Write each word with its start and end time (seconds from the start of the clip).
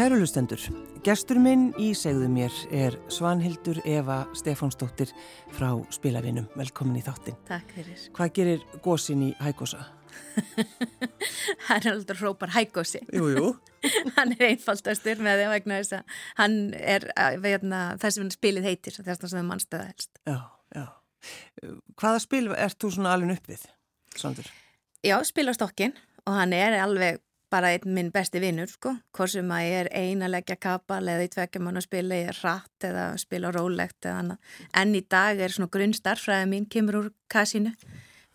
Kærulustendur, 0.00 0.62
gestur 1.04 1.36
minn 1.44 1.74
í 1.76 1.90
segðu 1.92 2.30
mér 2.32 2.54
er 2.72 2.94
Svanhildur 3.12 3.82
Eva 3.84 4.22
Stefánsdóttir 4.32 5.10
frá 5.52 5.74
Spilavinum. 5.92 6.46
Velkomin 6.56 6.96
í 6.96 7.02
þáttin. 7.04 7.36
Takk 7.44 7.74
fyrir. 7.76 8.06
Hvað 8.16 8.32
gerir 8.38 8.64
gósin 8.80 9.26
í 9.26 9.28
Hækosa? 9.44 9.82
hann 11.68 11.90
alltaf 11.92 12.16
hrópar 12.16 12.54
Hækosi. 12.56 13.02
Jú, 13.12 13.28
jú. 13.34 13.52
hann 14.16 14.32
er 14.38 14.46
einfaldastur 14.48 15.20
með 15.20 15.44
að 15.44 15.52
vegna 15.58 15.82
þess 15.82 15.98
að 15.98 16.18
hann 16.40 16.58
er 16.80 17.08
veitna, 17.44 17.84
það 18.00 18.16
sem 18.16 18.34
spilið 18.38 18.72
heitir, 18.72 18.96
þess 18.96 19.20
að 19.20 19.26
það 19.26 19.40
er 19.44 19.48
mannstöða 19.52 19.90
helst. 19.92 20.24
Já, 20.24 20.38
já. 20.80 20.86
Hvaða 22.00 22.24
spil 22.24 22.46
ert 22.56 22.80
þú 22.80 22.96
svona 22.96 23.18
alveg 23.18 23.36
upp 23.36 23.52
við, 23.52 23.68
Sandur? 24.16 24.48
Já, 25.04 25.18
spila 25.28 25.52
stokkin 25.52 25.92
og 26.24 26.40
hann 26.40 26.56
er 26.56 26.80
alveg 26.80 27.20
bara 27.50 27.72
einn 27.74 27.94
minn 27.94 28.10
besti 28.14 28.40
vinnur 28.42 28.70
sko, 28.70 28.94
hvort 29.16 29.32
sem 29.32 29.50
að 29.54 29.64
ég 29.66 29.80
er 29.84 29.90
eina 29.96 30.28
leggja 30.30 30.56
kapal 30.60 31.02
eða 31.02 31.26
í 31.26 31.32
tvekja 31.32 31.62
mann 31.64 31.80
að 31.80 31.86
spila, 31.88 32.20
ég 32.20 32.30
er 32.32 32.40
rætt 32.44 32.86
eða 32.90 33.06
spila 33.20 33.50
rólegt 33.54 34.06
eða 34.06 34.22
annað. 34.22 34.54
En 34.82 34.94
í 34.94 35.02
dag 35.10 35.40
er 35.40 35.54
svona 35.54 35.72
grunnstarfræði 35.74 36.48
mín 36.50 36.70
kemur 36.70 37.00
úr 37.02 37.12
kassinu. 37.32 37.74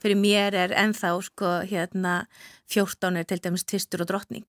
Fyrir 0.04 0.20
mér 0.20 0.58
er 0.66 0.76
enþá 0.78 1.16
sko 1.26 1.58
hérna 1.66 2.26
14 2.72 3.22
er 3.22 3.28
til 3.30 3.42
dæmis 3.42 3.66
tvistur 3.66 4.04
og 4.04 4.12
drottning. 4.12 4.48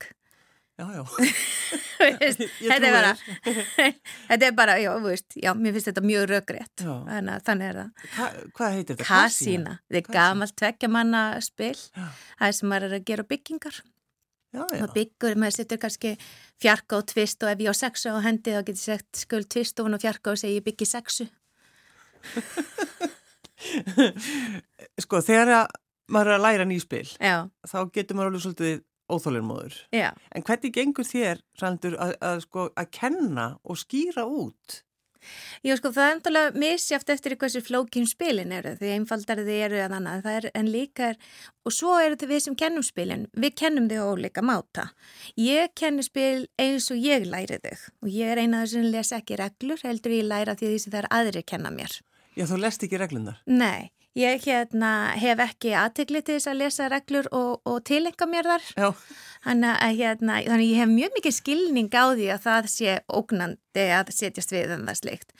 Já, 0.77 0.84
já. 0.92 1.05
þetta 1.97 2.75
er 2.77 2.92
bara, 2.92 3.12
þetta 4.28 4.48
er 4.50 4.56
bara, 4.56 4.75
já, 4.83 4.91
veist, 5.00 5.39
já, 5.41 5.55
mér 5.56 5.72
finnst 5.72 5.89
þetta 5.89 6.03
mjög 6.05 6.27
röggrétt. 6.34 6.84
Þannig, 6.84 7.64
er 7.70 7.78
það. 7.81 8.09
Hva, 8.12 8.27
hvað 8.59 8.75
heitir 8.75 8.98
þetta? 8.98 9.06
Kassína. 9.09 9.77
Þetta 9.89 10.03
er 10.03 10.19
gamalt 10.19 10.56
tvekja 10.61 10.91
manna 10.92 11.22
spil. 11.44 11.78
Það 11.97 12.56
sem 12.59 12.69
maður 12.72 12.91
er 12.91 12.98
að 12.98 13.06
gera 13.09 13.25
byggingar. 13.31 13.81
Já, 14.57 14.65
já. 14.65 14.81
maður 14.81 14.95
byggur, 14.97 15.37
maður 15.41 15.57
setur 15.59 15.81
kannski 15.83 16.15
fjarka 16.62 17.01
og 17.01 17.09
tvist 17.12 17.45
og 17.45 17.53
ef 17.53 17.65
ég 17.65 17.73
á 17.73 17.75
sexu 17.77 18.12
á 18.12 18.19
hendi 18.25 18.55
þá 18.55 18.62
getur 18.62 18.81
ég 18.81 18.85
sett 18.87 19.23
skuld 19.23 19.49
tvist 19.53 19.81
og 19.81 19.89
hún 19.89 19.99
á 19.99 20.01
fjarka 20.01 20.33
og 20.33 20.41
segi 20.41 20.59
ég 20.61 20.67
byggi 20.67 20.89
sexu 20.89 21.29
Sko 25.03 25.21
þegar 25.25 25.69
maður 26.12 26.33
er 26.33 26.37
að 26.39 26.45
læra 26.47 26.67
nýspil 26.69 27.07
já. 27.21 27.47
þá 27.69 27.79
getur 27.93 28.17
maður 28.17 28.33
alveg 28.33 28.45
svolítið 28.47 28.83
óþólirmóður 29.07 29.79
en 29.95 30.47
hvernig 30.47 30.75
gengur 30.75 31.07
þér 31.07 31.43
Randur, 31.61 31.95
að, 32.03 32.17
að, 32.25 32.43
sko, 32.47 32.69
að 32.75 32.91
kenna 32.97 33.47
og 33.62 33.79
skýra 33.81 34.27
út? 34.27 34.81
Já 35.67 35.77
sko 35.79 35.93
það 35.95 36.09
er 36.09 36.17
umtalað 36.17 36.59
misjáft 36.63 37.11
eftir 37.15 37.37
hversu 37.41 37.62
flókjum 37.65 38.06
spilin 38.11 38.55
eru 38.56 38.75
því 38.78 38.93
einfaldar 38.97 39.43
þið 39.43 39.62
eru 39.69 39.81
en 39.84 39.97
annað 39.99 40.27
það 40.27 40.39
er 40.41 40.49
en 40.55 40.71
líka 40.73 41.11
er 41.12 41.19
og 41.67 41.75
svo 41.75 41.97
eru 42.03 42.19
þið 42.21 42.33
við 42.34 42.45
sem 42.47 42.59
kennum 42.62 42.87
spilin 42.87 43.27
við 43.34 43.56
kennum 43.62 43.89
þið 43.91 44.05
ólíka 44.06 44.45
máta 44.45 44.91
ég 45.41 45.75
kennu 45.78 46.05
spil 46.06 46.47
eins 46.61 46.91
og 46.95 47.03
ég 47.03 47.27
læri 47.27 47.61
þau 47.62 47.77
og 48.06 48.12
ég 48.12 48.33
er 48.34 48.43
eina 48.45 48.62
af 48.62 48.71
þessum 48.71 48.91
les 48.95 49.12
ekki 49.17 49.41
reglur 49.43 49.83
heldur 49.83 50.17
ég 50.19 50.31
læra 50.31 50.56
því 50.56 50.73
því 50.73 50.81
sem 50.84 50.95
það 50.95 51.03
er 51.03 51.12
aðri 51.21 51.45
kenna 51.47 51.75
mér 51.75 52.00
Já 52.37 52.45
þú 52.45 52.59
lest 52.61 52.83
ekki 52.84 52.99
reglunar? 53.00 53.39
Nei 53.49 53.97
Ég 54.17 54.47
hérna, 54.49 55.12
hef 55.21 55.41
ekki 55.45 55.75
aðtegli 55.77 56.23
til 56.25 56.39
þess 56.39 56.49
að 56.49 56.61
lesa 56.62 56.87
reglur 56.89 57.27
og, 57.37 57.59
og 57.69 57.83
tilenga 57.84 58.25
mér 58.31 58.47
þar. 58.49 58.62
Þannig 58.73 59.03
að, 59.47 59.99
hérna, 60.01 60.41
þannig 60.47 60.71
ég 60.73 60.81
hef 60.83 60.93
mjög 60.93 61.19
mikið 61.19 61.37
skilning 61.37 61.91
á 61.95 62.05
því 62.12 62.31
að 62.34 62.47
það 62.47 62.71
sé 62.73 62.97
ógnandi 63.07 63.87
að 63.95 64.15
setjast 64.17 64.55
við 64.55 64.75
um 64.77 64.87
það 64.89 65.01
slikt. 65.03 65.37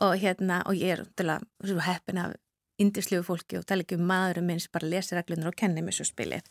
Og, 0.00 0.14
hérna, 0.20 0.62
og 0.66 0.78
ég 0.80 0.96
er 0.96 1.04
til 1.18 1.28
að 1.34 1.44
indislegu 2.82 3.24
fólki 3.26 3.60
og 3.60 3.66
tala 3.68 3.84
ekki 3.84 3.98
um 3.98 4.06
maðurum 4.08 4.48
minn 4.50 4.62
sem 4.62 4.72
bara 4.74 4.88
lesi 4.90 5.16
reglunar 5.16 5.52
og 5.52 5.58
kenni 5.58 5.84
mér 5.84 5.96
svo 5.96 6.08
spilið. 6.08 6.46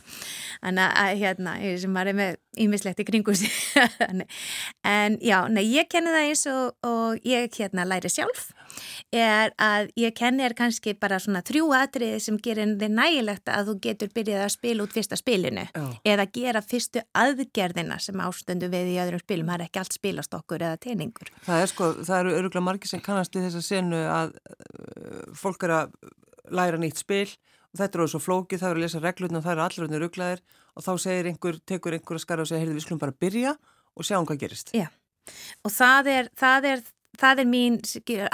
Þannig 0.61 0.99
að 1.03 1.15
hérna, 1.23 1.55
ég 1.63 1.81
sem 1.83 1.99
var 1.99 2.11
með 2.15 2.37
ímislegt 2.59 3.01
í 3.03 3.07
kringu 3.07 3.35
en 4.97 5.19
já, 5.23 5.39
nei, 5.51 5.63
ég 5.69 5.89
kenni 5.91 6.13
það 6.13 6.29
eins 6.29 6.45
og, 6.51 6.87
og 6.87 7.27
ég 7.27 7.59
hérna 7.59 7.87
læri 7.87 8.11
sjálf 8.11 8.49
er 9.15 9.53
að 9.61 9.89
ég 9.97 10.13
kenni 10.17 10.43
er 10.45 10.53
kannski 10.57 10.93
bara 10.99 11.19
svona 11.21 11.41
þrjú 11.45 11.71
atriði 11.77 12.19
sem 12.23 12.37
gerir 12.43 12.75
þið 12.79 12.93
nægilegt 12.93 13.51
að 13.51 13.71
þú 13.71 13.75
getur 13.85 14.11
byrjað 14.15 14.45
að 14.45 14.53
spila 14.53 14.85
út 14.85 14.95
fyrsta 14.95 15.19
spilinu 15.19 15.65
já. 15.65 15.85
eða 16.13 16.27
gera 16.35 16.61
fyrstu 16.65 17.03
aðgerðina 17.17 17.99
sem 18.03 18.21
ástundu 18.23 18.69
við 18.71 18.93
í 18.93 18.99
öðrum 19.01 19.23
spilum. 19.23 19.49
Það 19.49 19.59
er 19.59 19.65
ekki 19.65 19.83
allt 19.83 19.97
spilast 19.97 20.37
okkur 20.37 20.65
eða 20.67 20.81
teiningur. 20.85 21.33
Það 21.47 21.63
er 21.63 21.73
sko, 21.73 21.91
það 22.03 22.19
eru 22.19 22.37
öruglega 22.39 22.67
margir 22.69 22.91
sem 22.91 23.03
kannast 23.05 23.35
við 23.35 23.49
þessa 23.49 23.65
senu 23.65 24.01
að 24.05 24.35
uh, 24.37 25.37
fólk 25.37 25.65
er 25.67 25.75
að 25.81 25.97
læra 26.55 26.79
nýtt 26.81 27.01
spil 27.01 27.27
og 27.69 27.81
þetta 27.81 27.99
eru 27.99 28.07
svo 28.09 28.21
flókið, 28.23 28.61
það 28.61 28.71
eru 28.71 28.79
að 28.79 28.85
lesa 28.85 29.01
reglurna 29.03 29.39
og 29.39 29.45
það 29.45 29.55
eru 29.55 29.65
allir 29.65 30.03
ruglaðir 30.03 30.41
og 30.75 30.85
þá 30.85 30.91
segir 31.03 31.29
einhver, 31.29 31.59
tekur 31.69 31.97
einhver 31.97 32.19
að 32.19 32.23
skara 32.23 32.45
og 32.45 32.49
segir, 32.49 32.63
heyrðu 32.63 32.77
við 32.77 32.85
skulum 32.85 33.01
bara 33.03 33.17
byrja 33.25 33.53
og 33.95 34.07
sjáum 34.07 34.27
hvað 34.29 34.41
gerist. 34.45 34.73
Já, 34.73 34.87
og 35.65 35.73
það 35.75 36.11
er, 36.13 36.31
það 36.39 36.69
er 36.71 36.83
það 37.19 37.41
er 37.43 37.49
mín 37.49 37.77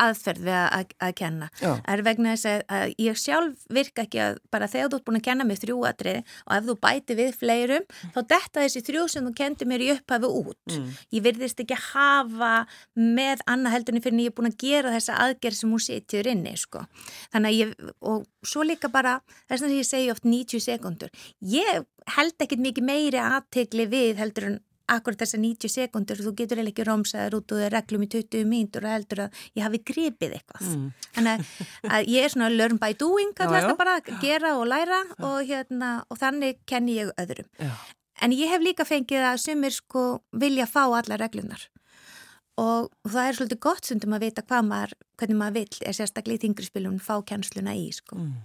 aðferð 0.05 0.45
við 0.45 0.55
að, 0.55 0.67
að, 0.77 0.93
að 1.07 1.13
kenna. 1.21 1.49
Já. 1.61 1.71
Er 1.91 2.03
vegna 2.05 2.35
þess 2.35 2.49
að, 2.51 2.63
að 2.77 2.93
ég 3.05 3.19
sjálf 3.19 3.65
virka 3.77 4.05
ekki 4.05 4.21
að 4.25 4.39
bara 4.53 4.69
þegar 4.71 4.91
þú 4.91 4.99
ert 4.99 5.07
búin 5.09 5.19
að 5.19 5.25
kenna 5.29 5.47
mig 5.47 5.61
þrjú 5.61 5.77
atrið 5.89 6.19
og 6.45 6.53
ef 6.57 6.67
þú 6.69 6.77
bæti 6.85 7.17
við 7.19 7.39
fleirum 7.39 7.85
mm. 7.85 8.13
þá 8.15 8.19
detta 8.35 8.65
þessi 8.65 8.83
þrjú 8.89 9.07
sem 9.11 9.27
þú 9.27 9.33
kendi 9.39 9.69
mér 9.69 9.85
í 9.85 9.89
upphafi 9.95 10.31
út. 10.41 10.61
Mm. 10.71 10.91
Ég 11.17 11.25
virðist 11.25 11.63
ekki 11.65 11.79
hafa 11.91 12.53
með 12.99 13.43
annað 13.49 13.77
heldunni 13.77 14.03
fyrir 14.05 14.17
en 14.17 14.23
ég 14.25 14.33
er 14.33 14.37
búin 14.37 14.51
að 14.51 14.59
gera 14.65 14.93
þessa 14.95 15.17
aðgerð 15.25 15.59
sem 15.61 15.75
hún 15.75 15.85
setjur 15.85 16.31
inni 16.31 16.55
sko. 16.59 16.85
Þannig 17.33 17.51
að 17.51 17.59
ég, 17.59 17.91
og 18.05 18.25
svo 18.45 18.65
líka 18.65 18.91
bara 18.93 19.17
þess 19.49 19.65
að 19.65 19.77
ég 19.79 19.89
segi 19.89 20.13
oft 20.13 20.27
90 20.27 20.65
sekundur. 20.65 21.11
Ég 21.41 21.85
held 22.15 22.45
ekkit 22.45 22.61
mikið 22.61 22.85
meiri 22.85 23.21
aðtegli 23.21 23.89
við 23.89 24.21
heldur 24.21 24.49
en 24.51 24.61
akkurat 24.91 25.21
þessar 25.23 25.41
90 25.41 25.71
sekundur 25.71 26.21
þú 26.21 26.33
getur 26.37 26.61
eða 26.61 26.71
ekki 26.71 26.85
rómsaður 26.87 27.37
út 27.39 27.53
og 27.55 27.63
reglum 27.73 28.05
í 28.05 28.09
20 28.13 28.47
mínútur 28.49 28.85
og 28.85 28.93
heldur 28.93 29.23
að 29.25 29.43
ég 29.57 29.65
hafi 29.65 29.81
gripið 29.91 30.35
eitthvað 30.37 30.71
mm. 30.71 30.87
þannig 31.17 31.45
að 31.89 32.09
ég 32.15 32.25
er 32.25 32.33
svona 32.33 32.49
learn 32.53 32.81
by 32.81 32.91
doing 32.99 33.33
að 33.41 33.69
bara 33.79 33.97
gera 34.21 34.55
og 34.59 34.67
læra 34.69 35.01
og, 35.17 35.39
hérna, 35.47 35.91
og 36.09 36.21
þannig 36.21 36.61
kenni 36.69 36.99
ég 36.99 37.13
öðrum 37.21 37.49
já. 37.57 37.73
en 38.21 38.35
ég 38.35 38.53
hef 38.53 38.65
líka 38.65 38.87
fengið 38.87 39.25
að 39.31 39.41
sumir 39.45 39.73
sko 39.75 40.05
vilja 40.37 40.69
fá 40.69 40.83
alla 40.85 41.19
reglunar 41.21 41.69
og 42.61 42.91
það 43.03 43.27
er 43.27 43.37
svolítið 43.37 43.63
gott 43.65 43.87
sundum 43.87 44.15
að 44.15 44.27
vita 44.29 44.43
hvað 44.45 44.67
maður, 44.69 44.97
hvernig 45.19 45.39
maður 45.39 45.57
vill 45.59 45.87
er 45.89 45.97
sérstaklega 45.97 46.39
í 46.39 46.43
þingri 46.45 46.67
spilum 46.69 46.99
fá 47.03 47.17
kjænsluna 47.27 47.75
í 47.75 47.89
sko. 47.95 48.19
mm. 48.19 48.35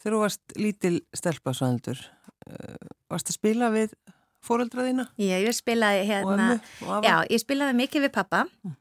Þegar 0.00 0.14
þú 0.16 0.20
varst 0.22 0.54
lítil 0.56 0.94
stelpasvandur 1.16 1.98
uh, 2.00 2.90
varst 3.12 3.32
að 3.32 3.36
spila 3.36 3.68
við 3.72 3.94
fóröldraðina? 4.46 5.08
Já, 5.20 5.36
ég 5.42 5.56
spilaði 5.56 6.06
hérna, 6.08 6.50
já, 7.04 7.14
ég 7.30 7.42
spilaði 7.42 7.76
mikið 7.80 8.06
við 8.06 8.12
pappa 8.14 8.44
mm. 8.46 8.74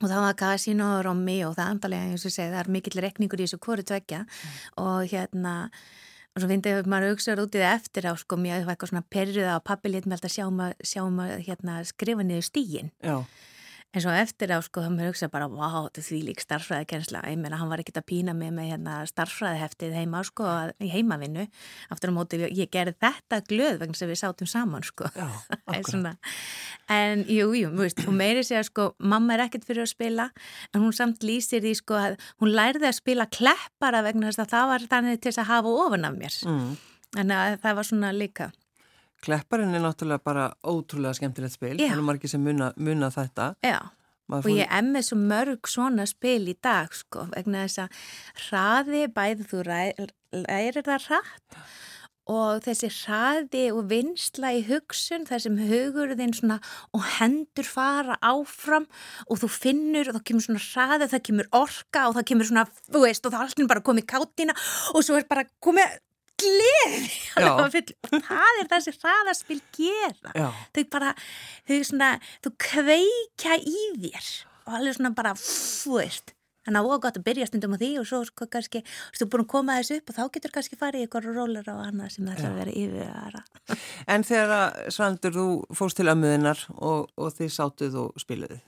og 0.00 0.08
það 0.08 0.24
var 0.24 0.38
Casino 0.40 0.90
og 0.98 1.04
Romy 1.06 1.38
og 1.46 1.56
það 1.58 1.72
andalega, 1.74 2.10
eins 2.10 2.26
og 2.26 2.34
segi, 2.34 2.52
það 2.54 2.62
er 2.62 2.72
mikill 2.78 3.02
rekningur 3.04 3.42
í 3.42 3.48
þessu 3.48 3.62
kóru 3.62 3.86
tvekja 3.86 4.22
mm. 4.24 4.54
og 4.84 5.12
hérna, 5.12 5.56
og 6.34 6.42
svo 6.42 6.52
finnst 6.52 6.70
ég 6.70 6.80
að 6.82 6.92
maður 6.92 7.16
auksaður 7.16 7.44
út 7.46 7.58
í 7.58 7.64
það 7.64 7.74
eftir 7.80 8.08
á, 8.08 8.12
sko, 8.22 8.40
mér 8.40 8.64
var 8.64 8.76
eitthvað 8.76 8.94
svona 8.94 9.10
perriða 9.16 9.58
og 9.58 9.66
pappi 9.68 9.92
létt 9.92 10.08
með 10.08 10.18
alltaf 10.18 10.36
sjá 10.36 10.46
maður, 10.48 10.88
sjá 10.92 11.02
maður, 11.08 11.44
hérna, 11.50 11.76
skrifa 11.88 12.26
niður 12.26 12.48
stígin. 12.48 12.90
Já. 13.04 13.20
En 13.96 14.02
svo 14.04 14.12
eftir 14.12 14.50
á 14.52 14.60
sko, 14.60 14.82
þá 14.84 14.90
mér 14.92 15.06
hugsa 15.08 15.30
bara, 15.32 15.46
wow, 15.48 15.86
þetta 15.86 16.02
er 16.02 16.04
því 16.04 16.18
lík 16.26 16.42
starfræðikensla. 16.42 17.22
Ég 17.32 17.38
meina, 17.40 17.56
hann 17.56 17.70
var 17.70 17.80
ekkert 17.80 18.02
að 18.02 18.04
pína 18.10 18.34
mig 18.36 18.50
með 18.52 18.74
hérna, 18.74 18.96
starfræðiheftið 19.08 19.94
heima, 19.96 20.20
sko, 20.28 20.50
í 20.84 20.90
heimavinnu. 20.92 21.46
Aftur 21.94 22.12
á 22.12 22.16
móti, 22.18 22.42
ég 22.44 22.68
gerði 22.74 22.92
þetta 23.00 23.38
glöð 23.48 23.78
vegna 23.80 23.96
sem 23.96 24.10
við 24.12 24.20
sátum 24.20 24.50
saman, 24.52 24.84
sko. 24.84 25.08
Já, 25.16 25.24
akkurat. 25.78 26.28
en, 26.92 27.24
jú, 27.24 27.48
jú, 27.56 27.72
veist, 27.78 28.04
hún 28.04 28.20
meiri 28.20 28.44
segja, 28.44 28.66
sko, 28.68 28.90
mamma 29.00 29.38
er 29.38 29.46
ekkert 29.46 29.64
fyrir 29.64 29.86
að 29.86 29.94
spila, 29.94 30.28
en 30.74 30.84
hún 30.84 30.92
samt 30.92 31.24
lýsir 31.24 31.64
því, 31.64 31.72
sko, 31.80 31.96
að 31.96 32.20
hún 32.44 32.52
lærði 32.52 32.90
að 32.90 32.98
spila 33.00 33.30
kleppara 33.32 34.04
vegna 34.04 34.28
þess 34.28 34.44
að 34.44 34.52
það 34.52 34.68
var 34.74 34.86
þannig 34.92 35.24
til 35.24 35.32
að 35.38 35.50
hafa 35.54 35.74
ofan 35.86 36.08
af 36.10 36.20
mér. 36.20 36.38
Mm. 36.44 36.70
En 37.16 37.36
það 37.64 37.80
var 37.80 37.92
svona 37.94 38.12
líka. 38.12 38.52
Klepparinn 39.24 39.74
er 39.74 39.84
náttúrulega 39.84 40.22
bara 40.24 40.48
ótrúlega 40.66 41.16
skemmtilegt 41.16 41.56
spil, 41.56 41.76
það 41.80 41.96
er 41.96 42.04
margir 42.04 42.30
sem 42.30 42.42
muna, 42.42 42.72
muna 42.76 43.10
þetta. 43.14 43.54
Já, 43.64 43.78
og 44.36 44.48
ég 44.52 44.70
emmi 44.78 45.02
svo 45.06 45.18
mörg 45.20 45.70
svona 45.70 46.06
spil 46.10 46.44
í 46.50 46.56
dag 46.62 46.94
sko, 46.94 47.28
vegna 47.32 47.64
þess 47.66 47.84
að 47.86 48.00
hraði, 48.46 49.04
bæði 49.16 49.50
þú 49.50 49.66
lærir 49.66 50.82
það 50.86 51.10
hratt 51.10 51.60
og 52.26 52.64
þessi 52.64 52.88
hraði 52.90 53.66
og 53.70 53.84
vinsla 53.90 54.50
í 54.56 54.62
hugsun, 54.66 55.26
þar 55.28 55.42
sem 55.44 55.58
hugurðin 55.68 56.34
svona 56.34 56.56
og 56.96 57.04
hendur 57.20 57.68
fara 57.68 58.16
áfram 58.18 58.88
og 59.30 59.40
þú 59.42 59.50
finnur 59.54 60.10
og 60.10 60.18
þá 60.18 60.26
kemur 60.30 60.46
svona 60.48 60.64
hraði, 60.64 61.10
það 61.12 61.24
kemur 61.28 61.50
orka 61.54 62.08
og 62.08 62.16
það 62.18 62.28
kemur 62.32 62.50
svona, 62.50 62.66
þú 62.90 63.04
veist, 63.04 63.22
og 63.22 63.34
það 63.34 63.38
er 63.38 63.46
alltaf 63.46 63.70
bara 63.74 63.86
komið 63.90 64.08
kátina 64.10 64.58
og 64.92 65.06
svo 65.06 65.20
er 65.20 65.28
bara 65.30 65.46
komið 65.62 65.94
gleði. 66.42 67.10
Það 67.36 68.62
er 68.62 68.70
það 68.70 68.86
sem 68.86 68.98
hraðarspil 69.02 69.60
gera. 69.76 70.32
Já. 70.36 70.48
þau 70.76 70.84
bara 70.92 71.12
þau, 71.16 71.76
svona, 71.90 72.14
þau 72.44 72.52
kveika 72.68 73.58
í 73.60 73.84
þér. 74.06 74.32
Og 74.66 74.80
alveg 74.80 74.98
svona 74.98 75.14
bara 75.14 75.36
fúist 75.38 76.36
Þannig 76.66 76.80
að 76.80 76.86
það 76.86 76.90
var 76.90 77.02
gott 77.04 77.18
að 77.20 77.26
byrja 77.28 77.46
stundum 77.46 77.74
á 77.76 77.78
því 77.78 77.88
og 78.00 78.06
svo 78.10 78.18
sko 78.26 78.46
kannski, 78.50 78.80
þú 79.14 79.22
er 79.22 79.28
búin 79.30 79.42
að 79.44 79.50
koma 79.52 79.74
þessu 79.78 79.98
upp 80.00 80.10
og 80.10 80.16
þá 80.16 80.22
getur 80.34 80.52
kannski 80.56 80.78
farið 80.80 81.04
í 81.04 81.06
ykkur 81.06 81.28
rólar 81.30 81.68
og 81.70 81.82
annað 81.84 82.08
sem 82.16 82.26
það 82.26 82.32
ætla 82.34 82.48
að 82.48 82.56
vera 82.58 82.74
yfir. 82.80 83.76
En 84.10 84.26
þegar 84.26 84.80
Svandur, 84.96 85.36
þú 85.36 85.76
fóst 85.78 86.00
til 86.00 86.10
ömmuðinnar 86.10 86.64
og, 86.74 87.06
og 87.14 87.36
þið 87.38 87.52
sátuð 87.54 88.00
og 88.02 88.18
spiluðu. 88.18 88.58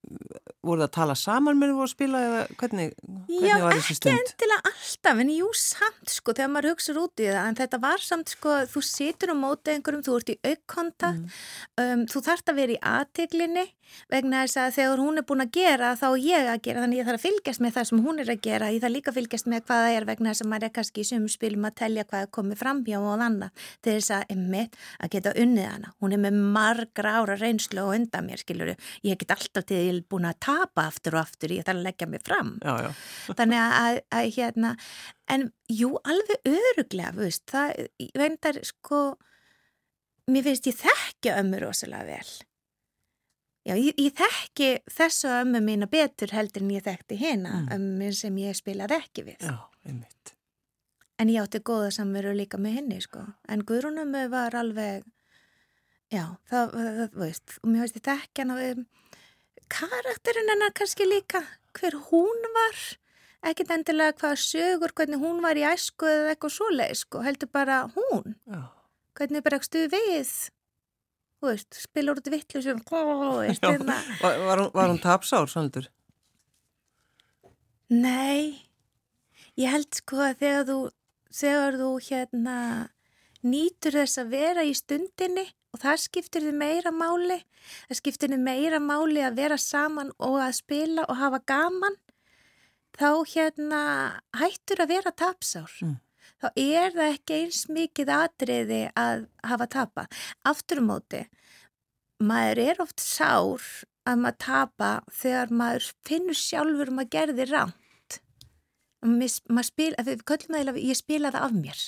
Já. 0.00 0.38
Voruð 0.64 0.82
það 0.82 0.86
að 0.86 0.94
tala 0.96 1.14
saman 1.16 1.58
með 1.60 1.70
þú 1.72 1.82
að 1.84 1.90
spila 1.92 2.20
eða 2.26 2.40
hvernig, 2.60 2.94
hvernig 3.28 3.64
var 3.64 3.76
þessi 3.78 3.96
stund? 3.96 4.10
Já, 4.10 4.16
ekki 4.16 4.32
endilega 4.32 4.70
alltaf, 4.70 5.20
en 5.24 5.32
jú, 5.32 5.50
samt 5.56 6.12
sko, 6.12 6.34
þegar 6.36 6.50
maður 6.52 6.74
hugsaður 6.74 7.00
út 7.02 7.22
í 7.22 7.28
það, 7.28 7.40
en 7.44 7.58
þetta 7.60 7.80
var 7.84 8.04
samt 8.04 8.32
sko, 8.34 8.56
þú 8.72 8.82
situr 8.90 9.32
á 9.32 9.36
móti 9.40 9.74
einhverjum, 9.74 10.04
þú 10.04 10.16
ert 10.18 10.32
í 10.32 10.36
aukkontakt, 10.50 11.24
mm. 11.24 11.84
um, 11.84 12.04
þú 12.12 12.24
þarft 12.28 12.52
að 12.52 12.60
vera 12.60 12.76
í 12.76 12.80
aðteglinni 12.92 13.66
vegna 14.12 14.42
þess 14.44 14.60
að 14.62 14.74
þegar 14.78 15.02
hún 15.04 15.20
er 15.20 15.26
búin 15.28 15.44
að 15.44 15.52
gera 15.56 15.92
þá 15.98 16.06
er 16.10 16.22
ég 16.24 16.50
að 16.50 16.62
gera, 16.66 16.84
þannig 16.84 17.00
ég 17.00 17.08
þarf 17.08 17.20
að 17.20 17.26
fylgjast 17.26 17.64
með 17.64 17.74
það 17.76 17.88
sem 17.90 18.02
hún 18.06 18.22
er 18.22 18.32
að 18.32 18.42
gera, 18.46 18.70
ég 18.74 18.84
þarf 18.84 18.94
líka 18.96 19.12
að 19.12 19.18
fylgjast 19.20 19.50
með 19.50 19.64
hvað 19.66 19.84
það 19.84 19.96
er 19.98 20.08
vegna 20.10 20.32
þess 20.32 20.44
að 20.44 20.50
maður 20.52 20.68
er 20.68 20.74
kannski 20.78 21.04
í 21.04 21.08
sumum 21.10 21.32
spilum 21.34 21.68
að 21.68 21.76
telja 21.80 22.06
hvað 22.10 22.26
er 22.26 22.32
komið 22.38 22.60
fram 22.60 22.82
hjá 22.86 22.98
og 23.00 23.24
annað 23.26 23.68
til 23.84 23.96
þess 23.96 24.14
að 24.16 24.34
emmitt 24.36 24.80
að 25.00 25.14
geta 25.14 25.34
unnið 25.44 25.68
hana. 25.70 25.94
Hún 26.00 26.16
er 26.16 26.22
með 26.24 26.40
margra 26.56 27.14
ára 27.20 27.38
reynslu 27.40 27.84
og 27.84 27.94
undan 27.96 28.26
mér, 28.26 28.42
skiljuru, 28.42 28.76
ég 29.06 29.20
get 29.20 29.34
alltaf 29.36 29.68
til 29.68 29.80
því 29.80 30.04
búin 30.10 30.28
að 30.28 30.40
tapa 30.46 30.86
aftur 30.90 31.18
og 31.18 31.24
aftur, 31.24 31.54
ég 31.54 31.66
þarf 31.66 31.80
að 31.80 31.88
leggja 31.88 32.10
mig 32.10 32.24
fram. 32.26 32.56
Já, 32.64 32.74
já. 32.86 32.90
þannig 33.40 33.60
að, 33.60 33.74
að, 33.80 34.00
að 34.18 34.30
hérna 34.36 34.74
en 35.30 35.48
jú, 35.70 35.94
alveg 36.04 36.50
öruglega 36.50 37.14
veist, 37.16 37.46
það, 37.50 37.86
vendar 38.18 38.60
sko 38.66 39.00
mér 40.30 40.46
finnst 40.46 40.70
ég 40.70 40.78
þekkja 40.78 41.38
ömmu 41.42 41.62
rosalega 41.64 42.06
vel 42.16 42.32
Já, 43.66 43.74
ég, 43.76 43.92
ég 44.00 44.14
þekki 44.16 44.68
þessu 44.88 45.28
ömmu 45.42 45.60
mína 45.60 45.86
betur 45.90 46.32
heldur 46.32 46.62
en 46.64 46.70
ég 46.72 46.84
þekkti 46.86 47.18
hérna 47.20 47.50
Mm. 47.60 47.72
ömmu 47.76 48.12
sem 48.16 48.36
ég 48.40 48.56
spilaði 48.56 48.96
ekki 48.96 49.24
við. 49.26 49.36
Já, 49.44 49.58
einmitt. 49.86 50.34
En 51.20 51.28
ég 51.28 51.42
átti 51.42 51.60
góða 51.60 51.90
samveru 51.92 52.32
líka 52.32 52.56
með 52.56 52.78
henni, 52.78 53.00
sko. 53.04 53.26
En 53.48 53.60
Guðrúnömmu 53.68 54.30
var 54.32 54.56
alveg, 54.56 55.04
já, 56.10 56.24
það, 56.48 56.72
það, 56.72 57.10
veist, 57.20 57.58
og 57.62 57.68
mér 57.70 57.80
veist 57.84 57.98
ég 58.00 58.06
þekki 58.08 58.46
hann 58.46 58.54
um, 58.56 58.86
karakterinn 59.68 60.48
hennar 60.54 60.72
kannski 60.72 61.04
líka, 61.04 61.42
hver 61.76 61.98
hún 62.08 62.48
var, 62.56 62.80
ekkit 63.46 63.70
endilega 63.76 64.16
hvað 64.20 64.38
sögur, 64.42 64.92
hvernig 64.96 65.20
hún 65.20 65.42
var 65.44 65.60
í 65.60 65.66
æsku 65.68 66.08
eða 66.08 66.32
eitthvað 66.34 66.56
svoleið, 66.56 66.96
sko, 67.04 67.20
heldur 67.28 67.52
bara 67.52 67.82
hún, 67.94 68.34
Já. 68.48 68.64
hvernig 69.20 69.44
bregstu 69.44 69.84
við, 69.92 70.32
þú 71.40 71.48
veist, 71.48 71.80
spilur 71.80 72.20
út 72.20 72.30
vittlu 72.32 72.62
sem, 72.64 72.80
veist, 73.40 73.64
Já. 73.64 73.72
hérna. 73.72 73.96
Var, 74.20 74.64
var, 74.74 74.88
hún, 74.92 75.00
tapsár, 75.02 75.48
Svandur? 75.50 75.88
Nei, 77.90 78.68
ég 79.58 79.72
held 79.72 79.90
sko 79.98 80.20
að 80.28 80.42
þegar 80.44 80.66
þú, 80.68 80.80
þegar 81.40 81.78
þú 81.80 81.92
hérna 82.06 82.58
nýtur 83.40 83.96
þess 83.96 84.20
að 84.20 84.36
vera 84.36 84.66
í 84.68 84.76
stundinni 84.76 85.46
og 85.70 85.80
það 85.82 86.02
skiptir 86.04 86.44
þið 86.44 86.60
meira 86.60 86.92
máli, 86.94 87.40
það 87.88 87.98
skiptir 88.00 88.32
þið 88.34 88.44
meira 88.44 88.80
máli 88.82 89.24
að 89.24 89.40
vera 89.40 89.58
saman 89.60 90.12
og 90.18 90.38
að 90.42 90.54
spila 90.60 91.06
og 91.08 91.18
hafa 91.18 91.40
gaman, 91.48 91.98
þá 92.98 93.10
hérna 93.32 93.82
hættur 94.36 94.84
að 94.84 94.94
vera 94.96 95.12
tapsár. 95.14 95.72
Mm. 95.82 95.98
Þá 96.40 96.48
er 96.56 96.94
það 96.94 97.10
ekki 97.14 97.38
eins 97.42 97.64
mikið 97.68 98.12
atriði 98.16 98.80
að 98.98 99.26
hafa 99.44 99.66
tapa. 99.74 100.06
Aftur 100.48 100.80
um 100.80 100.88
móti, 100.88 101.26
maður 102.20 102.62
er 102.64 102.80
oft 102.84 103.02
sár 103.04 103.66
að 104.08 104.22
maður 104.22 104.38
tapa 104.46 104.90
þegar 105.12 105.52
maður 105.52 105.90
finnur 106.08 106.40
sjálfur 106.40 106.92
um 106.92 107.02
að 107.02 107.12
gerði 107.12 107.46
rámt. 107.50 107.76
Maður 109.00 109.68
spil, 109.68 109.92
við 109.96 110.24
köllum 110.28 110.54
það 110.54 110.58
eiginlega, 110.58 110.86
ég 110.88 110.98
spilaði 110.98 111.40
af 111.40 111.54
mér. 111.56 111.84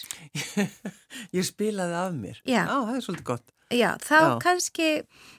Ég 1.37 1.45
spilaði 1.45 1.97
af 2.01 2.15
mér. 2.17 2.39
Já. 2.49 2.63
það 2.69 2.95
er 2.97 3.05
svolítið 3.05 3.27
gott. 3.29 3.53
Já, 3.73 3.91
þá 4.01 4.17
Já. 4.17 4.33
kannski, 4.41 4.89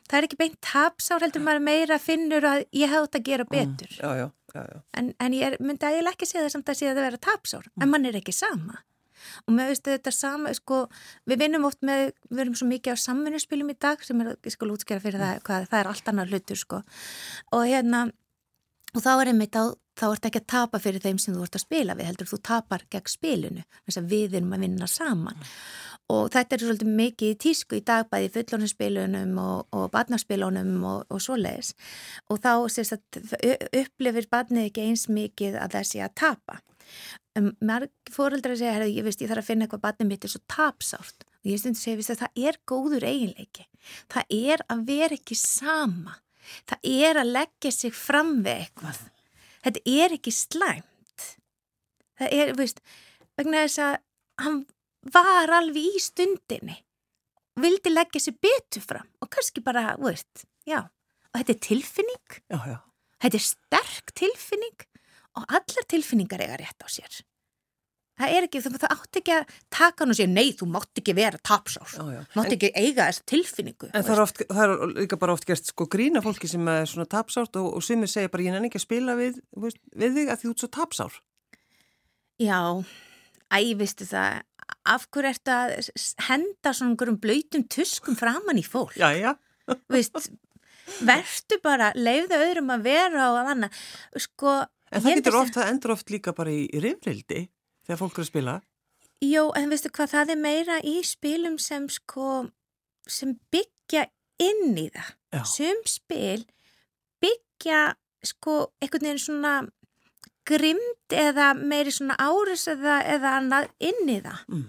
það 0.10 0.18
er 0.18 0.27
ekki 0.27 0.38
beint 0.39 0.56
tapsár 0.65 1.25
heldur 1.25 1.44
maður 1.45 1.65
meira 1.65 2.00
finnur 2.01 2.45
að 2.50 2.63
ég 2.74 2.89
hefði 2.89 3.07
átt 3.07 3.18
að 3.19 3.27
gera 3.27 3.45
betur. 3.50 3.92
Mm, 3.92 4.00
já, 4.00 4.10
já, 4.21 4.27
já, 4.54 4.63
já. 4.69 4.80
En, 5.01 5.12
en 5.21 5.36
ég 5.38 5.57
myndi 5.62 5.89
að 5.89 5.98
ég 6.00 6.10
ekki 6.13 6.30
segja 6.30 6.45
það 6.45 6.56
samt 6.56 6.71
að 6.74 6.80
segja 6.80 6.94
það 6.94 7.01
að 7.04 7.07
vera 7.10 7.21
tapsár, 7.27 7.69
en 7.77 7.92
mann 7.94 8.10
er 8.10 8.18
ekki 8.18 8.33
sama. 8.33 8.81
Og 9.48 9.56
með 9.58 9.72
veist 9.74 9.88
þetta 9.90 10.14
sama, 10.16 10.54
sko, 10.58 10.84
við 11.30 11.46
vinnum 11.46 11.70
oft 11.70 11.81
með, 11.86 12.12
við 12.31 12.46
erum 12.46 12.58
svo 12.60 12.70
mikið 12.70 12.98
á 12.98 13.04
samvinnuspilum 13.04 13.72
í 13.74 13.78
dag 13.88 14.04
sem 14.06 14.24
er, 14.24 14.34
ég 14.38 14.56
skal 14.56 14.74
útskjara 14.74 15.04
fyrir 15.04 15.24
það, 15.24 15.40
hvað, 15.48 15.70
það 15.72 15.80
er 15.80 15.94
allt 15.94 16.12
annar 16.12 16.34
hlutur, 16.34 16.60
sko. 16.60 16.81
Og 17.54 17.66
hérna, 17.70 18.06
og 18.94 19.06
þá 19.06 19.14
er 19.14 19.31
einmitt 19.34 19.58
á, 19.58 19.64
þá 20.00 20.06
ert 20.10 20.28
ekki 20.30 20.42
að 20.42 20.52
tapa 20.56 20.81
fyrir 20.81 21.04
þeim 21.04 21.22
sem 21.22 21.36
þú 21.36 21.46
ert 21.46 21.58
að 21.58 21.66
spila 21.68 21.96
við, 21.98 22.10
heldur 22.10 22.30
þú 22.30 22.40
tapar 22.50 22.86
gegn 22.92 23.12
spilinu, 23.12 23.66
þess 23.86 24.02
að 24.02 24.14
við 24.14 24.38
erum 24.40 24.56
að 24.56 24.68
vinna 24.68 24.90
saman. 24.90 25.44
Og 26.12 26.28
þetta 26.34 26.56
er 26.56 26.64
svolítið 26.66 26.90
mikið 26.98 27.31
í 27.31 27.38
tísku 27.40 27.78
í 27.80 27.84
dag 27.86 28.10
bæði 28.12 28.31
fullónarspilunum 28.34 29.38
og, 29.40 29.70
og 29.72 29.86
barnaspilunum 29.94 30.84
og, 30.90 31.06
og 31.08 31.24
svoleiðis. 31.24 31.72
Og 32.28 32.42
þá 32.44 32.52
sérst 32.74 33.20
upplifir 33.80 34.28
barnið 34.31 34.68
ekki 34.68 34.88
eins 34.90 35.08
mikið 35.08 35.58
að 35.62 35.78
það 35.78 35.90
sé 35.90 36.04
að 36.04 36.16
tapa. 36.20 36.60
Fóreldrar 38.13 38.57
segja, 38.59 38.75
herri, 38.75 38.91
ég 38.94 39.06
veist, 39.07 39.21
ég 39.24 39.31
þarf 39.31 39.44
að 39.44 39.50
finna 39.50 39.65
eitthvað 39.65 39.83
barnið 39.88 40.09
mitt 40.12 40.27
er 40.27 40.33
svo 40.33 40.41
tapsárt. 40.51 41.25
Og 41.44 41.50
ég 41.51 41.62
stundi 41.62 41.81
segja, 41.81 42.00
veist, 42.00 42.13
það 42.21 42.44
er 42.50 42.59
góður 42.69 43.07
eiginleiki. 43.09 43.65
Það 44.13 44.38
er 44.38 44.65
að 44.74 44.85
vera 44.91 45.18
ekki 45.18 45.38
sama. 45.39 46.19
Það 46.69 46.88
er 46.93 47.22
að 47.24 47.34
leggja 47.39 47.74
sig 47.74 47.96
fram 47.98 48.36
við 48.46 48.53
eitthvað. 48.67 49.01
Þetta 49.63 49.84
er 49.98 50.15
ekki 50.19 50.36
slæmt. 50.36 51.27
Það 52.19 52.38
er, 52.39 52.53
veist, 52.60 52.84
vegna 53.39 53.65
þess 53.65 53.84
að 53.88 53.93
hann 54.43 54.63
var 55.13 55.51
alveg 55.60 55.93
í 55.98 56.01
stundinni 56.03 56.79
vildi 57.60 57.91
leggja 57.93 58.22
sig 58.24 58.38
betur 58.41 58.81
fram 58.81 59.10
og 59.22 59.29
kannski 59.34 59.62
bara, 59.65 59.93
veist, 60.01 60.46
já. 60.65 60.79
Og 61.34 61.39
þetta 61.41 61.53
er 61.53 61.62
tilfinning, 61.65 62.36
Já, 62.53 62.58
já. 62.69 62.77
þetta 63.25 63.39
er 63.39 63.46
sterk 63.46 64.12
tilfinning 64.17 64.86
og 65.40 65.46
allar 65.48 65.88
tilfinningar 65.90 66.44
eiga 66.44 66.60
rétt 66.62 66.86
á 66.86 66.88
sér. 66.92 67.22
Það 68.13 68.34
er 68.38 68.46
ekki, 68.46 68.60
þú 68.62 68.88
átt 68.94 69.18
ekki 69.18 69.34
að 69.34 69.54
taka 69.74 70.04
hann 70.04 70.13
og 70.13 70.18
segja, 70.20 70.30
nei, 70.30 70.52
þú 70.54 70.68
mátt 70.70 71.00
ekki 71.02 71.16
vera 71.18 71.40
já. 71.42 72.20
mátt 72.38 72.54
ekki 72.54 72.70
eiga 72.78 73.08
þessa 73.08 73.24
tilfinningu. 73.32 73.90
En 73.90 74.06
það 74.06 74.13
er, 74.13 74.22
oft, 74.22 74.42
það 74.52 74.63
er 74.66 74.94
líka 75.00 75.18
bara 75.18 75.34
oft 75.34 75.48
gert 75.50 75.66
sko 75.72 75.88
grína 75.90 76.22
fólki 76.22 76.50
sem 76.52 76.68
er 76.70 76.86
svona 76.90 77.10
tapsárt 77.10 77.58
og, 77.58 77.72
og 77.74 77.86
sumir 77.86 78.12
segja 78.12 78.30
bara 78.30 78.46
ég 78.46 78.54
nenni 78.54 78.70
ekki 78.70 78.84
að 78.84 78.86
spila 78.86 79.18
við, 79.18 79.42
veist, 79.66 79.82
við 79.98 80.20
þig 80.20 80.30
að 80.30 80.40
því 80.44 80.50
þú 80.50 80.54
ert 80.54 80.66
svo 80.66 80.72
tapsár. 80.78 81.18
Já, 82.44 82.62
æ, 83.50 83.58
veistu 83.82 84.10
það, 84.13 84.46
af 84.94 85.10
hverju 85.10 85.34
ertu 85.34 85.58
að 85.58 85.92
henda 86.28 86.75
svona 86.78 86.94
einhverjum 86.94 87.22
blöytum 87.25 87.66
tuskum 87.66 88.20
framann 88.20 88.62
í 88.62 88.66
fólk? 88.68 88.94
Já, 89.00 89.10
já. 89.18 89.34
Veist, 89.90 90.30
vertu 91.02 91.58
bara, 91.66 91.90
leifðu 91.98 92.40
öðrum 92.46 92.74
að 92.75 92.88
vera 92.92 93.28
og 93.32 93.42
að 93.42 93.52
anna. 93.56 93.74
Sko, 94.22 94.60
En 94.93 95.03
það 95.03 95.19
getur 95.19 95.38
að 95.38 95.41
oft, 95.41 95.57
það 95.57 95.69
endur 95.71 95.95
oft 95.95 96.13
líka 96.13 96.33
bara 96.38 96.53
í, 96.53 96.63
í 96.69 96.81
rifrildi 96.83 97.41
þegar 97.88 98.00
fólk 98.00 98.17
er 98.19 98.25
að 98.25 98.29
spila. 98.29 98.55
Jó, 99.23 99.43
en 99.57 99.71
veistu 99.71 99.91
hvað, 99.93 100.12
það 100.13 100.33
er 100.33 100.41
meira 100.43 100.79
í 100.83 100.97
spilum 101.07 101.55
sem 101.62 101.88
sko, 101.91 102.47
sem 103.09 103.38
byggja 103.53 104.07
inn 104.43 104.77
í 104.77 104.89
það. 104.93 105.13
Já. 105.33 105.43
Sum 105.50 105.79
spil 105.89 106.43
byggja 107.23 107.93
sko 108.23 108.57
einhvern 108.81 109.07
veginn 109.07 109.23
svona 109.23 109.53
grimd 110.47 111.15
eða 111.15 111.53
meiri 111.55 111.93
svona 111.93 112.17
áris 112.19 112.67
eða, 112.71 113.00
eða 113.15 113.38
annað 113.39 113.69
inn 113.83 114.12
í 114.12 114.19
það. 114.23 114.43
Mm. 114.51 114.65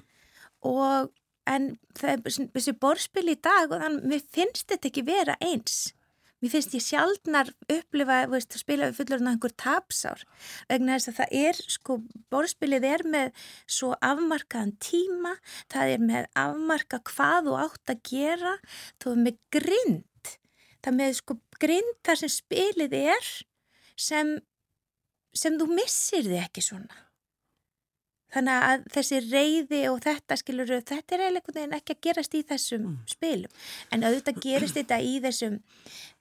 Og 0.70 1.10
en 1.50 1.68
það 1.98 2.12
er 2.14 2.48
þessi 2.54 2.74
borðspil 2.80 3.26
í 3.32 3.36
dag 3.42 3.72
og 3.72 3.82
þannig, 3.82 4.06
mér 4.12 4.24
finnst 4.32 4.68
þetta 4.70 4.90
ekki 4.90 5.04
vera 5.06 5.36
eins. 5.44 5.92
Mér 6.44 6.52
finnst 6.52 6.74
ég 6.76 6.82
sjaldnar 6.84 7.48
upplifa, 7.72 8.18
veist, 8.28 8.52
spila 8.60 8.90
við 8.90 8.98
fullurinn 8.98 9.30
að 9.30 9.36
einhver 9.38 9.52
tapsár. 9.62 10.24
Vegna 10.68 10.98
þess 10.98 11.08
að 11.08 11.16
það 11.22 11.36
er, 11.38 11.60
sko, 11.72 11.94
borðspilið 12.34 12.84
er 12.90 13.04
með 13.14 13.46
svo 13.64 13.94
afmarkaðan 14.04 14.74
tíma, 14.84 15.32
það 15.72 15.92
er 15.94 16.04
með 16.10 16.26
afmarka 16.42 17.00
hvað 17.08 17.48
þú 17.48 17.54
átt 17.62 17.94
að 17.94 18.02
gera, 18.10 18.52
þú 19.00 19.14
er 19.14 19.22
með 19.22 19.38
grind. 19.56 20.34
Það 20.84 20.98
með, 21.00 21.16
sko, 21.22 21.38
grind 21.64 21.96
þar 22.04 22.20
sem 22.20 22.34
spilið 22.36 22.98
er 23.00 23.30
sem, 23.96 24.34
sem 25.32 25.56
þú 25.56 25.70
missir 25.72 26.28
þið 26.28 26.42
ekki 26.42 26.66
svona. 26.68 27.00
Þannig 28.34 28.64
að 28.66 28.84
þessi 28.90 29.18
reyði 29.30 29.80
og 29.92 30.00
þetta 30.02 30.36
skilur, 30.40 30.70
þetta 30.82 31.14
er 31.14 31.20
eiginlega 31.28 31.76
ekki 31.78 31.94
að 31.94 32.00
gerast 32.02 32.32
í 32.34 32.40
þessum 32.42 32.82
Mm. 32.88 32.96
spilum. 33.06 33.52
En 33.94 34.02
auðvitað 34.02 34.40
gerist 34.42 34.74
þetta 34.74 34.98
í 35.00 35.20
þessum 35.22 35.60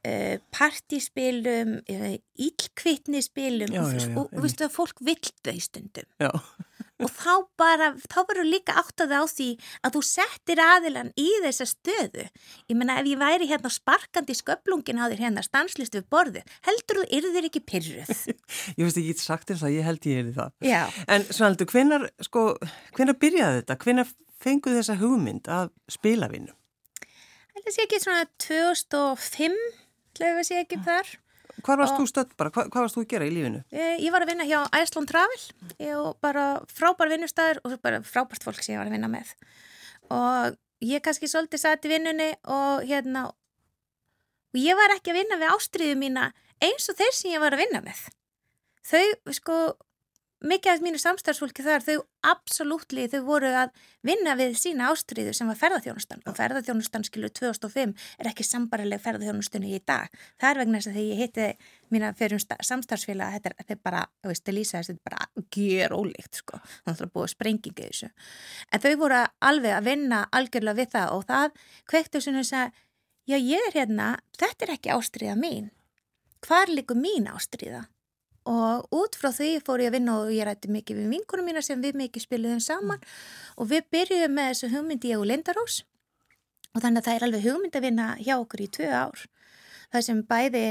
uh, 0.08 0.36
partíspilum, 0.54 1.80
íllkvittnispilum 1.88 3.74
Já, 3.74 3.82
já, 3.82 4.00
já, 4.00 4.14
og, 4.18 4.30
og 4.30 4.46
veistu 4.46 4.68
að 4.68 4.76
fólk 4.76 5.02
vill 5.06 5.34
þau 5.46 5.58
stundum. 5.64 6.08
Já. 6.22 6.32
og 7.04 7.12
þá 7.12 7.34
bara, 7.60 7.90
þá 8.06 8.18
verður 8.30 8.48
líka 8.48 8.76
áttaði 8.80 9.20
á 9.20 9.24
því 9.28 9.48
að 9.84 9.96
þú 9.96 10.02
settir 10.08 10.62
aðilan 10.64 11.12
í 11.20 11.28
þessa 11.44 11.68
stöðu. 11.68 12.26
Ég 12.72 12.80
menna 12.80 13.00
ef 13.02 13.10
ég 13.10 13.22
væri 13.22 13.50
hérna 13.50 13.72
sparkandi 13.74 14.38
sköplungin 14.38 15.02
á 15.02 15.10
þér 15.12 15.24
hérna 15.26 15.46
stanslist 15.46 15.98
við 15.98 16.08
borðu, 16.14 16.44
heldur 16.68 17.02
þú 17.02 17.06
yrðir 17.20 17.50
ekki 17.50 17.64
pyrruð? 17.68 18.12
ég 18.78 18.84
veist 18.86 19.00
ekki 19.02 19.18
sagt 19.20 19.54
eins 19.54 19.66
að 19.66 19.78
ég 19.78 19.88
held 19.88 20.10
ég 20.10 20.24
yrði 20.24 20.36
það. 20.40 20.58
Já. 20.70 20.82
En 21.12 21.28
Svanaldur, 21.30 21.72
hvenar, 21.74 22.10
sko, 22.24 22.50
hvenar 22.98 23.20
byrjaði 23.20 23.64
þetta? 23.64 23.80
Hvenar 23.84 24.12
fenguð 24.44 24.80
þessa 24.80 25.00
hugmynd 25.00 25.50
að 25.52 25.72
spila 25.92 26.30
vinnu? 26.32 26.54
Það 27.64 27.76
sé 27.76 27.84
ekki 27.86 27.98
svona 28.02 28.24
2005, 28.44 29.54
hljóðu 30.18 30.40
við 30.40 30.48
sé 30.50 30.60
ekki 30.62 30.80
þar. 30.86 31.12
Hvað 31.64 31.80
varst 31.84 32.00
þú 32.00 32.06
stödd 32.10 32.32
bara? 32.40 32.52
Hvað, 32.54 32.70
hvað 32.74 32.86
varst 32.86 32.98
þú 32.98 33.04
að 33.04 33.12
gera 33.14 33.28
í 33.28 33.34
lífinu? 33.34 33.62
Ég, 33.76 33.92
ég 34.04 34.14
var 34.14 34.26
að 34.26 34.32
vinna 34.34 34.48
hjá 34.50 34.60
Iceland 34.80 35.12
Travel 35.12 35.92
og 36.00 36.10
bara 36.24 36.46
frábær 36.72 37.12
vinnustæður 37.14 37.62
og 37.64 37.76
bara 37.84 38.02
frábært 38.08 38.46
fólk 38.48 38.64
sem 38.64 38.74
ég 38.74 38.82
var 38.82 38.90
að 38.90 38.98
vinna 38.98 39.12
með. 39.12 39.34
Og 40.14 40.58
ég 40.84 41.04
kannski 41.06 41.30
svolítið 41.30 41.62
satt 41.62 41.86
í 41.86 41.92
vinnunni 41.94 42.32
og 42.50 42.84
hérna 42.90 43.28
og 43.30 44.60
ég 44.60 44.78
var 44.78 44.96
ekki 44.96 45.14
að 45.14 45.22
vinna 45.22 45.40
við 45.42 45.54
ástriðu 45.54 46.00
mína 46.02 46.28
eins 46.64 46.90
og 46.90 46.98
þeir 47.00 47.16
sem 47.18 47.34
ég 47.34 47.44
var 47.44 47.56
að 47.56 47.64
vinna 47.66 47.84
með. 47.86 48.02
Þau, 48.84 49.06
sko, 49.38 49.58
mikið 50.44 50.72
af 50.74 50.82
mínu 50.84 51.00
samstarfsfólki 51.00 51.64
þar, 51.64 51.84
þau 51.86 52.04
absolútli, 52.28 53.06
þau 53.12 53.22
voru 53.28 53.52
að 53.56 53.72
vinna 54.06 54.36
við 54.40 54.56
sína 54.60 54.90
ástriðu 54.92 55.34
sem 55.36 55.48
var 55.48 55.58
ferðarþjónustan 55.60 56.24
og 56.28 56.36
ferðarþjónustan, 56.38 57.06
skilur, 57.08 57.32
2005 57.36 57.94
er 58.20 58.30
ekki 58.32 58.46
sambarileg 58.48 59.02
ferðarþjónustunni 59.04 59.72
í 59.78 59.82
dag. 59.88 60.12
Það 60.42 60.50
er 60.50 60.62
vegna 60.62 60.82
þess 60.82 60.92
að 60.92 60.98
þegar 61.00 61.10
ég 61.10 61.22
hitti 61.24 61.48
mína 61.96 62.12
fyrir 62.20 62.44
samstarfsfélag, 62.44 63.38
þetta 63.38 63.54
er, 63.68 63.80
bara 63.84 64.04
veist, 64.28 64.52
Elisa, 64.52 64.82
þetta 64.84 64.98
er 64.98 65.08
bara 65.08 65.48
ger 65.56 65.96
ólíkt 65.96 66.42
sko, 66.42 66.60
þannig 66.84 67.06
að 67.08 67.14
búið 67.16 67.34
sprengingi 67.36 67.88
þessu. 67.88 68.12
En 68.72 68.84
þau 68.84 68.92
voru 69.06 69.22
alveg 69.52 69.78
að 69.78 69.88
vinna 69.88 70.26
algjörlega 70.32 70.82
við 70.82 70.92
það 70.98 71.16
og 71.16 71.26
það 71.32 71.64
kvektu 71.94 72.24
sem 72.24 72.42
þess 72.42 72.60
að, 72.60 72.84
já 73.32 73.40
ég 73.40 73.70
er 73.70 73.80
hérna 73.80 74.12
þetta 74.36 74.68
er 74.68 74.76
ekki 74.76 74.96
ástriða 74.98 75.40
mín. 75.40 75.72
Hvar 76.44 76.68
likur 76.68 77.00
mín 77.00 77.30
ástriða 77.32 77.86
og 78.50 78.88
út 78.96 79.16
frá 79.20 79.32
því 79.32 79.50
fór 79.64 79.84
ég 79.84 79.92
að 79.92 79.98
vinna 79.98 80.18
og 80.22 80.32
ég 80.34 80.48
rætti 80.48 80.72
mikið 80.72 81.00
við 81.00 81.14
vinkunum 81.16 81.48
mína 81.48 81.64
sem 81.64 81.82
við 81.82 81.98
mikið 82.00 82.26
spiliðum 82.26 82.64
saman. 82.64 83.00
Mm. 83.00 83.54
og 83.58 83.70
við 83.72 83.90
byrjuðum 83.94 84.36
með 84.38 84.50
þessu 84.52 84.72
hugmyndi 84.74 85.14
ég 85.14 85.22
og 85.22 85.30
Lindarós 85.30 85.84
og 86.74 86.82
þannig 86.82 87.00
að 87.02 87.08
það 87.08 87.16
er 87.16 87.26
alveg 87.28 87.46
hugmynd 87.48 87.78
að 87.78 87.86
vinna 87.88 88.08
hjá 88.20 88.36
okkur 88.40 88.66
í 88.66 88.70
tvö 88.78 88.90
ár 88.90 89.26
það 89.94 90.06
sem 90.08 90.22
bæði, 90.30 90.64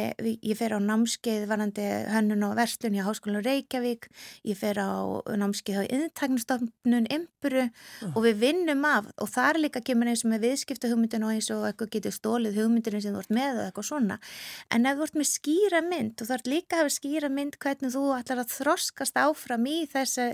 ég 0.43 0.59
fer 0.59 0.75
á 0.75 0.79
námskeið 0.83 1.47
varandi 1.51 1.85
hönnun 2.11 2.47
og 2.49 2.57
verslun 2.59 2.97
í 2.97 3.03
Háskólanum 3.05 3.45
Reykjavík, 3.47 4.09
ég 4.49 4.59
fer 4.59 4.81
á 4.83 5.23
námskeið 5.39 5.79
á 5.79 5.85
yðintagnustofnun 5.87 7.09
Impuru 7.15 7.65
uh. 7.69 8.13
og 8.13 8.21
við 8.27 8.41
vinnum 8.43 8.83
af 8.89 9.11
og 9.23 9.31
þar 9.31 9.61
líka 9.63 9.83
kemur 9.85 10.11
eins 10.11 10.25
og 10.27 10.33
með 10.33 10.49
viðskipta 10.49 10.91
hugmyndin 10.91 11.27
og 11.27 11.37
eins 11.37 11.51
og 11.55 11.67
eitthvað 11.69 11.93
getur 11.97 12.17
stólið 12.17 12.59
hugmyndin 12.61 12.99
sem 13.03 13.15
þú 13.15 13.23
ert 13.23 13.37
með 13.37 13.61
og 13.61 13.69
eitthvað 13.69 13.89
svona 13.93 14.19
en 14.73 14.89
ef 14.91 14.99
þú 14.99 15.07
ert 15.07 15.21
með 15.21 15.31
skýra 15.31 15.85
mynd 15.87 16.17
og 16.17 16.29
þú 16.29 16.39
ert 16.39 16.51
líka 16.51 16.79
að 16.79 16.83
hafa 16.83 16.97
skýra 16.97 17.31
mynd 17.33 17.61
hvernig 17.63 17.95
þú 17.95 18.09
ætlar 18.19 18.43
að 18.43 18.57
þroskast 18.57 19.23
áfram 19.23 19.71
í 19.71 19.79
þessu 19.93 20.33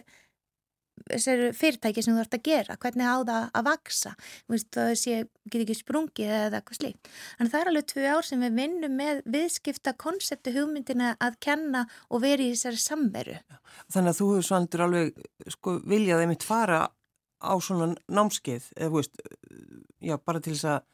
fyrirtæki 1.08 2.04
sem 2.04 2.16
þú 2.16 2.22
ert 2.22 2.36
að 2.38 2.44
gera, 2.48 2.76
hvernig 2.80 3.08
á 3.08 3.16
það 3.18 3.46
að 3.60 3.66
vaksa, 3.68 4.12
það 4.48 4.92
sé, 5.00 5.16
get 5.48 5.64
ekki 5.64 5.76
sprungið 5.78 6.34
eða 6.38 6.60
eitthvað 6.60 6.80
slíkt. 6.80 7.10
Þannig 7.38 7.54
það 7.54 7.60
er 7.60 7.70
alveg 7.72 7.88
tvö 7.92 8.04
ár 8.12 8.28
sem 8.28 8.44
við 8.44 8.60
vinnum 8.62 8.98
með 8.98 9.22
viðskipta 9.36 9.94
konseptu 10.00 10.54
hugmyndina 10.56 11.14
að 11.24 11.40
kenna 11.44 11.86
og 12.08 12.22
veri 12.26 12.50
í 12.50 12.54
þessari 12.54 12.82
samveru. 12.84 13.40
Þannig 13.88 14.12
að 14.12 14.20
þú 14.20 14.30
hefur 14.32 14.48
svandur 14.50 14.86
alveg 14.86 15.26
sko, 15.54 15.78
viljaðið 15.88 16.32
mitt 16.32 16.46
fara 16.46 16.84
á 17.38 17.54
svona 17.62 17.92
námskeið, 18.10 18.72
eða 18.76 18.94
veist, 18.96 19.20
já, 20.02 20.16
bara 20.18 20.42
til 20.42 20.56
þess 20.56 20.72
að 20.74 20.86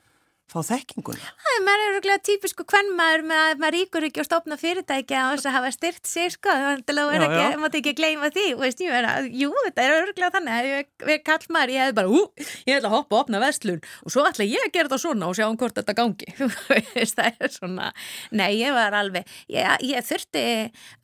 fá 0.51 0.59
þekkinguna. 0.69 1.31
Það 1.41 1.55
er 1.57 1.63
maður 1.65 1.85
öruglega 1.89 2.23
típisku 2.29 2.65
hvern 2.69 2.91
maður 2.99 3.23
með 3.31 3.41
að 3.43 3.63
maður 3.63 3.75
ríkur 3.79 4.07
ekki 4.09 4.21
að 4.23 4.27
stopna 4.29 4.59
fyrirtæki 4.61 5.17
á 5.17 5.25
þess 5.33 5.49
að 5.49 5.55
hafa 5.57 5.71
styrt 5.75 6.09
sig 6.09 6.35
sko, 6.35 6.53
það 6.53 7.57
mátt 7.63 7.79
ekki 7.81 7.95
gleyma 7.99 8.31
því 8.35 8.45
veist, 8.61 8.83
ég 8.85 8.93
vera, 8.93 9.15
jú, 9.25 9.51
þetta 9.65 9.85
er 9.85 9.95
öruglega 10.01 10.33
þannig. 10.37 10.55
Að 10.55 10.69
ég, 10.69 10.91
ég 11.15 11.25
kall 11.27 11.49
maður, 11.57 11.75
ég 11.75 11.89
hef 11.89 11.97
bara 11.97 12.13
ú, 12.13 12.21
ég 12.69 12.79
ætla 12.79 12.91
að 12.91 12.97
hoppa 12.99 13.17
og 13.17 13.25
opna 13.25 13.41
vestlun 13.43 13.81
og 14.05 14.15
svo 14.15 14.27
ætla 14.29 14.49
ég 14.49 14.67
að 14.69 14.75
gera 14.77 14.91
þetta 14.91 15.01
svona 15.05 15.31
og 15.31 15.39
sjá 15.39 15.47
um 15.49 15.59
hvort 15.61 15.81
þetta 15.81 15.97
gangi. 15.99 16.31
Það 17.15 17.43
er 17.47 17.53
svona, 17.55 17.91
nei, 18.35 18.51
ég 18.59 18.75
var 18.75 18.95
alveg 18.99 19.29
ég, 19.53 19.85
ég 19.87 20.07
þurfti 20.07 20.45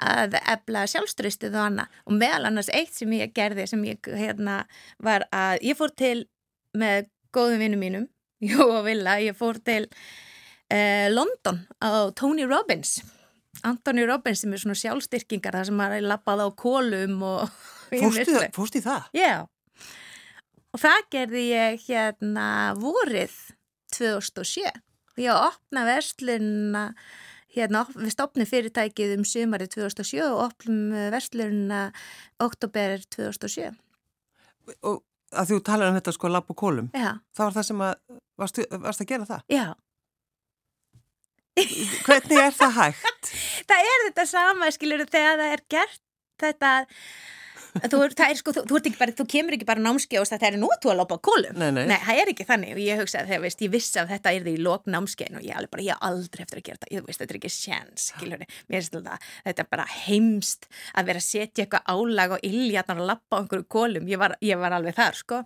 að 0.04 0.36
ebla 0.40 0.84
sjálfströstuð 0.90 1.54
og 1.54 1.66
annað 1.68 2.00
og 2.04 2.16
meðal 2.18 2.50
annars 2.50 2.70
eitt 2.74 2.94
sem 2.96 3.12
ég 3.16 3.34
gerði 3.36 3.66
sem 3.70 3.84
ég 3.86 4.10
hérna 4.20 4.62
var 5.02 5.26
að 5.30 5.62
ég 5.70 7.06
góðum 7.30 7.62
vinnum 7.62 7.78
mínum 7.82 8.06
Jó 8.40 8.66
og 8.66 8.84
vilja, 8.86 9.18
ég 9.20 9.36
fór 9.36 9.60
til 9.64 9.86
eh, 10.72 11.08
London 11.12 11.62
á 11.84 12.08
Tony 12.16 12.46
Robbins. 12.48 13.00
Anthony 13.66 14.06
Robbins 14.08 14.40
sem 14.44 14.52
er 14.54 14.62
svona 14.62 14.78
sjálfstyrkingar 14.78 15.58
þar 15.58 15.68
sem 15.68 15.76
maður 15.76 15.98
er 15.98 16.06
lappað 16.08 16.44
á 16.46 16.48
kólum 16.56 17.24
og 17.26 17.48
Fórst 18.56 18.78
í 18.78 18.84
það? 18.84 19.08
Já. 19.16 19.32
Og 20.70 20.78
það 20.78 21.08
gerði 21.10 21.42
ég 21.50 21.82
hérna 21.88 22.46
vorið 22.78 23.34
2007 23.96 24.70
ég 25.20 25.34
opna 25.34 25.84
verslunna 25.88 26.84
hérna 27.50 27.82
við 27.90 28.12
stopnum 28.14 28.46
fyrirtækið 28.46 29.16
um 29.18 29.26
sumarið 29.26 29.74
2007 29.74 30.22
og 30.28 30.42
opnum 30.46 30.94
verslunna 31.12 31.80
oktober 32.42 33.00
2007 33.10 33.72
og 34.86 35.02
að 35.30 35.52
þú 35.52 35.58
talar 35.66 35.90
um 35.90 35.98
þetta 35.98 36.14
sko 36.14 36.30
lapp 36.30 36.50
og 36.52 36.58
kólum 36.62 36.90
Já. 36.94 37.18
þá 37.34 37.42
var 37.42 37.56
það 37.58 37.68
sem 37.70 37.82
að 37.86 38.20
varst, 38.40 38.60
varst 38.72 39.04
að 39.04 39.10
gera 39.12 39.28
það 39.28 39.56
Já 39.56 39.66
Hvernig 42.06 42.38
er 42.40 42.54
það 42.56 42.76
hægt? 42.78 43.32
Það 43.70 43.88
er 43.92 44.04
þetta 44.06 44.24
sama, 44.30 44.70
skilur, 44.74 45.02
þegar 45.10 45.40
það 45.42 45.54
er 45.56 45.62
gert 45.74 46.00
þetta 46.40 46.70
Þú, 47.90 48.02
er, 48.06 48.36
sko, 48.38 48.54
þú, 48.56 48.64
þú, 48.68 48.94
bara, 48.98 49.14
þú 49.16 49.26
kemur 49.30 49.56
ekki 49.56 49.68
bara 49.68 49.84
námski 49.84 50.18
og 50.20 50.28
það 50.30 50.46
er 50.50 50.58
nótu 50.60 50.90
að 50.90 51.00
lópa 51.00 51.20
kólum 51.22 51.58
nei, 51.60 51.70
nei. 51.74 51.84
nei, 51.90 51.98
það 52.06 52.22
er 52.22 52.32
ekki 52.34 52.48
þannig. 52.48 52.74
Og 52.76 52.82
ég 52.84 53.02
hugsaði 53.02 53.30
þegar 53.30 53.44
veist, 53.46 53.64
ég 53.64 53.74
vissi 53.74 54.00
að 54.02 54.14
þetta 54.14 54.34
er 54.34 54.46
því 54.46 54.56
í 54.56 54.62
lók 54.64 54.88
námskein 54.90 55.38
og 55.38 55.46
ég 55.46 55.58
alveg 55.58 55.74
bara, 55.74 55.86
ég 55.86 56.04
aldrei 56.10 56.44
eftir 56.44 56.60
að 56.60 56.66
gera 56.68 56.80
þetta. 56.80 56.92
Ég 56.96 57.06
veist, 57.06 57.22
þetta 57.22 57.36
er 57.36 57.40
ekki 57.40 57.52
sjans, 57.54 58.10
þetta 59.44 59.64
er 59.64 59.68
bara 59.70 59.86
heimst 60.06 60.66
að 60.96 61.10
vera 61.10 61.20
að 61.20 61.26
setja 61.26 61.64
eitthvað 61.64 61.88
álag 61.90 62.34
og 62.36 62.44
illjarnar 62.46 63.00
að 63.00 63.08
lappa 63.10 63.38
á 63.38 63.40
einhverju 63.40 63.66
kólum, 63.72 64.08
ég 64.10 64.20
var, 64.20 64.34
ég 64.44 64.60
var 64.60 64.74
alveg 64.76 64.96
þar 64.96 65.18
sko, 65.18 65.40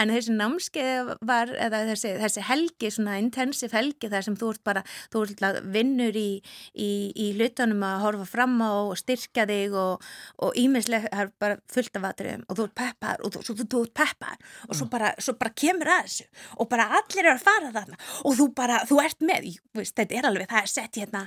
en 0.00 0.12
þessi 0.12 0.36
námskeið 0.36 1.12
var, 1.28 1.52
eða 1.66 1.82
þessi, 1.90 2.14
þessi 2.22 2.44
helgi 2.48 2.92
svona 2.94 3.18
intensiv 3.22 3.76
helgi 3.76 4.10
þar 4.12 4.26
sem 4.26 4.38
þú 4.40 4.52
ert 4.54 4.64
bara 4.66 4.84
þú 5.12 5.24
ert 5.26 5.60
vinnur 5.74 6.18
í, 6.18 6.28
í, 6.74 6.90
í 7.12 7.28
hlutunum 7.38 7.84
að 7.86 8.04
horfa 8.06 8.28
fram 8.28 8.58
á 8.62 8.72
og 8.72 8.96
styrkja 9.00 9.46
þig 9.50 9.76
og, 9.78 10.06
og 10.42 10.58
ímislega 10.58 11.28
bara 11.42 11.58
fullt 11.72 11.98
af 11.98 12.06
atriðum 12.10 12.44
og 12.48 12.58
þú 12.58 12.66
ert 12.66 12.74
peppar 12.78 13.22
og 13.24 13.34
þú, 13.34 13.42
þú, 13.46 13.66
þú 13.74 13.82
ert 13.86 13.94
peppar 14.00 14.40
og 14.68 14.76
svo 14.78 14.88
bara, 14.92 15.12
svo 15.22 15.34
bara 15.40 15.54
kemur 15.62 15.90
að 15.92 16.08
þessu 16.08 16.26
og 16.56 16.70
bara 16.72 16.88
allir 16.98 17.26
er 17.26 17.32
að 17.34 17.44
fara 17.46 17.72
þarna 17.74 18.00
og 18.22 18.36
þú 18.40 18.48
bara, 18.56 18.80
þú 18.88 19.00
ert 19.04 19.24
með, 19.28 19.48
veist, 19.78 19.96
þetta 19.98 20.18
er 20.18 20.28
alveg, 20.30 20.50
það 20.50 20.62
er 20.62 20.72
sett 20.72 21.00
hérna 21.00 21.24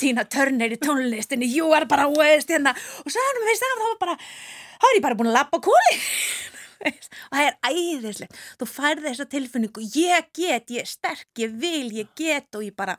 tína 0.00 0.26
törnir 0.30 0.74
í 0.74 0.80
tónlistinni, 0.82 1.48
jú 1.54 1.70
er 1.76 1.88
bara, 1.90 2.08
veist, 2.12 2.50
hérna 2.50 2.74
og 2.74 3.12
svo 3.12 3.28
hann 3.28 3.46
veist 3.48 3.66
það, 3.66 3.84
þá 3.84 3.86
er 3.90 4.00
bara, 4.02 4.18
þá 4.74 4.88
er 4.90 4.98
ég 4.98 5.06
bara 5.06 5.20
búin 5.20 5.32
að 5.32 5.38
lappa 5.38 5.62
kóli 5.64 5.98
og 7.30 7.36
það 7.38 7.46
er 7.46 7.58
æðislegt, 7.70 8.38
þú 8.60 8.68
færði 8.68 9.08
þessa 9.08 9.28
tilfinningu, 9.32 9.88
ég 9.94 10.30
get, 10.36 10.72
ég 10.74 10.84
er 10.84 10.90
sterk, 10.90 11.28
ég 11.40 11.54
vil, 11.60 11.88
ég 12.00 12.10
get 12.18 12.58
og 12.58 12.66
ég 12.66 12.74
bara 12.76 12.98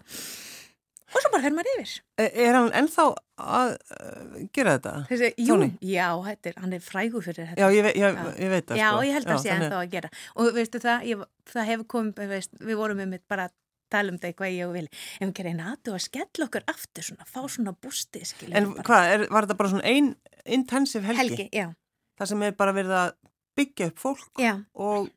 og 1.12 1.20
svo 1.22 1.32
bara 1.34 1.44
fer 1.44 1.54
maður 1.56 1.72
yfir. 1.76 1.92
Er, 2.22 2.30
er 2.46 2.58
hann 2.58 2.72
ennþá 2.82 3.06
að 3.36 3.74
uh, 3.76 4.40
gera 4.56 4.78
þetta? 4.78 4.94
Þessi, 5.12 5.30
jú, 5.46 5.58
já, 5.86 6.08
er, 6.32 6.58
hann 6.62 6.74
er 6.78 6.86
frægur 6.86 7.26
fyrir 7.26 7.52
þetta. 7.52 7.62
Já, 7.62 7.68
ég, 7.76 7.90
ég, 7.92 8.00
já. 8.02 8.32
ég 8.42 8.54
veit 8.56 8.66
það. 8.72 8.80
Já, 8.82 8.88
sko. 8.88 9.04
ég 9.06 9.18
held 9.18 9.28
að 9.28 9.34
það 9.34 9.44
sé 9.44 9.54
ennþá 9.56 9.82
að 9.82 9.94
gera. 9.94 10.12
Og 10.36 10.50
veistu 10.56 10.82
það, 10.84 11.14
það 11.52 11.70
hefur 11.72 11.88
komið, 11.96 12.34
veist, 12.34 12.58
við 12.62 12.82
vorum 12.82 13.02
með 13.02 13.14
mitt 13.14 13.26
bara 13.32 13.48
að 13.50 13.56
tala 13.94 14.14
um 14.14 14.18
þetta 14.20 14.40
hvað 14.40 14.56
ég 14.56 14.66
og 14.68 14.74
Vili. 14.76 15.04
En 15.20 15.30
við 15.30 15.36
gerðum 15.40 15.62
aðtu 15.70 15.94
að 15.94 16.04
skella 16.08 16.48
okkur 16.50 16.66
aftur 16.74 17.08
svona, 17.10 17.28
fá 17.30 17.42
svona 17.46 17.76
bústi. 17.86 18.24
En 18.50 18.72
hvað, 18.80 19.28
var 19.30 19.48
þetta 19.48 19.60
bara 19.60 19.74
svona 19.76 19.92
einn 19.92 20.16
intensiv 20.46 21.06
helgi? 21.06 21.22
Helgi, 21.22 21.48
já. 21.54 21.70
Það 22.16 22.32
sem 22.32 22.48
er 22.48 22.58
bara 22.58 22.74
verið 22.76 22.98
að 22.98 23.14
byggja 23.56 23.92
upp 23.92 24.02
fólk 24.02 24.42
já. 24.42 24.54
og 24.74 25.10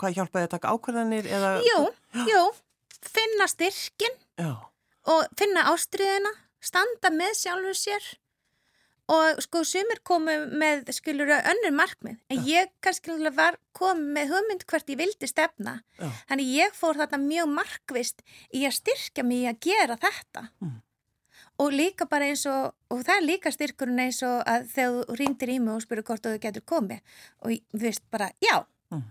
hvað 0.00 0.16
hjálpaði 0.16 0.48
að 0.48 0.52
taka 0.54 0.74
ákvæðanir? 0.74 1.28
Eða... 1.30 1.52
Jú, 1.66 1.80
jú, 2.30 2.42
finna 3.04 3.46
styrkin. 3.50 4.18
Já 4.40 4.70
og 5.08 5.28
finna 5.38 5.68
ástriðina, 5.72 6.32
standa 6.60 7.12
með 7.14 7.36
sjálfur 7.40 7.78
sér 7.78 8.10
og 9.10 9.40
sko 9.42 9.64
sumir 9.66 9.98
komu 10.06 10.36
með 10.60 10.92
skilur 10.94 11.32
önnur 11.34 11.72
markmið 11.74 12.18
en 12.30 12.44
Já. 12.44 12.44
ég 12.46 12.68
kannski 12.84 13.16
var 13.34 13.56
komið 13.74 14.12
með 14.14 14.34
hugmynd 14.34 14.66
hvert 14.70 14.92
ég 14.92 15.00
vildi 15.00 15.26
stefna 15.26 15.80
Já. 15.98 16.10
þannig 16.28 16.52
ég 16.54 16.76
fór 16.76 17.00
þarna 17.00 17.18
mjög 17.24 17.50
markvist 17.56 18.22
í 18.54 18.62
að 18.68 18.76
styrkja 18.78 19.24
mig 19.26 19.42
í 19.42 19.48
að 19.50 19.58
gera 19.66 19.96
þetta 19.98 20.44
mm. 20.60 20.76
og 21.64 21.74
líka 21.74 22.06
bara 22.06 22.28
eins 22.30 22.44
og, 22.46 22.76
og 22.92 23.02
það 23.02 23.16
er 23.16 23.26
líka 23.26 23.54
styrkurinn 23.56 24.04
eins 24.04 24.22
og 24.22 24.44
að 24.44 24.70
þegar 24.76 25.00
þú 25.00 25.18
ringdir 25.22 25.54
í 25.56 25.58
mig 25.64 25.74
og 25.74 25.86
spurur 25.88 26.06
hvort 26.06 26.28
þú 26.28 26.36
getur 26.44 26.68
komið 26.68 27.18
og 27.40 27.56
þú 27.56 27.82
veist 27.88 28.06
bara, 28.12 28.30
já. 28.38 28.62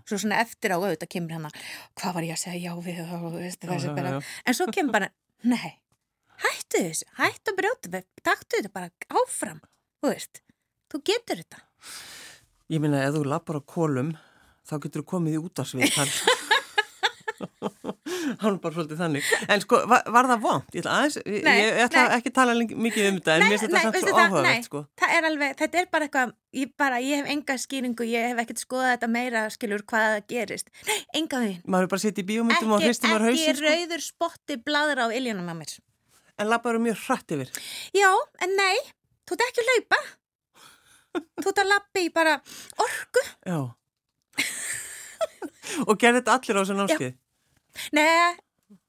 Svo 0.08 0.18
svona 0.20 0.40
eftir 0.44 0.74
á 0.74 0.78
auðvitað 0.78 1.12
kemur 1.16 1.36
hana 1.38 1.50
hvað 1.98 2.16
var 2.16 2.26
ég 2.28 2.36
að 2.36 2.42
segja? 2.44 2.70
Já 2.70 2.72
við 2.84 3.00
og, 3.06 3.28
veist, 3.36 3.64
já, 3.64 3.78
já, 3.80 3.94
já. 3.96 4.20
en 4.44 4.58
svo 4.58 4.66
kemur 4.74 4.96
bara, 4.98 5.10
nei 5.42 5.80
hættu 6.40 6.84
þessu, 6.86 7.08
hættu 7.18 7.52
að 7.52 7.60
brjóta 7.60 8.02
taktu 8.24 8.60
þetta 8.60 8.72
bara 8.74 8.90
áfram 9.22 9.60
þú 10.00 10.12
veist, 10.12 10.42
þú 10.90 11.02
getur 11.10 11.40
þetta. 11.42 11.62
Ég 12.70 12.82
minna, 12.82 13.02
ef 13.04 13.16
þú 13.16 13.24
lappar 13.28 13.60
á 13.60 13.62
kólum 13.66 14.14
þá 14.68 14.76
getur 14.84 15.02
þú 15.02 15.08
komið 15.14 15.36
í 15.36 15.42
út 15.42 15.62
af 15.62 15.70
svið 15.70 15.90
hann 18.40 18.56
er 18.56 18.58
bara 18.62 18.76
svolítið 18.76 19.00
þannig. 19.00 19.30
En 19.50 19.62
sko, 19.64 19.80
var, 19.90 20.04
var 20.14 20.28
það 20.30 20.44
vond? 20.44 20.68
Ég 20.74 20.82
ætla, 20.82 20.96
aðeins, 20.98 21.16
nei, 21.26 21.56
ég, 21.60 21.80
ætla 21.86 22.04
ekki 22.16 22.32
að 22.32 22.36
tala 22.36 22.54
mikið 22.60 23.08
um 23.08 23.18
þetta 23.18 23.34
en 23.36 23.44
mér 23.46 23.62
finnst 23.62 23.76
þetta 23.76 24.02
svo 24.04 24.14
áhugavert 24.16 24.68
sko. 24.68 24.82
er 25.08 25.28
alveg, 25.30 25.56
þetta 25.60 25.82
er 25.82 25.90
bara 25.96 26.08
eitthvað 26.08 26.34
ég, 26.60 26.72
bara, 26.80 27.00
ég 27.04 27.22
hef 27.22 27.32
enga 27.34 27.58
skýringu, 27.64 28.06
ég 28.10 28.30
hef 28.30 28.44
ekkert 28.44 28.62
skoðað 28.62 28.94
þetta 28.94 29.10
meira, 29.16 29.44
skilur, 29.54 29.84
hvað 29.90 30.06
það 30.06 30.22
gerist. 30.34 30.72
Nei, 30.86 30.96
enga 31.22 31.42
því 31.44 31.52
maður 31.66 31.88
er 31.88 31.92
bara 31.94 32.02
að 32.02 32.06
setja 32.06 32.24
í 32.24 32.28
bíómyndum 32.30 32.76
og 32.76 32.86
hristum 32.86 33.14
var 33.16 33.26
hausin 33.28 33.52
ekki 33.52 33.58
sko. 33.60 33.74
rauður 33.74 34.06
spotti 34.06 34.60
bladra 34.70 35.08
á 35.08 35.14
iljónum 35.14 35.50
á 35.50 35.54
mér. 35.58 35.76
En 36.40 36.48
lappaður 36.48 36.80
mjög 36.86 37.04
hrætt 37.08 37.36
yfir? 37.36 37.52
Já, 37.96 38.10
en 38.46 38.56
nei, 38.56 38.80
þú 39.28 39.36
ert 39.36 39.46
ekki 39.50 39.64
að 39.64 39.70
laupa 39.74 40.00
þú 41.18 41.50
ert 41.50 41.62
að 41.62 41.70
lappa 41.70 42.02
í 42.02 42.10
bara 42.14 42.36
orgu 42.84 43.24
já. 43.46 43.60
Og 45.88 45.96
gerði 46.00 46.20
þetta 46.20 46.36
allir 46.36 46.58
á 46.58 46.60
þessu 46.60 46.76
námskið 46.78 47.12
Nei, 47.96 48.36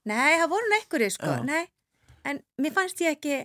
nei, 0.09 0.38
það 0.41 0.47
voru 0.51 0.69
nekkuri 0.73 1.09
sko, 1.13 1.31
Já. 1.39 1.43
nei, 1.47 1.65
en 2.27 2.41
mér 2.61 2.75
fannst 2.75 3.01
ég 3.03 3.17
ekki, 3.17 3.41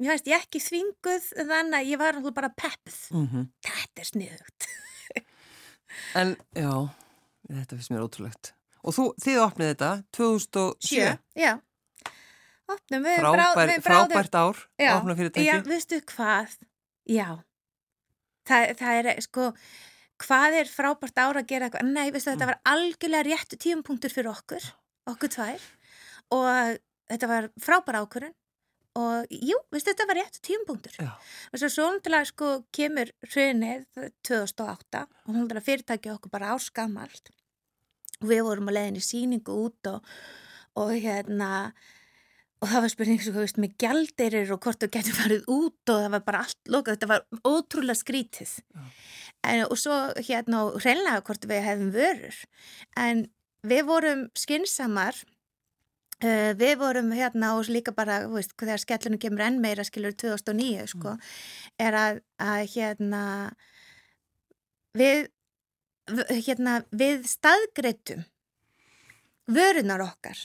mér 0.00 0.12
fannst 0.12 0.30
ég 0.30 0.44
ekki 0.44 0.62
þvinguð 0.62 1.30
þannig 1.38 1.78
að 1.80 1.90
ég 1.92 2.02
var 2.02 2.20
bara 2.36 2.52
peppuð, 2.52 3.00
mm 3.14 3.26
-hmm. 3.32 3.48
þetta 3.68 4.04
er 4.04 4.10
sniðugt. 4.10 4.68
en, 6.20 6.36
já, 6.54 6.72
þetta 7.48 7.78
finnst 7.78 7.94
mér 7.94 8.06
ótrúlegt. 8.06 8.52
Og 8.86 8.94
þú, 8.94 9.08
þið 9.22 9.42
opnið 9.42 9.72
þetta 9.74 9.90
2007? 10.14 10.88
Sjö, 10.88 11.10
já. 11.34 11.52
Opnum 12.66 13.04
við 13.06 13.20
Frábær, 13.22 13.54
bráðum. 13.54 13.82
Frábært 13.82 14.34
ár, 14.34 14.62
já. 14.78 14.94
Já, 15.38 15.60
veistu 15.66 16.00
hvað, 16.02 16.56
já, 17.06 17.28
það, 18.46 18.72
það 18.80 18.98
er 19.02 19.20
sko 19.22 19.52
hvað 20.22 20.58
er 20.62 20.70
frábært 20.70 21.20
ára 21.20 21.42
að 21.42 21.50
gera 21.50 21.68
eitthvað? 21.68 21.92
Nei, 21.92 22.08
veistu, 22.14 22.32
þetta 22.32 22.46
mm. 22.46 22.52
var 22.52 22.74
algjörlega 22.74 23.26
réttu 23.26 23.58
tíumpunktur 23.60 24.12
fyrir 24.14 24.32
okkur, 24.32 24.66
okkur 25.12 25.32
tvær 25.36 25.70
og 26.36 26.50
þetta 27.10 27.30
var 27.30 27.48
frábæra 27.62 28.02
ákvörðun. 28.04 28.36
Og 28.96 29.28
jú, 29.28 29.58
veistu, 29.74 29.92
þetta 29.92 30.06
var 30.08 30.16
réttu 30.22 30.40
tíumpunktur 30.46 30.94
og 31.04 31.60
svo 31.60 31.90
náttúrulega 31.92 32.30
sko 32.30 32.52
kemur 32.72 33.10
hrunið 33.28 33.84
2008 34.24 35.02
og 35.04 35.34
náttúrulega 35.34 35.66
fyrirtæki 35.66 36.14
okkur 36.14 36.32
bara 36.32 36.54
áskamalt 36.54 37.28
og 38.22 38.30
við 38.30 38.40
vorum 38.46 38.70
að 38.72 38.78
leiðin 38.78 38.96
í 38.96 39.04
síningu 39.04 39.58
út 39.66 39.90
og, 39.90 40.16
og 40.80 40.94
hérna 40.96 41.50
og 42.62 42.70
það 42.70 42.84
var 42.86 42.92
spurning 42.92 43.20
þú 43.20 43.34
veist, 43.36 43.60
með 43.60 43.74
gældirir 43.82 44.52
og 44.54 44.62
hvort 44.64 44.80
þú 44.80 44.88
getur 44.96 45.18
farið 45.18 45.50
út 45.52 45.92
og 45.92 46.00
það 46.00 46.14
var 46.14 46.24
bara 46.30 46.42
allt 46.46 46.72
lokað, 46.72 46.96
þetta 46.96 47.10
var 47.12 47.26
ótrúlega 47.44 48.00
skrítið 48.00 48.54
en, 49.46 49.64
og 49.68 49.78
svo 49.80 49.96
hérna 50.18 50.66
hreinlega 50.76 51.22
hvort 51.26 51.48
við 51.48 51.64
hefum 51.66 51.94
vörur 51.94 52.42
en 52.98 53.24
við 53.66 53.86
vorum 53.88 54.26
skinsamar 54.38 55.18
uh, 56.24 56.52
við 56.58 56.74
vorum 56.82 57.12
hérna 57.16 57.54
og 57.58 57.70
líka 57.72 57.94
bara, 57.96 58.24
veist, 58.32 58.56
þegar 58.58 58.82
skellunum 58.82 59.22
kemur 59.22 59.46
enn 59.46 59.62
meira, 59.62 59.86
skilur 59.86 60.14
2009 60.16 60.90
sko, 60.94 61.16
mm. 61.16 61.32
er 61.86 61.98
að, 62.00 62.20
að 62.42 62.60
hérna 62.74 63.24
við 64.96 65.26
hérna, 66.06 66.80
við 66.94 67.24
staðgreitum 67.26 68.22
vörunar 69.50 70.04
okkar 70.04 70.38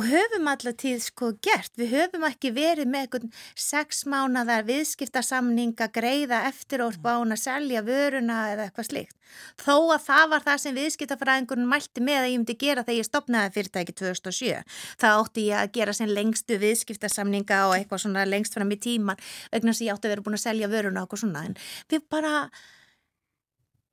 og 0.00 0.06
höfum 0.08 0.48
alltaf 0.48 0.76
tíð 0.80 1.02
sko 1.04 1.28
gert, 1.44 1.74
við 1.76 1.90
höfum 1.92 2.22
ekki 2.24 2.54
verið 2.56 2.88
með 2.88 3.02
einhvern 3.04 3.32
sex 3.58 4.06
mánadar 4.08 4.64
viðskiptasamning 4.64 5.74
að 5.76 5.92
greiða 5.98 6.38
eftir 6.48 6.80
orð 6.80 7.02
bán 7.04 7.34
að 7.34 7.42
selja 7.42 7.82
vöruna 7.84 8.38
eða 8.54 8.68
eitthvað 8.68 8.88
slikt. 8.88 9.16
Þó 9.60 9.74
að 9.92 10.06
það 10.06 10.22
var 10.32 10.46
það 10.46 10.62
sem 10.62 10.78
viðskiptafræðingurinn 10.78 11.68
mælti 11.68 12.04
með 12.06 12.20
að 12.22 12.30
ég 12.30 12.40
myndi 12.40 12.56
gera 12.62 12.84
þegar 12.86 12.98
ég 12.98 13.08
stopnaði 13.10 13.52
fyrirtæki 13.58 13.96
2007. 14.00 14.62
Það 15.02 15.20
ótti 15.20 15.44
ég 15.50 15.60
að 15.60 15.74
gera 15.76 15.96
sem 16.00 16.14
lengstu 16.16 16.58
viðskiptasamninga 16.64 17.60
og 17.68 17.76
eitthvað 17.76 18.04
svona 18.06 18.24
lengst 18.28 18.56
fram 18.56 18.72
í 18.72 18.80
tíman 18.80 19.20
vegna 19.52 19.76
sem 19.76 19.90
ég 19.90 19.98
átti 19.98 20.08
að 20.08 20.16
vera 20.16 20.24
búin 20.24 20.38
að 20.38 20.46
selja 20.46 20.70
vöruna 20.72 21.04
og 21.04 21.10
eitthvað 21.10 21.24
svona 21.26 21.44
en 21.50 21.58
við 21.92 22.08
bara, 22.08 22.32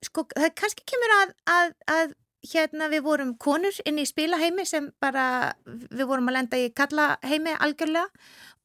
sko 0.08 0.24
það 0.32 0.56
kannski 0.64 0.88
kemur 0.88 1.16
að, 1.18 1.36
að, 1.58 1.76
að 1.98 2.16
hérna 2.56 2.90
við 2.92 3.04
vorum 3.08 3.36
konur 3.42 3.76
inn 3.86 4.00
í 4.02 4.08
spilaheimi 4.08 4.66
sem 4.68 4.92
bara, 5.04 5.54
við 5.66 6.06
vorum 6.08 6.32
að 6.32 6.40
lenda 6.40 6.62
í 6.62 6.72
kallaheimi 6.76 7.58
algjörlega 7.58 8.08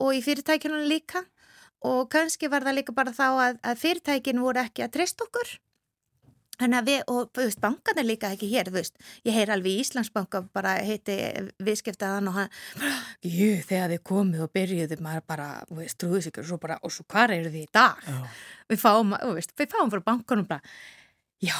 og 0.02 0.14
í 0.16 0.22
fyrirtækjunum 0.24 0.86
líka 0.90 1.24
og 1.86 2.06
kannski 2.12 2.50
var 2.50 2.64
það 2.66 2.78
líka 2.78 2.94
bara 2.94 3.14
þá 3.14 3.26
að, 3.30 3.60
að 3.62 3.82
fyrirtækinu 3.82 4.44
voru 4.44 4.62
ekki 4.62 4.86
að 4.86 4.96
treysta 4.98 5.26
okkur 5.26 5.56
þannig 6.62 6.78
að 6.78 6.88
við, 6.88 7.00
og 7.10 7.30
þú 7.34 7.44
veist, 7.46 7.60
bankan 7.62 8.00
er 8.00 8.06
líka 8.06 8.30
ekki 8.34 8.48
hér, 8.52 8.68
þú 8.70 8.76
veist, 8.76 8.98
ég 9.26 9.36
heyr 9.36 9.52
alveg 9.54 9.72
í 9.72 9.82
Íslandsbanka 9.82 10.42
bara 10.54 10.74
heiti 10.84 11.16
viðskiptaðan 11.64 12.30
og 12.30 12.36
hann, 12.38 12.52
jú, 13.24 13.48
þegar 13.66 13.94
þið 13.94 14.02
komið 14.12 14.44
og 14.46 14.52
byrjuðu 14.54 14.98
maður 15.02 15.24
bara, 15.32 15.48
þú 15.70 15.78
veist, 15.80 15.98
trúðis 16.00 16.28
ykkur 16.30 16.44
og 16.44 16.50
svo 16.52 16.60
bara, 16.62 16.78
og 16.82 16.94
svo 16.94 17.06
hvað 17.10 17.36
eru 17.38 17.54
þið 17.54 17.64
í 17.64 17.70
dag? 17.74 18.04
Já. 18.06 18.20
Við 18.72 18.82
fáum, 18.84 19.16
þú 19.24 19.32
veist, 19.38 19.56
við 19.58 19.72
fáum 19.74 19.94
frá 19.94 20.04
bankanum 20.12 20.50
bara, 20.52 20.76
já 21.42 21.56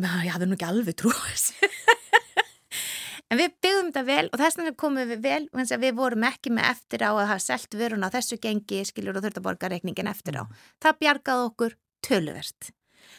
ég 0.00 0.32
hafði 0.32 0.48
nú 0.48 0.56
ekki 0.56 0.68
alveg 0.68 0.96
trúið 0.96 1.46
en 3.32 3.40
við 3.40 3.54
byggðum 3.64 3.88
þetta 3.92 4.04
vel 4.08 4.26
og 4.28 4.40
þess 4.40 4.58
vegna 4.58 4.74
komum 4.80 5.08
við 5.08 5.24
vel 5.24 5.80
við 5.80 5.96
vorum 5.96 6.28
ekki 6.28 6.52
með 6.52 6.68
eftir 6.72 7.04
á 7.04 7.12
að 7.12 7.26
hafa 7.30 7.46
selt 7.46 7.80
vörun 7.80 8.04
á 8.04 8.12
þessu 8.12 8.38
gengi 8.40 8.84
skilur 8.88 9.16
og 9.16 9.24
þurftaborgarreikningin 9.26 10.10
eftir 10.12 10.40
á. 10.40 10.44
Mm. 10.44 10.62
það 10.84 11.02
bjargaði 11.04 11.50
okkur 11.50 11.76
töluvert. 12.04 12.72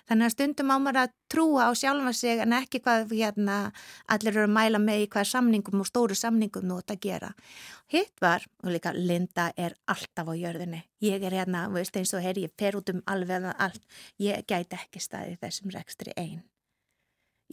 Þannig 0.10 0.26
að 0.26 0.34
stundum 0.34 0.72
á 0.74 0.78
maður 0.82 1.00
að 1.04 1.12
trúa 1.32 1.66
á 1.70 1.72
sjálfa 1.78 2.14
sig 2.18 2.42
en 2.44 2.56
ekki 2.58 2.82
hvað 2.84 3.12
hérna, 3.14 3.58
allir 4.12 4.34
eru 4.34 4.48
að 4.48 4.56
mæla 4.56 4.80
með 4.82 5.04
í 5.04 5.10
hvað 5.14 5.30
samningum 5.32 5.84
og 5.84 5.90
stóru 5.90 6.18
samningum 6.18 6.66
nú 6.68 6.80
þetta 6.82 6.98
gera. 7.04 7.34
Hitt 7.94 8.24
var, 8.24 8.48
og 8.64 8.74
líka 8.74 8.96
Linda 8.96 9.52
er 9.56 9.78
alltaf 9.92 10.32
á 10.32 10.34
jörðinni. 10.34 10.82
Ég 11.04 11.24
er 11.24 11.38
hérna, 11.40 11.68
veist 11.72 12.00
eins 12.00 12.16
og 12.16 12.24
herri, 12.26 12.48
ég 12.48 12.56
fer 12.60 12.80
út 12.80 12.90
um 12.96 13.04
alveg 13.06 13.52
allt, 13.54 13.86
ég 14.24 14.48
gæti 14.50 14.80
ekki 14.80 15.04
staði 15.04 15.38
þessum 15.44 15.72
rekstri 15.76 16.16
einn 16.18 16.42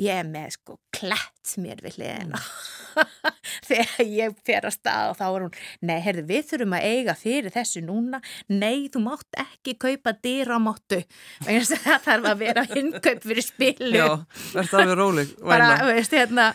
ég 0.01 0.23
er 0.23 0.29
með 0.29 0.57
sko 0.57 0.79
klætt 0.97 1.57
mér 1.61 1.83
við 1.85 1.99
hliðina. 1.99 2.41
Mm. 2.41 2.81
þegar 3.69 4.09
ég 4.09 4.37
fer 4.47 4.67
að 4.69 4.75
stað 4.75 5.13
og 5.13 5.19
þá 5.19 5.25
er 5.27 5.45
hún, 5.45 5.53
nei, 5.87 5.97
herði, 6.05 6.25
við 6.29 6.47
þurfum 6.51 6.77
að 6.77 6.87
eiga 6.91 7.15
fyrir 7.19 7.55
þessu 7.55 7.83
núna, 7.85 8.21
nei, 8.51 8.89
þú 8.93 9.03
mátt 9.05 9.41
ekki 9.41 9.77
kaupa 9.81 10.15
dýramáttu 10.25 11.03
það 11.45 12.07
þarf 12.07 12.31
að 12.33 12.43
vera 12.45 12.65
innkaup 12.81 13.27
fyrir 13.27 13.47
spilu 13.47 13.93
Já, 13.95 14.09
verður 14.55 14.73
það 14.73 14.91
við 14.91 14.99
róleg 15.03 15.37
bara, 15.53 15.71
veist, 15.91 16.17
hérna 16.17 16.51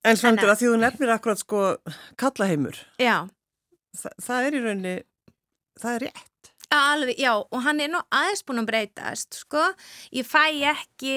En 0.00 0.16
svondur 0.16 0.48
að 0.48 0.62
því 0.62 0.72
þú 0.72 0.80
nefnir 0.80 1.10
akkurat 1.12 1.40
sko 1.42 1.62
kallaheimur. 2.20 2.78
Já. 2.96 3.28
Þa, 4.00 4.12
það 4.24 4.46
er 4.46 4.54
í 4.54 4.60
rauninni 4.64 4.94
það 5.80 5.96
er 5.96 6.04
rétt. 6.06 6.52
Alveg, 6.70 7.18
já, 7.18 7.32
og 7.36 7.64
hann 7.66 7.82
er 7.82 7.90
nú 7.90 8.00
aðeins 8.14 8.44
búin 8.46 8.62
að 8.62 8.70
breytast, 8.70 9.42
sko. 9.42 9.66
Ég 10.14 10.28
fæ 10.28 10.46
ekki 10.70 11.16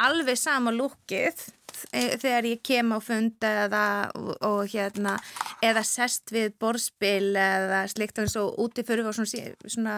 alveg 0.00 0.38
sama 0.40 0.72
lúkið 0.74 1.46
e, 1.92 2.16
þegar 2.20 2.48
ég 2.50 2.62
kem 2.64 2.92
á 2.92 2.98
funda 3.04 3.52
eða, 3.66 3.84
og, 4.18 4.34
og 4.46 4.60
hérna, 4.72 5.16
eða 5.64 5.84
sest 5.86 6.32
við 6.34 6.54
borðspil 6.60 7.36
eða 7.36 7.86
slikt 7.92 8.20
eins 8.22 8.36
og 8.40 8.58
úti 8.62 8.84
fyrir 8.86 9.08
svona, 9.16 9.56
svona 9.64 9.96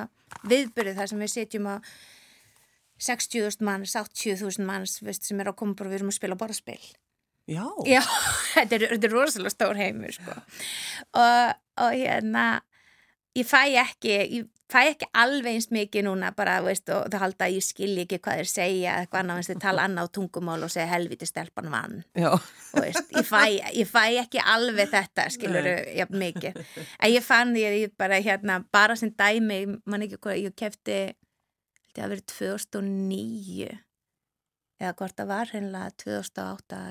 viðbyrðið 0.48 1.00
þar 1.00 1.12
sem 1.12 1.24
við 1.24 1.34
setjum 1.34 1.68
á 1.72 1.76
60.000 2.98 3.62
manns, 3.62 3.94
80.000 3.94 4.64
manns 4.66 4.98
veist, 5.06 5.26
sem 5.28 5.38
er 5.38 5.50
á 5.50 5.54
komur 5.54 5.86
og 5.86 5.92
við 5.92 6.00
erum 6.00 6.10
að 6.10 6.18
spila 6.18 6.38
borðspil. 6.38 6.80
Já. 7.48 7.64
Já, 7.88 8.02
þetta 8.56 8.76
er, 8.76 8.86
þetta 8.94 9.08
er 9.08 9.14
rosalega 9.14 9.54
stór 9.54 9.78
heimur 9.78 10.14
sko. 10.14 10.34
Og, 11.16 11.52
og 11.84 11.94
hérna, 11.94 12.46
ég 13.38 13.46
fæ 13.48 13.62
ekki, 13.84 14.16
ég 14.18 14.48
fæ 14.68 14.80
ekki 14.90 15.08
alveg 15.16 15.54
eins 15.56 15.68
mikið 15.72 16.04
núna 16.04 16.30
bara, 16.36 16.58
veist, 16.64 16.90
og 16.92 17.06
það 17.08 17.22
halda 17.24 17.46
að 17.46 17.54
ég 17.56 17.64
skilji 17.64 18.04
ekki 18.04 18.18
hvað 18.24 18.40
þeir 18.40 18.50
segja 18.52 18.96
eitthvað 19.00 19.22
annað, 19.22 19.40
veist, 19.40 19.52
þeir 19.52 19.62
tala 19.64 19.86
annað 19.88 20.10
á 20.10 20.14
tungumál 20.18 20.58
og 20.66 20.72
segja 20.74 20.90
helviti 20.92 21.28
stelpan 21.28 21.70
vann. 21.72 22.02
Og 22.28 22.48
veist, 22.82 23.14
ég 23.16 23.28
fæ, 23.28 23.42
ég 23.78 23.88
fæ 23.88 24.02
ekki 24.24 24.42
alveg 24.56 24.92
þetta, 24.92 25.28
skiluru, 25.32 25.76
jafn 25.96 26.20
mikið. 26.20 26.60
En 26.98 27.14
ég 27.14 27.24
fann 27.24 27.54
því 27.56 27.64
að 27.70 27.78
ég 27.80 27.96
bara 28.04 28.20
hérna, 28.24 28.60
bara 28.72 28.98
sem 29.00 29.14
dæmi, 29.16 29.62
mann 29.88 30.04
ekki 30.04 30.20
hvað 30.20 30.42
ég 30.42 30.58
kefti, 30.58 31.00
þetta 31.88 32.04
að 32.04 32.14
verið 32.14 32.26
2009 32.34 33.72
eða 34.78 34.94
hvort 34.98 35.16
það 35.18 35.30
var 35.32 35.50
hennilega 35.52 35.94
2008 36.04 36.82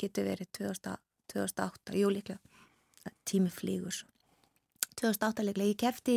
getur 0.00 0.26
verið 0.26 0.50
2008, 0.58 1.96
júlíklega 1.96 3.12
tími 3.24 3.50
flýgur 3.52 3.94
svo. 3.94 4.10
2008 4.96 5.44
leiklega, 5.46 5.70
ég 5.70 5.80
kefti 5.80 6.16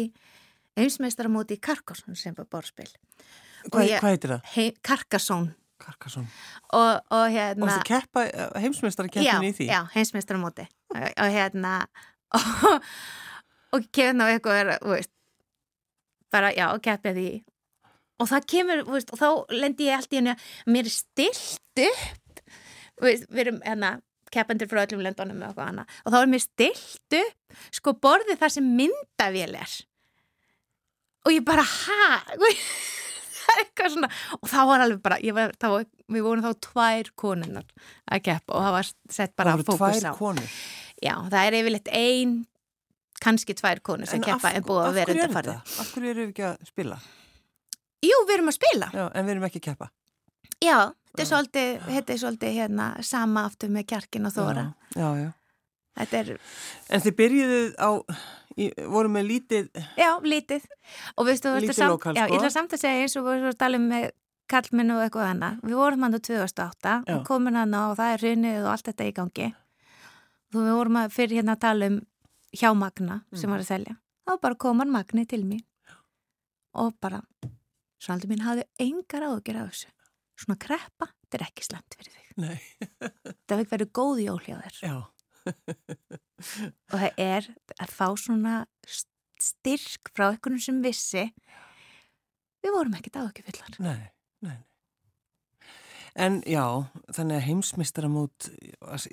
heimsmeistaramóti 0.79 1.59
í 1.59 1.63
Karkarsson 1.63 2.17
sem 2.19 2.35
var 2.37 2.49
borðspil. 2.51 2.89
Hvað, 3.69 3.85
ég, 3.89 3.99
hvað 3.99 4.15
heitir 4.15 4.35
það? 4.35 4.51
Hei, 4.55 4.67
Karkarsson 4.85 5.49
Karkarsson 5.79 6.25
og, 6.75 6.99
og 7.15 7.25
hérna 7.31 7.65
Og 7.65 7.71
þú 7.71 7.85
keppa 7.87 8.23
heimsmeistara 8.59 9.11
keppin 9.11 9.47
í 9.47 9.53
því? 9.55 9.67
Já, 9.71 9.81
heimsmeistaramóti 9.93 10.65
og, 10.95 11.05
og 11.07 11.35
hérna 11.35 11.73
og, 12.39 12.89
og 13.75 13.87
kemur 13.95 14.19
ná 14.19 14.25
eitthvað 14.33 14.73
þú 14.79 14.93
veist 14.95 15.13
bara 16.33 16.51
já, 16.53 16.67
keppið 16.83 17.17
því. 17.17 17.29
Og 18.19 18.29
það 18.29 18.47
kemur, 18.53 18.83
veist, 18.91 19.13
og 19.15 19.21
þá 19.21 19.55
lendir 19.55 19.89
ég 19.89 19.97
allt 19.97 20.13
í 20.13 20.19
henni 20.19 20.35
að 20.35 20.73
mér 20.75 20.89
er 20.89 20.93
stilt 20.93 21.83
upp. 21.85 22.43
Veist, 22.99 23.29
við 23.31 23.43
erum 23.45 23.59
hérna 23.65 23.93
keppendur 24.29 24.69
frá 24.69 24.83
öllum 24.83 25.01
löndunum 25.01 25.41
og, 25.47 25.57
og 25.57 26.13
þá 26.13 26.17
er 26.19 26.29
mér 26.29 26.43
stilt 26.43 27.17
upp 27.17 27.61
sko 27.73 27.95
borðið 27.97 28.41
þar 28.43 28.53
sem 28.53 28.67
myndavél 28.77 29.55
er 29.57 29.71
og 31.25 31.35
ég 31.35 31.45
bara 31.47 31.65
hæ 31.65 32.09
eitthvað 33.59 33.95
svona 33.95 34.09
og 34.37 34.49
þá 34.51 34.59
var 34.69 34.83
alveg 34.85 34.99
bara 35.05 35.17
var, 35.33 35.55
var, 35.63 35.87
við 36.11 36.25
vorum 36.27 36.45
þá 36.45 36.67
tvær 36.67 37.11
konunar 37.17 37.65
að 38.05 38.25
keppa 38.27 38.55
og 38.55 38.67
það 38.67 38.75
var 38.77 38.91
sett 39.19 39.33
bara 39.39 39.55
að 39.57 39.65
fókus 39.71 40.05
á 40.05 40.13
já, 41.01 41.15
það 41.31 41.39
er 41.41 41.57
yfirleitt 41.61 41.89
ein 41.95 42.35
kannski 43.19 43.55
tvær 43.57 43.81
konur 43.83 44.09
sem 44.09 44.21
keppa 44.23 44.53
en 44.53 44.67
búið 44.67 44.91
að 44.91 44.99
vera 45.01 45.15
undarfarið 45.17 45.57
Af 45.57 45.95
hverju 45.95 46.13
eru 46.13 46.27
við 46.27 46.29
ekki 46.33 46.45
að 46.51 46.69
spila? 46.69 46.99
Jú, 48.05 48.19
við 48.27 48.37
erum 48.37 48.51
að 48.51 48.55
spila. 48.55 48.87
Já, 48.95 49.05
en 49.11 49.25
við 49.27 49.33
erum 49.33 49.45
ekki 49.49 49.59
að 49.59 49.65
keppa. 49.65 49.89
Já, 50.63 50.77
þetta 51.11 51.23
er 51.23 51.29
svolítið, 51.29 51.71
þetta 51.87 52.13
er 52.13 52.21
svolítið 52.21 52.55
hérna 52.55 52.87
sama 53.05 53.43
aftur 53.49 53.73
með 53.75 53.87
kjarkin 53.91 54.29
og 54.29 54.35
þóra. 54.35 54.65
Já, 54.95 55.01
já, 55.01 55.09
já. 55.25 55.29
Þetta 55.99 56.19
er... 56.21 56.29
En 56.95 57.03
þið 57.03 57.15
byrjuðu 57.17 57.59
á, 57.75 57.89
í, 58.59 58.69
voru 58.91 59.11
með 59.13 59.29
lítið... 59.29 59.69
Já, 59.99 60.09
lítið. 60.23 60.65
Og 61.15 61.29
veistu, 61.29 61.53
lítið 61.55 61.77
samt, 61.77 61.93
lokal, 61.95 62.15
sko. 62.15 62.19
Já, 62.19 62.27
ég 62.27 62.39
ætla 62.39 62.51
samt 62.53 62.75
að 62.75 62.83
segja 62.83 63.05
eins 63.05 63.15
og 63.15 63.25
við 63.25 63.31
vorum 63.31 63.53
að 63.53 63.59
tala 63.63 63.79
um 63.79 63.87
með 63.93 64.09
kallminn 64.49 64.93
og 64.95 65.03
eitthvað 65.05 65.31
annað. 65.33 65.59
Við 65.65 65.79
vorum 65.79 66.05
hann 66.05 66.17
á 66.17 66.19
2008 66.29 66.93
já. 66.95 67.15
og 67.15 67.25
komin 67.27 67.59
hann 67.59 67.75
á 67.77 67.81
og 67.85 67.97
það 67.99 68.13
er 68.13 68.25
runnið 68.25 68.59
og 68.63 68.71
allt 68.73 68.89
þetta 68.89 69.09
í 69.09 69.15
gangi. 69.19 69.49
Þú 70.49 70.65
við 70.65 70.77
vorum 70.79 70.99
að 71.03 71.15
fyrir 71.15 71.39
hérna 71.39 71.55
að 71.55 71.63
tala 71.65 71.89
um 71.93 71.99
hjámagna 72.49 73.21
sem 73.35 73.45
mm. 73.45 73.53
var 73.53 73.63
að 73.63 73.69
selja. 73.69 73.95
Þá 74.25 74.33
bara 74.41 74.59
kom 74.65 74.81
hann 74.81 74.93
magni 74.93 75.25
til 75.29 75.43
mér 75.45 75.65
og 76.79 76.93
bara 77.01 77.21
Svaldur 77.99 78.31
mín 78.31 78.45
hafði 78.45 78.63
engar 78.79 79.25
áðugjur 79.27 79.57
af 79.59 79.71
þessu. 79.73 79.89
Svona 80.39 80.55
kreppa, 80.63 81.09
þetta 81.19 81.35
er 81.35 81.41
ekki 81.49 81.65
slemt 81.67 81.95
fyrir 81.99 82.13
þig. 82.15 82.27
Nei. 82.39 82.59
það 83.43 83.55
hefði 83.57 83.71
verið 83.73 83.89
góð 83.99 84.21
jól 84.23 84.39
hjá 84.45 84.53
þér. 84.55 84.77
Já. 84.85 84.93
Og 85.47 86.95
það 86.95 87.21
er 87.23 87.49
að 87.79 87.93
fá 87.93 88.07
svona 88.19 88.61
styrk 89.39 90.11
frá 90.15 90.29
einhvern 90.31 90.61
sem 90.61 90.79
vissi 90.83 91.29
við 92.63 92.75
vorum 92.75 92.95
ekkert 92.97 93.21
áðugjufillar. 93.21 93.77
Nei, 93.83 94.09
nei. 94.45 94.57
En 96.19 96.39
já, 96.49 96.63
þannig 97.15 97.37
að 97.37 97.45
heimsmeistaramót 97.45 98.49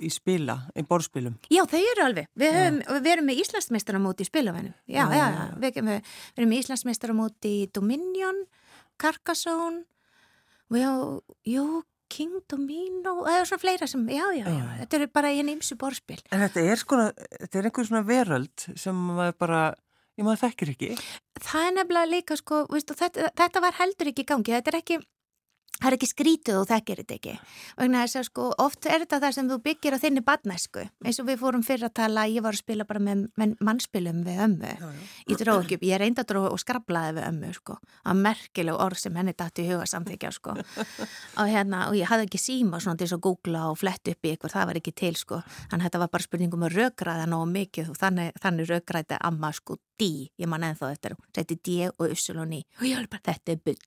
í 0.00 0.08
spila, 0.10 0.56
í 0.74 0.82
borðspilum. 0.88 1.36
Já, 1.52 1.62
þau 1.68 1.80
eru 1.80 2.06
alveg. 2.06 2.30
Við, 2.34 2.56
höfum, 2.56 2.78
við 3.04 3.10
erum 3.12 3.28
með 3.30 3.42
Íslandsmeistaramót 3.44 4.22
í 4.22 4.26
spilafennum. 4.26 4.76
Já, 4.90 5.04
já, 5.12 5.26
já. 5.36 5.42
Við, 5.62 5.76
við, 5.76 5.90
við 6.00 6.40
erum 6.40 6.50
með 6.50 6.62
Íslandsmeistaramót 6.64 7.48
í 7.50 7.56
Dominion, 7.76 8.40
Carcassonne, 9.02 9.84
jú, 10.74 11.66
King 12.12 12.38
Domino, 12.50 13.16
eða 13.26 13.46
svona 13.48 13.62
fleira 13.62 13.88
sem, 13.90 14.04
já, 14.12 14.24
já, 14.36 14.44
já. 14.46 14.66
Þetta 14.82 14.98
eru 15.00 15.08
bara 15.18 15.32
einn 15.34 15.50
ymsu 15.56 15.76
borðspil. 15.80 16.20
En 16.30 16.44
þetta 16.44 16.62
er 16.62 16.80
sko, 16.80 17.00
þetta 17.40 17.58
er 17.60 17.68
einhver 17.70 17.88
svona 17.88 18.06
veröld 18.06 18.68
sem 18.78 19.02
maður 19.10 19.36
bara... 19.42 19.64
Ég 20.16 20.24
maður 20.24 20.46
þekkir 20.46 20.70
ekki. 20.72 20.86
Það 21.44 21.66
er 21.66 21.74
nefnilega 21.76 22.08
líka 22.08 22.36
sko, 22.40 22.62
veistu, 22.72 22.94
þetta, 22.96 23.26
þetta 23.36 23.60
var 23.60 23.74
heldur 23.76 24.08
ekki 24.08 24.22
í 24.24 24.28
gangi, 24.30 24.54
þetta 24.54 24.70
er 24.72 24.78
ekki, 24.78 24.96
það 25.80 25.88
er 25.88 25.96
ekki 25.96 26.08
skrítið 26.10 26.58
og 26.60 26.68
þekkir 26.70 27.00
þetta 27.02 27.16
ekki. 27.16 27.34
Vegna 27.80 28.02
þess 28.04 28.18
að 28.20 28.26
sko 28.30 28.48
oft 28.64 28.88
er 28.88 29.04
þetta 29.04 29.20
það 29.24 29.34
sem 29.36 29.50
þú 29.50 29.58
byggir 29.66 29.96
á 29.96 29.98
þinni 30.02 30.22
badnæsku 30.26 30.84
eins 31.06 31.20
og 31.22 31.28
við 31.28 31.40
fórum 31.42 31.64
fyrir 31.66 31.88
að 31.88 31.94
tala, 32.00 32.26
ég 32.30 32.44
var 32.44 32.56
að 32.56 32.62
spila 32.62 32.86
bara 32.88 33.02
með, 33.02 33.24
mannspilum 33.64 34.22
við 34.26 34.42
ömmu. 34.46 34.72
Já, 34.72 34.86
já. 34.86 35.08
ég 35.32 35.40
dróð 35.42 35.62
ekki 35.64 35.90
ég 35.90 36.00
reynda 36.02 36.24
að 36.24 36.30
dróð 36.32 36.48
og 36.52 36.62
skrablaði 36.62 37.16
við 37.18 37.28
ömmu 37.30 37.52
sko, 37.56 37.78
að 38.06 38.22
merkileg 38.26 38.82
orð 38.86 39.02
sem 39.02 39.18
henni 39.20 39.36
dætti 39.36 39.66
í 39.66 39.70
huga 39.72 39.88
samþykja 39.90 40.32
sko. 40.34 40.56
Og 41.40 41.50
hérna, 41.50 41.82
og 41.90 41.96
ég 41.98 42.08
hafði 42.08 42.26
ekki 42.26 42.40
síma 42.40 42.78
svona 42.80 42.98
til 43.00 43.10
að 43.12 43.20
googla 43.26 43.66
og 43.70 43.76
flett 43.80 44.08
upp 44.08 44.26
í 44.26 44.32
ykkur, 44.32 44.52
það 44.52 44.70
var 44.70 44.78
ekki 44.80 44.92
til 44.96 45.12
sko. 45.18 45.42
Þannig 45.68 45.82
að 45.82 45.86
þetta 45.86 46.00
var 46.02 46.12
bara 46.14 46.24
spurningum 46.24 46.64
að 46.66 46.78
röggræða 46.80 47.26
ná 47.28 47.36
mikið 47.50 47.90
og 47.92 47.98
þannig, 48.00 48.38
þannig 48.40 48.70
D, 50.00 50.08
ég 50.36 50.50
man 50.50 50.64
ennþá 50.66 50.92
þetta 50.94 51.16
þetta 51.38 51.54
er 51.54 51.60
D 51.66 51.76
og 51.88 52.04
Usul 52.12 52.40
og 52.42 52.46
og 52.46 52.84
ég 52.86 52.96
var 52.98 53.08
bara, 53.12 53.22
þetta 53.30 53.54
er 53.54 53.60
byll 53.64 53.86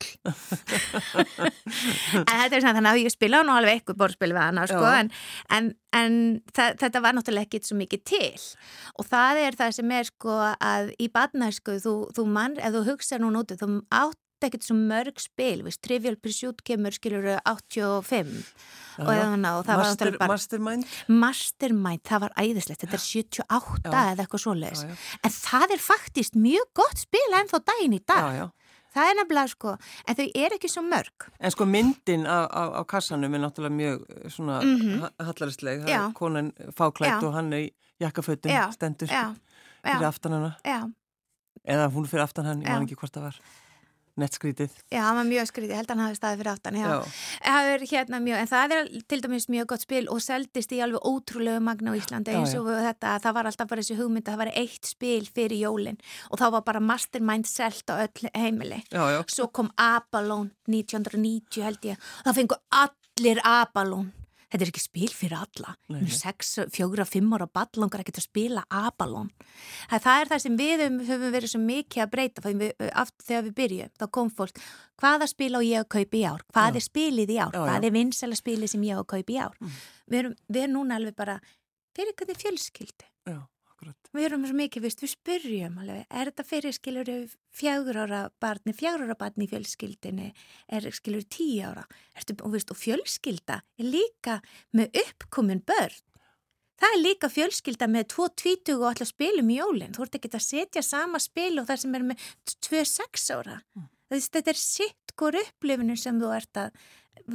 en 2.25 2.39
þetta 2.39 2.55
er 2.55 2.63
svona 2.63 2.75
þannig 2.77 2.91
að 2.91 3.01
ég 3.03 3.13
spila 3.13 3.41
nú 3.45 3.53
alveg 3.55 3.79
eitthvað 3.79 3.99
borðspil 4.01 4.31
við 4.33 4.41
hana 4.41 4.65
sko, 4.69 4.85
en, 5.01 5.11
en, 5.55 5.69
en 5.95 6.15
það, 6.53 6.79
þetta 6.83 7.03
var 7.05 7.17
náttúrulega 7.17 7.49
ekkit 7.49 7.69
svo 7.69 7.77
mikið 7.79 8.05
til. 8.09 8.31
Og 8.99 9.07
það 9.09 9.43
er 9.43 9.59
það 9.59 9.75
sem 9.79 9.93
er 9.99 10.09
sko 10.09 10.39
að 10.55 10.93
í 10.99 11.09
badnæsku 11.13 11.77
þú, 11.83 11.93
þú 12.15 12.25
mann, 12.39 12.57
ef 12.57 12.75
þú 12.75 12.85
hugsa 12.91 13.21
nú 13.21 13.31
nútið, 13.35 13.63
þú 13.63 13.69
átt 13.89 14.19
ekkert 14.47 14.65
svo 14.67 14.75
mörg 14.77 15.19
spil, 15.21 15.63
viðst, 15.65 15.81
Trivial 15.85 16.17
Pursuit 16.19 16.61
kemur 16.65 16.95
skilur 16.95 17.27
85 17.47 18.29
og, 18.99 19.09
eða, 19.13 19.51
og 19.55 19.65
það 19.67 19.81
Master, 19.81 20.11
var 20.11 20.19
bara 20.21 20.33
Mastermind? 20.33 20.93
Mastermind, 21.07 22.03
það 22.07 22.23
var 22.25 22.35
æðislegt 22.39 22.83
þetta 22.83 22.97
er 22.97 23.03
78 23.05 23.83
já. 23.83 23.99
eða 24.13 24.23
eitthvað 24.25 24.43
svoleiðis. 24.45 25.03
En 25.23 25.35
það 25.35 25.75
er 25.75 25.83
faktist 25.83 26.39
mjög 26.39 26.71
gott 26.81 27.03
spil 27.03 27.27
ennþá 27.41 27.61
daginn 27.71 27.95
í 27.97 28.01
dag. 28.03 28.25
Já, 28.25 28.43
já. 28.43 28.47
Það 28.89 29.11
er 29.11 29.17
nefnilega 29.19 29.51
sko, 29.51 29.75
en 30.09 30.17
þau 30.17 30.25
er 30.41 30.55
ekki 30.55 30.69
svo 30.71 30.81
mörg. 30.81 31.27
En 31.37 31.53
sko 31.53 31.67
myndin 31.69 32.25
á, 32.25 32.49
á, 32.49 32.63
á 32.73 32.81
kassanum 32.89 33.35
er 33.37 33.43
náttúrulega 33.43 33.75
mjög 33.77 34.05
eh, 34.09 34.29
svona 34.33 34.61
mm 34.63 34.77
-hmm. 34.81 35.09
hallaristleg. 35.27 35.83
Það 35.83 35.93
er 35.93 36.13
konan 36.17 36.51
fáklætt 36.73 37.23
og 37.23 37.33
hann 37.33 37.53
er 37.53 37.67
í 37.67 37.71
jakkafötum 38.01 38.73
stendur 38.73 39.07
fyrir 39.07 40.07
aftan 40.09 40.33
hana. 40.33 40.51
Eða 41.63 41.89
hún 41.93 42.07
fyrir 42.07 42.23
aftan 42.23 42.45
hann, 42.45 42.61
ég 42.61 42.69
man 42.69 42.87
ekki 42.87 42.97
hvort 42.97 43.13
það 43.13 43.29
var 43.29 43.41
nett 44.21 44.35
skrítið. 44.37 44.75
Já, 44.91 45.01
hann 45.05 45.17
var 45.19 45.27
mjög 45.29 45.49
skrítið, 45.49 45.75
held 45.79 45.89
að 45.89 45.95
hann 45.95 46.03
hafi 46.05 46.19
staðið 46.19 46.41
fyrir 46.41 46.51
áttan, 46.53 46.79
já. 46.79 46.89
Það 47.45 47.69
er 47.73 47.85
hérna 47.91 48.19
mjög, 48.25 48.41
en 48.41 48.51
það 48.51 48.75
er 48.75 48.91
til 49.11 49.19
dæmis 49.25 49.47
mjög 49.53 49.71
gott 49.73 49.85
spil 49.85 50.03
og 50.13 50.21
seldist 50.23 50.75
í 50.75 50.81
alveg 50.85 51.07
ótrúlegu 51.09 51.63
magna 51.63 51.95
á 51.95 51.99
Íslandi 51.99 52.35
eins 52.35 52.55
og 52.59 52.69
þetta, 52.69 53.15
það 53.23 53.37
var 53.39 53.51
alltaf 53.51 53.71
bara 53.71 53.85
þessi 53.85 53.99
hugmynd 53.99 54.27
að 54.27 54.35
það 54.35 54.43
var 54.43 54.53
eitt 54.63 54.91
spil 54.91 55.23
fyrir 55.39 55.63
jólinn 55.63 55.99
og 56.29 56.41
þá 56.41 56.45
var 56.57 56.67
bara 56.67 56.83
mastermind 56.83 57.49
selt 57.49 57.89
á 57.91 57.95
öll 58.03 58.31
heimili. 58.35 58.83
Já, 58.91 59.03
já. 59.15 59.19
Svo 59.31 59.49
kom 59.53 59.71
Abalón 59.79 60.53
1990 60.69 61.65
held 61.65 61.91
ég, 61.93 62.07
það 62.25 62.41
fengur 62.41 62.63
allir 62.83 63.43
Abalón 63.47 64.11
þetta 64.49 64.65
er 64.65 64.71
ekki 64.71 64.83
spil 64.83 65.09
fyrir 65.13 65.37
alla 65.37 65.75
Nei. 65.93 66.07
sex, 66.13 66.55
fjóra, 66.73 67.05
fimm 67.07 67.33
ára 67.37 67.47
ballangar 67.47 68.03
ekkert 68.03 68.21
að 68.21 68.27
spila 68.27 68.63
abalón 68.69 69.29
það 69.91 70.09
er 70.15 70.31
það 70.31 70.43
sem 70.45 70.57
við 70.59 70.85
höfum 71.09 71.35
verið 71.35 71.53
svo 71.53 71.61
mikið 71.63 72.05
að 72.05 72.11
breyta 72.15 72.45
þegar 72.45 73.45
við 73.49 73.53
byrjum, 73.61 73.93
þá 73.99 74.07
kom 74.17 74.33
fólk 74.33 74.63
hvaða 74.99 75.29
spil 75.29 75.53
á 75.55 75.61
ég 75.65 75.83
að 75.83 75.91
kaupa 75.97 76.19
í 76.19 76.25
ár 76.25 76.43
hvað 76.49 76.73
já. 76.73 76.79
er 76.81 76.87
spilið 76.87 77.35
í 77.35 77.39
ár, 77.39 77.53
já, 77.53 77.61
hvað 77.61 77.77
já. 77.77 77.85
er 77.91 77.95
vinsala 77.99 78.39
spilið 78.39 78.73
sem 78.73 78.89
ég 78.89 78.97
á 78.97 79.01
að 79.01 79.11
kaupa 79.13 79.35
í 79.35 79.39
ár 79.39 79.55
mm. 79.59 79.79
við, 80.09 80.19
erum, 80.23 80.35
við 80.49 80.65
erum 80.65 80.77
núna 80.79 80.99
alveg 80.99 81.17
bara 81.19 81.39
fyrir 81.93 82.13
eitthvað 82.13 82.43
fjölskyldi 82.43 83.09
já 83.29 83.39
Akkurat. 83.79 84.09
Við 84.11 84.25
erum 84.27 84.41
svo 84.43 84.55
mikið, 84.59 84.83
vist, 84.83 84.99
við 84.99 85.11
spurjum 85.13 85.77
alveg, 85.79 86.01
er 86.11 86.29
þetta 86.29 86.43
fyrir, 86.43 86.75
skilur, 86.75 87.09
fjagur 87.55 87.99
ára 88.01 88.19
barni, 88.43 88.73
fjagur 88.75 89.05
ára 89.05 89.15
barni 89.15 89.45
í 89.45 89.51
fjölskyldinni, 89.51 90.33
er, 90.67 90.87
skilur, 90.91 91.23
tíu 91.31 91.69
ára, 91.69 91.85
Ertu, 92.19 92.35
og, 92.43 92.51
vist, 92.57 92.73
og 92.73 92.79
fjölskylda 92.79 93.61
er 93.79 93.87
líka 93.87 94.41
með 94.75 94.99
uppkomin 95.05 95.63
börn. 95.63 96.03
Það 96.79 96.95
er 96.97 97.01
líka 97.05 97.29
fjölskylda 97.31 97.87
með 97.91 98.09
2-20 98.17 98.75
og 98.75 98.85
alltaf 98.89 99.11
spilum 99.13 99.49
í 99.51 99.57
jólinn. 99.59 99.95
Þú 99.95 100.05
ert 100.05 100.19
ekki 100.19 100.31
að 100.31 100.45
setja 100.45 100.83
sama 100.83 101.19
spil 101.23 101.53
og 101.59 101.67
það 101.67 101.81
sem 101.81 101.95
er 101.95 102.05
með 102.11 102.27
2-6 102.67 103.25
ára. 103.35 103.57
Mm. 103.75 103.89
Þetta 104.15 104.51
er 104.51 104.59
sitt 104.59 105.15
gór 105.19 105.39
upplifinu 105.39 105.95
sem 105.99 106.19
þú 106.19 106.31
ert 106.35 106.59
að, 106.59 106.79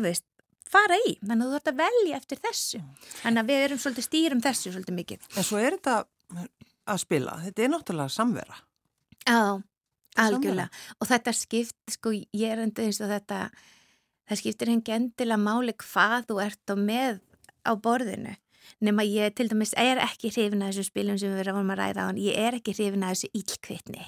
veist, 0.01 0.25
fara 0.69 0.97
í, 1.07 1.17
þannig 1.21 1.45
að 1.45 1.53
þú 1.53 1.59
ert 1.61 1.71
að 1.71 1.81
velja 1.83 2.19
eftir 2.19 2.41
þessu 2.45 2.81
mm. 2.81 2.91
þannig 3.21 3.43
að 3.43 3.51
við 3.51 3.65
erum 3.67 3.81
svolítið 3.83 4.07
stýrum 4.09 4.43
þessu 4.45 4.73
svolítið 4.73 4.99
mikið. 4.99 5.27
En 5.37 5.47
svo 5.47 5.61
er 5.61 5.77
þetta 5.77 5.97
að 6.85 7.01
spila. 7.03 7.39
Þetta 7.45 7.65
er 7.65 7.73
náttúrulega 7.73 8.13
samvera. 8.13 8.59
Já, 9.25 9.41
algjörlega. 10.21 10.69
Samvera. 10.69 10.97
Og 11.01 11.11
þetta 11.11 11.35
skipt, 11.39 11.97
sko, 11.97 12.15
ég 12.15 12.55
er 12.55 12.65
enda 12.65 12.85
eins 12.85 13.01
og 13.05 13.13
þetta, 13.13 13.41
það 14.29 14.41
skiptir 14.43 14.73
hengi 14.73 14.97
endilega 14.97 15.41
máli 15.41 15.77
hvað 15.81 16.31
þú 16.31 16.41
ert 16.45 16.75
á 16.75 16.77
með 16.79 17.21
á 17.65 17.73
borðinu. 17.81 18.37
Nefn 18.85 19.01
að 19.03 19.13
ég 19.13 19.35
til 19.37 19.49
dæmis 19.51 19.75
er 19.81 20.01
ekki 20.01 20.31
hrifin 20.33 20.65
að 20.65 20.73
þessu 20.73 20.89
spilum 20.89 21.19
sem 21.21 21.33
við 21.33 21.43
verðum 21.43 21.73
að 21.73 21.81
ræða 21.81 22.05
á 22.05 22.09
hann. 22.09 22.21
Ég 22.21 22.39
er 22.41 22.57
ekki 22.59 22.75
hrifin 22.77 23.05
að 23.05 23.15
þessu 23.15 23.31
ílkvittni. 23.41 24.07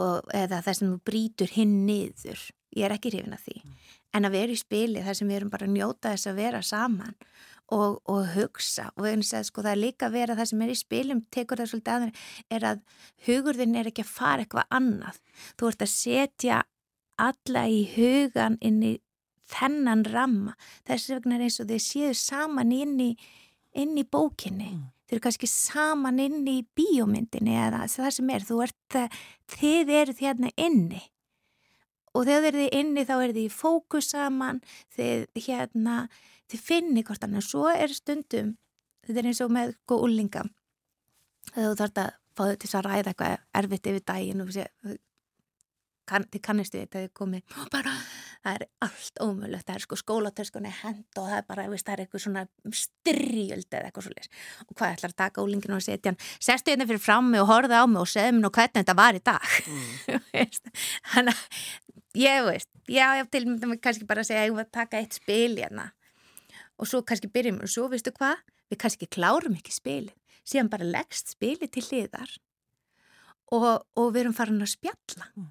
Eða 0.00 0.62
það 0.64 0.76
sem 0.78 0.92
þú 0.94 1.00
brítur 1.10 1.52
hinn 1.52 1.74
niður. 1.88 2.40
Ég 2.76 2.86
er 2.86 2.94
ekki 2.94 3.12
hrifin 3.12 3.36
að 3.36 3.44
því. 3.48 3.56
Mm. 3.60 3.76
En 4.16 4.26
að 4.26 4.36
vera 4.36 4.54
í 4.54 4.58
spili 4.58 5.04
þar 5.04 5.18
sem 5.18 5.28
við 5.30 5.38
erum 5.38 5.52
bara 5.52 5.68
að 5.68 5.74
njóta 5.76 6.14
þess 6.14 6.30
að 6.30 6.40
vera 6.40 6.62
saman 6.66 7.16
og, 7.74 8.00
og 8.10 8.32
hugsa. 8.34 8.88
Og 8.96 9.06
að, 9.08 9.44
sko, 9.48 9.62
það 9.64 9.72
er 9.72 9.82
líka 9.84 10.08
að 10.08 10.16
vera 10.18 10.36
það 10.38 10.50
sem 10.50 10.64
er 10.64 10.72
í 10.72 10.78
spilum 10.78 11.22
tekur 11.34 11.60
það 11.60 11.70
svolítið 11.72 11.94
aðeins 11.94 12.24
er 12.50 12.66
að 12.70 12.82
hugurðin 13.26 13.78
er 13.78 13.90
ekki 13.90 14.04
að 14.04 14.14
fara 14.14 14.44
eitthvað 14.44 14.74
annað. 14.80 15.20
Þú 15.54 15.70
ert 15.70 15.84
að 15.86 15.92
setja 15.94 16.62
alla 17.20 17.66
í 17.68 17.82
hugan 17.94 18.58
inn 18.64 18.80
í 18.86 18.94
þennan 19.50 20.06
ramma. 20.08 20.56
Þess 20.88 21.12
vegna 21.14 21.36
er 21.36 21.46
eins 21.46 21.60
og 21.62 21.70
þið 21.70 21.84
séu 21.84 22.16
saman 22.16 22.74
inn 22.74 22.96
í, 23.02 23.10
inn 23.78 23.98
í 23.98 24.06
bókinni. 24.06 24.72
Mm. 24.76 24.88
þið 25.10 25.16
eru 25.16 25.24
kannski 25.26 25.48
saman 25.50 26.20
inn 26.22 26.44
í 26.46 26.60
bíómyndinni 26.78 27.56
eða 27.58 27.86
það 27.90 28.12
sem 28.14 28.30
er. 28.30 28.44
Þú 28.46 28.60
ert 28.66 28.98
að 29.00 29.16
þið 29.56 29.94
eru 30.02 30.18
þérna 30.20 30.52
inni. 30.54 31.02
Og 32.14 32.26
þegar 32.26 32.56
þið 32.56 32.66
eru 32.66 32.78
inni 32.80 33.06
þá 33.06 33.16
eru 33.16 33.34
þið 33.34 33.46
í 33.46 33.54
fókus 33.54 34.10
saman. 34.14 34.60
Þið 34.94 35.42
hérna 35.46 35.96
þið 36.50 36.64
finni 36.66 37.04
hvort 37.06 37.26
annað, 37.26 37.46
svo 37.48 37.68
er 37.72 37.94
stundum 37.94 38.56
þetta 39.06 39.22
er 39.22 39.30
eins 39.30 39.42
og 39.44 39.52
með 39.54 39.76
góð 39.88 40.06
úlinga 40.08 40.46
þegar 41.52 41.70
þú 41.70 41.76
þarfst 41.82 42.02
að 42.02 42.10
fá 42.36 42.42
þau 42.46 42.58
til 42.62 42.72
að 42.72 42.86
ræða 42.86 43.12
eitthvað 43.12 43.38
erfitt 43.60 43.88
yfir 43.90 44.04
daginn 44.06 44.44
og 44.44 44.52
sé, 44.54 44.66
kann, 46.10 46.26
þið 46.30 46.42
kannistu 46.46 46.80
þetta 46.80 47.04
þið 47.04 47.12
komið. 47.16 47.56
Og 47.60 47.68
bara 47.72 47.92
það 48.40 48.56
er 48.56 48.64
allt 48.86 49.20
ómöðulegt, 49.20 49.66
það 49.68 49.76
er 49.76 49.84
sko 49.84 49.98
skólatörskunni 50.00 50.72
hend 50.80 51.20
og 51.20 51.28
það 51.28 51.36
er 51.36 51.46
bara, 51.50 51.66
veist, 51.72 51.86
það 51.86 51.94
er 51.94 52.02
eitthvað 52.04 52.24
svona 52.24 52.44
styrjöld 52.80 53.68
eða 53.68 53.90
eitthvað 53.90 54.06
svolítið 54.06 54.40
og 54.64 54.72
hvað 54.80 54.94
ætlar 54.94 55.14
að 55.14 55.20
taka 55.20 55.44
úlinginu 55.44 55.76
og 55.76 55.84
setja 55.84 56.12
hann? 56.12 56.20
Sestu 56.40 56.72
hérna 56.72 56.88
fyrir 56.88 57.04
frammi 57.04 57.42
og 57.42 57.50
horfa 57.50 57.82
á 57.82 57.86
mig 57.90 58.00
og 58.00 58.10
segja 58.10 58.32
mér 58.32 58.46
nú 58.46 58.52
hvernig 58.56 58.80
þetta 58.80 58.96
var 59.02 59.18
í 59.18 59.22
dag. 59.30 59.56
Mm. 59.68 60.58
þannig 61.12 61.34
að 61.34 62.20
ég 62.24 62.44
veist, 62.48 62.70
já, 62.88 63.06
já, 63.20 63.24
til 63.28 63.44
og 63.44 63.66
með 63.68 63.80
kannski 63.84 64.08
bara 64.08 64.24
að 64.24 64.32
segja 64.32 64.46
ég 64.48 64.56
var 64.56 64.68
að 64.70 64.76
taka 64.80 65.02
eitt 65.02 65.20
spil 65.20 65.52
hérna 65.58 65.90
og 66.80 66.88
svo 66.88 67.02
kannski 67.04 67.28
byrjum 67.32 67.60
og 67.64 67.70
svo 67.70 67.86
veistu 67.92 68.12
hvað, 68.16 68.40
við 68.72 68.80
kannski 68.80 69.08
klárum 69.12 69.56
ekki 69.58 69.74
spilin, 69.74 70.16
síðan 70.42 70.70
bara 70.72 70.88
leggst 70.88 71.34
spili 71.34 71.68
til 71.68 71.84
hliðar. 71.84 72.32
Og, 73.52 73.66
og 73.98 74.12
við 74.14 74.24
erum 74.24 74.36
farin 74.36 74.62
að 74.62 74.72
spjalla. 74.76 75.26
Mm. 75.36 75.50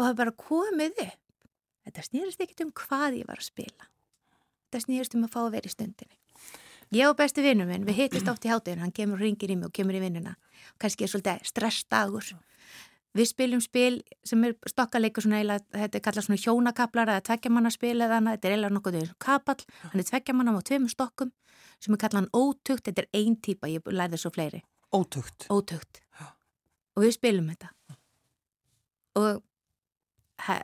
og 0.00 0.06
það 0.06 0.16
bara 0.16 0.32
komið 0.40 1.00
upp. 1.04 1.18
Þetta 1.84 2.02
snýrist 2.06 2.40
ekkit 2.40 2.62
um 2.64 2.70
hvað 2.76 3.18
ég 3.18 3.28
var 3.28 3.40
að 3.40 3.50
spila. 3.50 3.88
Þetta 4.68 4.80
snýrist 4.86 5.16
um 5.18 5.26
að 5.26 5.32
fá 5.34 5.40
að 5.42 5.54
vera 5.56 5.68
í 5.68 5.74
stundinni. 5.74 6.16
Ég 6.90 7.10
og 7.10 7.18
besti 7.18 7.44
vinnum 7.44 7.68
minn, 7.70 7.84
við 7.86 7.98
hittist 8.00 8.28
oft 8.30 8.46
í 8.46 8.50
hátegin 8.50 8.80
hann 8.82 8.94
kemur 8.94 9.20
og 9.20 9.26
ringir 9.26 9.52
í 9.52 9.56
mig 9.58 9.68
og 9.68 9.74
kemur 9.76 9.98
í 9.98 10.00
vinnuna. 10.02 10.32
Kannski 10.80 11.04
er 11.04 11.12
svolítið 11.12 11.44
stressdagur 11.50 12.32
Við 13.16 13.26
spiljum 13.26 13.62
spil 13.62 13.96
sem 14.26 14.44
er 14.46 14.52
stokkaleikur 14.70 15.24
svona 15.24 15.40
eila, 15.42 15.56
þetta 15.74 15.98
er 15.98 16.02
kallað 16.04 16.26
svona 16.28 16.42
hjónakaplar 16.44 17.10
eða 17.10 17.24
tveggjamanarspil 17.26 17.96
eða 17.96 18.20
annað, 18.20 18.36
þetta 18.36 18.48
er 18.48 18.54
eila 18.54 18.70
nokkuð 18.70 18.98
kapall, 19.18 19.64
hann 19.82 20.02
er 20.02 20.06
tveggjamanam 20.06 20.60
á 20.60 20.62
tveimur 20.68 20.92
stokkum 20.92 21.32
sem 21.80 21.96
er 21.96 22.00
kallað 22.02 22.20
hann 22.20 22.30
ótugt, 22.36 22.84
þetta 22.86 23.02
er 23.02 23.10
einn 23.18 23.36
típa, 23.42 23.70
ég 23.70 23.90
lærði 23.90 24.20
svo 24.20 24.30
fleiri. 24.34 24.62
Ótugt? 24.94 25.48
Ótugt. 25.50 26.02
Já. 26.20 26.28
Og 26.94 27.04
við 27.06 27.14
spiljum 27.16 27.50
þetta. 27.50 27.70
Og 29.18 29.42
he, 30.46 30.58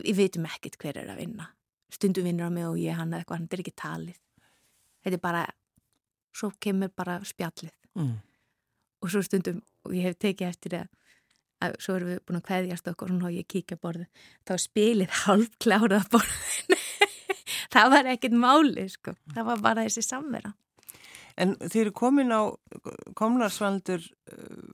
við 0.00 0.20
veitum 0.22 0.48
ekkert 0.48 0.78
hver 0.80 1.00
er 1.02 1.12
að 1.12 1.20
vinna. 1.20 1.50
Stundum 1.92 2.28
vinnur 2.28 2.48
á 2.48 2.54
mig 2.54 2.68
og 2.68 2.80
ég 2.80 2.96
hann 2.96 3.12
eða 3.12 3.24
eitthvað, 3.24 3.44
þetta 3.44 3.56
er 3.58 3.64
ekki 3.64 3.76
talið. 3.82 4.20
Þetta 5.04 5.18
er 5.18 5.24
bara, 5.28 5.44
svo 6.34 6.52
kemur 6.64 6.92
bara 6.96 7.18
spjallið. 7.26 7.74
Mm. 7.98 8.14
Og 9.04 9.12
svo 9.12 9.20
stundum, 9.26 9.60
og 9.84 9.96
ég 9.96 10.08
hef 10.08 10.20
tekið 10.22 10.48
eftir 10.48 10.78
það 10.78 10.92
að 11.64 11.76
svo 11.82 11.96
erum 11.98 12.12
við 12.12 12.20
búin 12.26 12.40
að 12.40 12.46
kveðjast 12.48 12.90
okkur 12.92 13.14
og 13.14 13.32
ég 13.34 13.48
kíkja 13.50 13.78
borðu, 13.80 14.06
þá 14.46 14.54
spilið 14.62 15.16
hálf 15.24 15.56
klárað 15.62 16.10
borðinu. 16.12 16.80
Það 17.74 17.90
var 17.94 18.10
ekkert 18.12 18.36
máli 18.38 18.84
sko. 18.92 19.16
Það 19.34 19.48
var 19.50 19.64
bara 19.64 19.86
þessi 19.86 20.04
samvera. 20.06 20.52
En 21.40 21.56
þeir 21.58 21.88
eru 21.88 21.94
komin 21.98 22.30
á 22.30 22.46
komlarsvaldur 23.18 24.04
uh, 24.04 24.68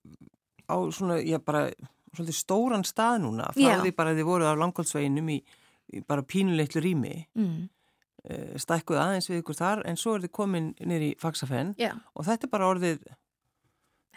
á 0.69 0.77
svona, 0.93 1.21
já 1.25 1.39
bara 1.41 1.71
svolítið 2.13 2.37
stóran 2.37 2.85
stað 2.85 3.23
núna. 3.25 3.49
Frá 3.57 3.81
því 3.81 3.95
bara 3.97 4.15
þið 4.19 4.29
voruð 4.29 4.53
á 4.53 4.61
langkvöldsveginum 4.61 5.31
í, 5.33 5.39
í 5.97 6.03
bara 6.05 6.27
pínuleitlu 6.27 6.83
rými. 6.85 7.15
Mm. 7.39 7.71
uh, 8.29 8.53
stækkuð 8.61 9.01
aðeins 9.01 9.31
við 9.31 9.41
ykkur 9.41 9.61
þar 9.63 9.85
en 9.89 9.97
svo 10.01 10.19
er 10.19 10.27
þið 10.27 10.35
komin 10.37 10.71
nýri 10.85 11.15
í 11.15 11.19
fagsafenn 11.21 11.73
og 11.79 12.27
þetta 12.27 12.47
er 12.47 12.53
bara 12.53 12.69
orðið 12.75 13.07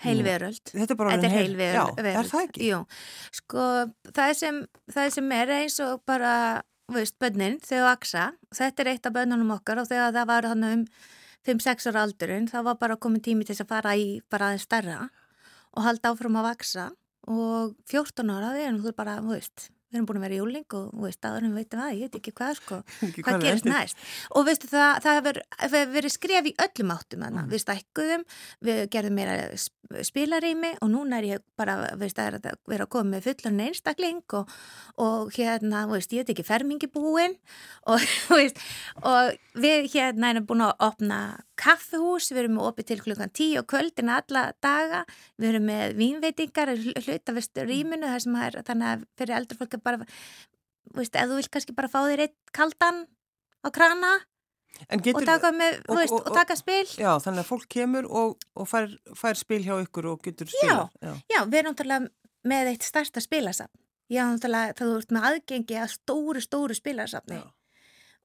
Heilveröld. 0.04 0.62
Þetta 0.74 0.94
er 0.96 1.00
bara 1.00 1.16
er 1.16 1.34
heilveröld. 1.34 2.00
Já, 2.02 2.14
er 2.18 2.30
það 2.30 2.46
ekki? 2.48 2.70
Jú, 2.72 2.80
sko 3.40 3.66
það 4.10 4.32
sem, 4.40 4.62
það 4.92 5.10
sem 5.18 5.34
er 5.38 5.54
eins 5.60 5.78
og 5.86 6.02
bara, 6.10 6.34
veist, 6.92 7.18
bönnin, 7.22 7.60
þau 7.64 7.84
aksa, 7.92 8.32
þetta 8.56 8.84
er 8.84 8.92
eitt 8.94 9.10
af 9.10 9.16
bönnunum 9.16 9.54
okkar 9.56 9.84
og 9.84 9.90
þegar 9.92 10.16
það 10.18 10.32
var 10.34 10.50
þannig 10.52 10.80
um 10.80 10.88
5-6 11.44 11.90
ára 11.92 12.06
aldurinn, 12.08 12.50
það 12.52 12.68
var 12.70 12.80
bara 12.80 13.00
komið 13.04 13.26
tími 13.28 13.48
til 13.48 13.58
að 13.60 13.70
fara 13.70 13.96
í 14.00 14.08
bara 14.32 14.52
aðeins 14.52 14.68
stærra 14.68 15.00
og 15.74 15.84
halda 15.84 16.14
áfram 16.14 16.40
að 16.40 16.50
vaksa 16.50 16.90
og 17.30 17.74
14 17.92 18.32
ára, 18.32 18.54
er 18.58 18.72
náttúrulega 18.74 19.00
bara, 19.00 19.18
veist, 19.28 19.70
við 19.94 20.00
erum 20.00 20.10
búin 20.10 20.20
að 20.20 20.26
vera 20.28 20.36
í 20.36 20.42
júling 20.42 20.76
og 20.80 21.06
veist, 21.06 21.28
aðurum 21.30 21.56
veitum 21.58 21.84
að, 21.86 21.94
ég 22.00 22.10
veit 22.10 22.18
ekki 22.20 22.34
hvað 22.40 22.58
sko, 22.60 22.80
ekki 23.08 23.26
hvað 23.28 23.46
gerist 23.46 23.70
næst? 23.70 24.04
Og 24.34 24.48
veistu 24.50 24.72
það, 24.72 24.92
það 25.06 25.20
hefur 25.20 25.94
verið 25.94 26.16
skref 26.16 26.50
í 26.50 26.56
öllum 26.66 26.94
áttum 26.98 27.26
mm. 27.30 27.40
við 27.54 27.64
stækkuðum, 27.64 28.28
við 28.66 28.84
gerðum 28.94 29.18
meira 29.22 29.38
spilarými 30.02 30.74
og 30.82 30.90
núna 30.92 31.20
er 31.20 31.28
ég 31.28 31.44
bara, 31.60 31.78
veist, 32.00 32.20
að 32.20 32.40
vera 32.70 32.88
að 32.88 32.92
koma 32.96 33.14
með 33.14 33.28
fullan 33.28 33.62
einstakling 33.68 34.38
og, 34.40 34.52
og 35.04 35.34
hérna, 35.38 35.86
veist, 35.92 36.14
ég 36.16 36.24
veit 36.24 36.34
ekki 36.34 36.48
fermingi 36.48 36.90
búin 36.92 37.38
og, 37.92 38.02
veist, 38.38 38.62
og 39.04 39.34
við 39.60 39.92
hérna 39.94 40.34
erum 40.34 40.48
búin 40.50 40.66
að 40.66 40.88
opna 40.88 41.20
kaffehús, 41.60 42.32
við 42.34 42.44
erum 42.44 42.60
opið 42.66 42.90
til 42.90 43.00
klukkan 43.04 43.32
10 43.32 43.62
og 43.62 43.68
kvöldin 43.70 44.12
alla 44.14 44.44
daga, 44.64 45.04
við 45.38 45.54
erum 45.54 45.68
með 45.70 45.96
vínveitingar, 46.00 46.74
hlutavist 47.06 47.62
rýmunu, 47.62 48.10
það 48.10 48.26
sem 48.26 48.38
er 48.42 48.60
þannig 48.70 48.90
að 48.90 49.08
fyrir 49.20 49.38
eldur 49.38 49.60
fólk 49.62 49.78
bara, 49.86 50.10
veist, 50.98 51.16
ef 51.16 51.32
þú 51.32 51.40
vil 51.40 51.50
kannski 51.56 51.78
bara 51.78 51.92
fá 51.94 52.00
þér 52.02 52.26
eitt 52.28 52.38
kaldan 52.56 53.06
á 53.64 53.68
krana 53.74 54.14
getur, 54.90 55.22
og, 55.22 55.30
taka 55.30 55.54
með, 55.56 55.80
og, 55.86 56.02
veist, 56.02 56.18
og, 56.18 56.28
og 56.28 56.42
taka 56.42 56.58
spil. 56.60 56.84
Já, 56.98 57.12
þannig 57.24 57.46
að 57.46 57.50
fólk 57.52 57.70
kemur 57.78 58.10
og 58.10 58.68
fær, 58.70 58.90
fær 59.18 59.40
spil 59.40 59.62
hjá 59.66 59.78
ykkur 59.78 60.14
og 60.16 60.22
getur 60.26 60.50
spila. 60.50 60.90
Já, 60.98 61.10
já. 61.10 61.16
já 61.36 61.42
við 61.46 61.60
erum 61.62 61.76
náttúrulega 61.76 62.10
með 62.50 62.74
eitt 62.74 62.88
starsta 62.88 63.24
spilasafn. 63.24 63.78
Já, 64.12 64.26
náttúrulega 64.28 64.78
það 64.78 64.90
þú 64.90 65.02
ert 65.02 65.14
með 65.14 65.28
aðgengi 65.30 65.78
að 65.80 65.94
stóru, 65.94 66.42
stóru 66.44 66.78
spilasafni. 66.78 67.40
Já 67.40 67.52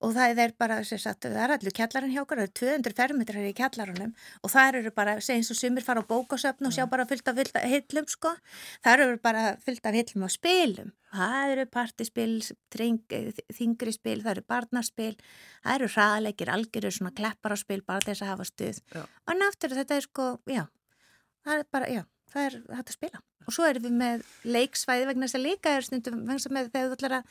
og 0.04 0.12
það 0.14 0.40
er 0.44 0.52
bara, 0.58 0.78
sagt, 0.86 1.26
það 1.26 1.40
er 1.42 1.52
allir 1.56 1.74
kjallarinn 1.74 2.12
hjá 2.14 2.20
okkur, 2.22 2.38
það 2.38 2.46
eru 2.46 2.54
200 2.60 2.96
fermetrar 2.98 3.48
í 3.48 3.54
kjallarunum 3.58 4.12
og 4.46 4.52
það 4.52 4.78
eru 4.80 4.92
bara, 4.94 5.16
segjum 5.24 5.46
svo 5.48 5.56
sumir 5.58 5.86
fara 5.86 6.04
á 6.06 6.10
bókasöfn 6.10 6.68
og 6.68 6.74
sjá 6.74 6.84
bara 6.90 7.06
fyllt 7.08 7.30
af 7.30 7.40
hillum 7.40 8.06
sko, 8.10 8.34
það 8.86 9.04
eru 9.06 9.18
bara 9.24 9.44
fyllt 9.64 9.88
af 9.90 9.98
hillum 9.98 10.26
á 10.26 10.30
spilum, 10.30 10.92
það 11.14 11.54
eru 11.54 11.66
partispil, 11.74 12.36
þingri 12.78 13.94
spil, 13.96 14.18
það 14.22 14.32
eru 14.36 14.46
barnaspil, 14.54 15.14
það 15.64 15.74
eru 15.74 15.92
hraðleikir, 15.96 16.52
algjörur 16.54 16.94
svona 16.94 17.14
kleppar 17.18 17.56
á 17.56 17.58
spil 17.58 17.80
bara 17.82 18.04
þess 18.06 18.22
að 18.22 18.34
hafa 18.34 18.48
stuð. 18.52 18.82
Já. 18.94 19.02
og 19.02 19.40
náttúrulega 19.40 19.82
þetta 19.82 19.98
er 19.98 20.06
sko, 20.06 20.28
já, 20.46 20.64
það 21.42 21.58
er 21.58 21.72
bara, 21.74 21.90
já, 21.90 22.04
það 22.30 22.46
er 22.46 22.60
hægt 22.76 22.92
að 22.92 23.00
spila. 23.00 23.24
Og 23.48 23.54
svo 23.56 23.64
erum 23.64 23.86
við 23.86 23.94
með 23.96 24.24
leiksvæði 24.44 25.06
vegna 25.08 25.24
þess 25.24 25.38
að 25.38 25.46
líka 25.46 25.70
er 25.72 25.86
stundum, 25.86 26.18
vegna 26.28 26.36
þess 26.36 26.50
að 26.50 26.66
þegar 26.74 26.90
þú 26.90 26.96
ætlar 26.98 27.14
að 27.16 27.30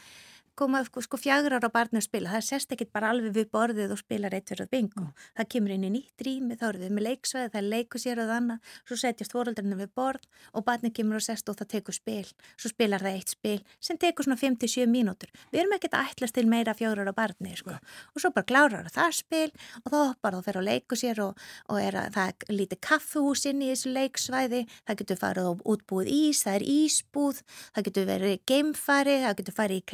koma 0.58 0.82
sko 0.86 1.20
fjagur 1.20 1.56
ára 1.58 1.70
barni 1.74 2.02
að 2.02 2.08
spila, 2.08 2.32
það 2.34 2.46
sérst 2.48 2.74
ekki 2.74 2.88
bara 2.94 3.12
alveg 3.14 3.36
við 3.36 3.50
borðið 3.54 3.94
og 3.94 4.00
spila 4.02 4.32
reitt 4.32 4.50
fyrir 4.52 4.70
bingo 4.72 5.04
mm. 5.04 5.26
það 5.40 5.50
kemur 5.54 5.74
inn 5.76 5.86
í 5.88 5.92
nýtt 5.94 6.26
rými, 6.26 6.58
þá 6.60 6.66
eru 6.70 6.82
við 6.84 6.94
með 6.96 7.06
leiksveið 7.08 7.52
það 7.54 7.70
leikur 7.74 8.04
sér 8.04 8.22
og 8.24 8.32
þannig, 8.32 8.72
svo 8.90 8.98
setjast 9.02 9.36
fóröldarinn 9.36 9.78
við 9.80 9.92
borð 9.98 10.26
og 10.54 10.66
barni 10.68 10.92
kemur 10.96 11.20
og 11.20 11.26
sérst 11.26 11.52
og 11.52 11.60
það 11.60 11.72
tekur 11.76 11.98
spil, 11.98 12.26
svo 12.58 12.72
spilar 12.72 13.06
það 13.06 13.20
eitt 13.20 13.34
spil 13.36 13.58
sem 13.80 14.00
tekur 14.02 14.28
svona 14.28 14.40
5-7 14.42 14.88
mínútur 14.92 15.32
við 15.54 15.64
erum 15.64 15.78
ekkert 15.78 15.98
að 15.98 16.12
ætlast 16.12 16.38
til 16.38 16.48
meira 16.50 16.76
fjagur 16.78 17.04
ára 17.06 17.16
barni 17.16 17.56
sko. 17.58 17.78
og 17.78 18.22
svo 18.22 18.34
bara 18.36 18.50
klárar 18.50 18.90
það 18.94 19.18
spil 19.22 19.52
og 19.84 19.92
þá 19.92 19.98
hoppar 19.98 20.38
það 20.38 20.48
fyrir 20.50 20.62
að 20.62 20.70
leiku 20.72 21.00
sér 21.00 21.24
og, 21.28 21.46
og 21.70 21.82
er 21.82 22.00
að, 22.02 22.10
það 22.18 22.34
er 22.34 22.58
lítið 22.58 22.82
kaffehús 22.88 23.46
inn 23.52 23.62
í 23.62 23.72
þessu 23.72 23.94
leiksvæði, 23.94 24.64
það 24.88 25.00
getur 25.02 25.22
farið 25.22 25.50
á 25.50 25.54
útbúið 25.74 26.12
ís, 26.14 26.44
það 26.46 26.60
er 26.60 26.68
ísbúð 26.78 27.42
það 27.76 27.88
getur 27.88 28.08
verið 28.08 28.36
geimfari, 28.50 29.18
það 29.24 29.38
getur 29.42 29.58
farið 29.58 29.82
í 29.82 29.86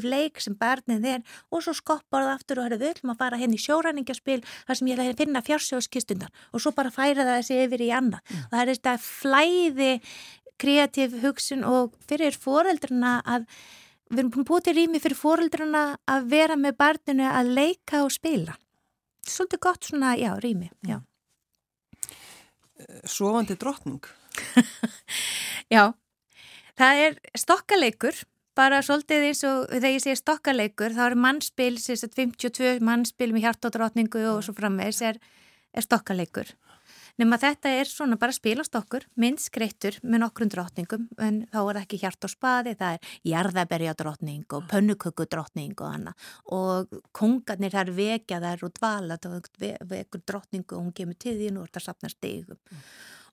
aktiv 0.00 0.08
leik 0.08 0.40
sem 0.40 0.56
barnið 0.56 1.04
er 1.06 1.22
og 1.50 1.62
svo 1.62 1.74
skoppar 1.74 2.24
það 2.24 2.34
aftur 2.34 2.60
og 2.60 2.66
er 2.66 2.78
við 2.78 2.92
ætlum 2.94 3.12
að 3.12 3.20
fara 3.20 3.36
henni 3.36 3.56
hérna 3.56 3.60
í 3.60 3.64
sjóræningaspil 3.64 4.40
þar 4.66 4.76
sem 4.76 4.88
ég 4.88 4.98
ætla 4.98 5.12
að 5.12 5.20
finna 5.20 5.42
fjársjóðskistundan 5.44 6.32
og 6.52 6.60
svo 6.60 6.72
bara 6.72 6.90
færa 6.90 7.24
það 7.24 7.40
þessi 7.40 7.58
yfir 7.64 7.84
í 7.84 7.90
annað. 7.90 8.22
Mm. 8.30 8.46
Það 8.50 8.62
er 8.62 8.70
þetta 8.72 8.94
flæði 9.04 9.92
kreatív 10.60 11.20
hugsun 11.22 11.64
og 11.64 11.94
fyrir 12.08 12.36
foreldrana 12.36 13.20
að 13.24 13.46
við 14.10 14.24
erum 14.24 14.46
búin 14.48 14.64
til 14.64 14.74
rými 14.76 15.00
fyrir 15.00 15.16
foreldrana 15.16 15.84
að 16.08 16.26
vera 16.30 16.56
með 16.56 16.76
barninu 16.80 17.28
að 17.28 17.54
leika 17.54 18.02
og 18.04 18.12
spila. 18.12 18.56
Svolítið 19.26 19.60
gott 19.60 19.84
svona, 19.84 20.16
já, 20.16 20.32
rými, 20.40 20.70
já. 20.88 21.00
Sofandi 23.04 23.54
drottning? 23.60 24.00
já, 25.74 25.92
það 26.80 27.02
er 27.04 27.18
stokkaleikur 27.36 28.16
bara 28.60 28.82
svolítið 28.84 29.28
eins 29.30 29.44
og 29.48 29.68
þegar 29.70 29.94
ég 29.94 30.02
segir 30.04 30.20
stokkaleikur 30.20 30.96
þá 30.96 31.04
er 31.06 31.20
mannspil, 31.26 31.74
52 31.80 32.80
mannspil 32.84 33.30
með 33.32 33.46
hjartódrátningu 33.46 34.24
og 34.34 34.42
svo 34.44 34.56
framvegs 34.56 35.00
er, 35.06 35.20
er 35.72 35.86
stokkaleikur 35.86 36.50
nema 37.20 37.38
þetta 37.40 37.72
er 37.80 37.88
svona 37.88 38.18
bara 38.20 38.34
spilastokkur 38.34 39.06
minnskreittur 39.20 39.98
með 40.02 40.22
nokkrum 40.24 40.50
drátningum 40.52 41.06
en 41.20 41.42
þá 41.52 41.60
er 41.62 41.80
ekki 41.82 42.00
hjart 42.02 42.26
og 42.26 42.32
spaði 42.32 42.74
það 42.80 42.96
er 42.96 43.14
jarðaberja 43.32 43.94
drátning 43.98 44.56
og 44.56 44.66
pönnuköku 44.70 45.26
drátning 45.30 45.76
og 45.80 45.94
hana 45.94 46.14
og 46.56 47.00
kongarnir 47.16 47.74
þar 47.74 47.94
vekja 47.96 48.42
þær 48.44 48.66
og 48.68 48.76
dvala 48.78 49.20
vekur 49.94 50.24
drátningu 50.24 50.76
og 50.76 50.84
hún 50.84 50.96
kemur 50.96 51.18
til 51.20 51.36
því 51.40 51.54
og 51.56 51.72
það 51.72 51.88
sapnar 51.88 52.16
stegum 52.16 52.60
mm. 52.60 52.84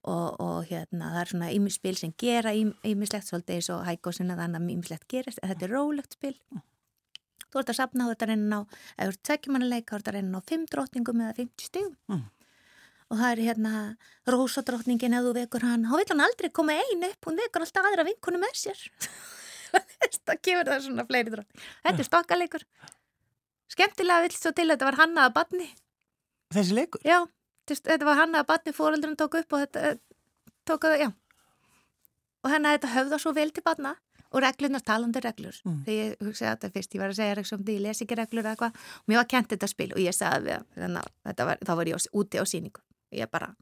Og, 0.07 0.39
og 0.43 0.69
hérna 0.69 1.11
það 1.13 1.21
er 1.21 1.31
svona 1.33 1.51
ímispil 1.55 1.93
sem 1.99 2.15
gera 2.19 2.53
ímislegt 2.55 3.27
svolítið 3.27 3.59
eins 3.59 3.69
og 3.75 3.85
hægóðsinn 3.87 4.33
að 4.33 4.41
þannig 4.43 4.63
að 4.63 4.73
ímislegt 4.75 5.07
gerist 5.11 5.41
en 5.41 5.53
þetta 5.53 5.67
er 5.67 5.75
rólegt 5.75 6.17
spil. 6.17 6.33
Mm. 6.55 6.65
Þú 7.47 7.61
ert 7.61 7.71
að 7.71 7.79
sapna 7.79 8.07
á 8.07 8.11
þetta 8.11 8.29
reynin 8.31 8.57
á, 8.57 8.61
ef 8.63 9.03
þú 9.03 9.13
ert 9.13 9.23
tvekkjumannuleika, 9.29 9.91
þú 9.93 9.99
ert 10.01 10.11
að 10.11 10.17
reynin 10.17 10.39
á 10.39 10.41
fimm 10.49 10.65
drotningum 10.67 11.23
eða 11.23 11.37
50 11.39 11.69
stegum. 11.69 11.95
Mm. 12.11 12.25
Og 13.07 13.21
það 13.21 13.29
er 13.31 13.43
hérna 13.45 13.73
rosadrottningin 14.27 15.15
ef 15.15 15.27
þú 15.27 15.33
vekur 15.37 15.63
hann, 15.63 15.87
þá 15.87 15.95
vil 15.95 16.09
hann 16.11 16.25
aldrei 16.27 16.51
koma 16.51 16.75
einu 16.75 17.07
upp, 17.07 17.29
hún 17.29 17.39
vekur 17.39 17.63
alltaf 17.63 17.87
aðra 17.87 18.07
vinkunu 18.07 18.41
með 18.41 18.63
sér. 18.65 18.81
Það 20.27 20.39
kemur 20.43 20.69
það 20.69 20.85
svona 20.85 21.05
fleiri 21.07 21.33
drottning 21.33 21.65
þetta 21.83 22.03
er 22.03 22.07
stokkalegur 22.07 22.63
skemmtilega 23.71 24.25
vilt 24.25 24.37
svo 24.37 24.53
til 24.55 24.67
að 24.67 24.75
þetta 24.75 24.89
var 24.89 24.99
hannaða 25.01 25.33
badni 25.35 25.67
þessi 26.55 26.77
leikur? 26.77 27.03
já, 27.03 27.19
þetta 27.75 28.07
var 28.07 28.19
hannaða 28.21 28.47
badni, 28.51 28.73
fóröldurinn 28.75 29.19
tók 29.19 29.39
upp 29.41 29.53
og 29.53 29.63
þetta 29.65 29.85
eh, 29.91 30.01
tók 30.67 30.87
að, 30.87 30.99
já. 31.05 31.09
Og 32.45 32.51
henni 32.53 32.69
að 32.69 32.77
þetta 32.77 32.93
höfða 32.95 33.21
svo 33.21 33.33
vel 33.35 33.49
til 33.51 33.63
badna 33.65 33.95
og 34.27 34.43
reglunar 34.43 34.83
talandi 34.83 35.21
reglur. 35.23 35.55
Mm. 35.63 35.77
þegar 35.85 36.03
ég 36.03 36.25
hugsaði 36.27 36.49
að 36.49 36.57
þetta 36.57 36.73
fyrst, 36.75 36.95
ég 36.95 37.01
var 37.01 37.13
að 37.13 37.19
segja 37.21 37.37
reglum 37.37 37.63
því 37.63 37.77
ég 37.77 37.85
les 37.85 38.01
ekki 38.03 38.17
reglur 38.19 38.43
eða 38.43 38.55
eitthvað. 38.55 38.81
Og 39.01 39.11
mér 39.11 39.21
var 39.21 39.29
kent 39.31 39.53
þetta 39.53 39.69
spil 39.71 39.93
og 39.93 40.01
ég 40.03 40.15
sagði 40.15 40.57
að 40.57 40.99
þá 41.63 41.73
var 41.79 41.91
ég 41.91 42.09
úti 42.11 42.41
á 42.41 42.45
síningu 42.47 42.83
ég 43.15 43.29
bara 43.31 43.53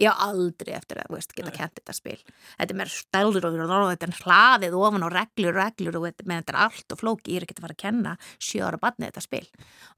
ég 0.00 0.10
á 0.10 0.14
aldrei 0.26 0.74
eftir 0.74 0.98
að 1.02 1.12
veist, 1.14 1.34
geta 1.36 1.52
kent 1.54 1.76
þetta 1.78 1.94
spil. 1.94 2.16
Þetta 2.58 2.74
er 2.74 2.78
mér 2.80 2.90
stælur 2.90 3.46
og 3.46 3.58
þetta 3.92 4.08
er 4.08 4.16
hlaðið 4.22 4.76
ofan 4.78 5.06
og 5.06 5.14
reglur, 5.14 5.54
reglur 5.54 5.98
og 6.00 6.06
þetta, 6.08 6.26
þetta 6.32 6.54
er 6.54 6.60
allt 6.64 6.96
og 6.96 7.00
flóki, 7.00 7.34
ég 7.34 7.40
er 7.40 7.46
ekki 7.46 7.56
að 7.58 7.66
fara 7.66 7.76
að 7.76 7.82
kenna 7.84 8.16
sjóra 8.42 8.80
barnið 8.82 9.12
þetta 9.12 9.24
spil. 9.24 9.44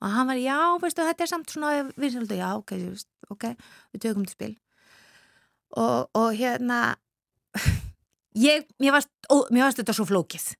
Og 0.02 0.14
hann 0.16 0.30
var 0.30 0.42
já, 0.42 0.58
veistu, 0.82 1.08
þetta 1.08 1.26
er 1.26 1.32
samt 1.32 1.54
svona 1.54 1.72
við 1.94 2.14
svolítið, 2.16 2.42
já, 2.42 2.50
ok, 2.60 2.76
ok, 3.36 3.48
við 3.94 4.04
tökum 4.04 4.26
þetta 4.26 4.36
spil. 4.36 4.52
Og, 5.76 5.98
og 6.20 6.30
hérna 6.36 6.80
ég, 8.46 8.68
mér 8.82 8.98
varst, 8.98 9.12
ó, 9.32 9.48
mér 9.48 9.68
varst 9.68 9.82
þetta 9.82 9.96
svo 9.96 10.08
flókið. 10.12 10.52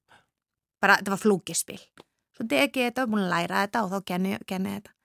Bara, 0.80 1.00
þetta 1.00 1.16
var 1.16 1.24
flókið 1.24 1.60
spil. 1.60 1.80
Svo 2.36 2.44
degi 2.48 2.88
þetta, 2.88 3.08
búin 3.08 3.24
að 3.24 3.32
læra 3.32 3.64
þetta 3.64 3.86
og 3.86 3.94
þá 3.94 4.12
genni 4.12 4.36
ég 4.36 4.44
þetta 4.44 4.95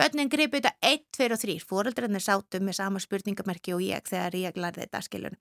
Bönnin 0.00 0.30
gripi 0.32 0.60
þetta 0.60 0.70
1, 0.86 1.02
2 1.18 1.26
og 1.34 1.40
3. 1.42 1.54
Fóreldrarnir 1.68 2.22
sátu 2.24 2.60
með 2.64 2.78
sama 2.78 3.00
spurningamerki 3.02 3.74
og 3.76 3.82
ég 3.84 4.06
þegar 4.08 4.36
ég 4.38 4.56
lærði 4.56 4.86
þetta 4.86 5.02
skilun. 5.04 5.36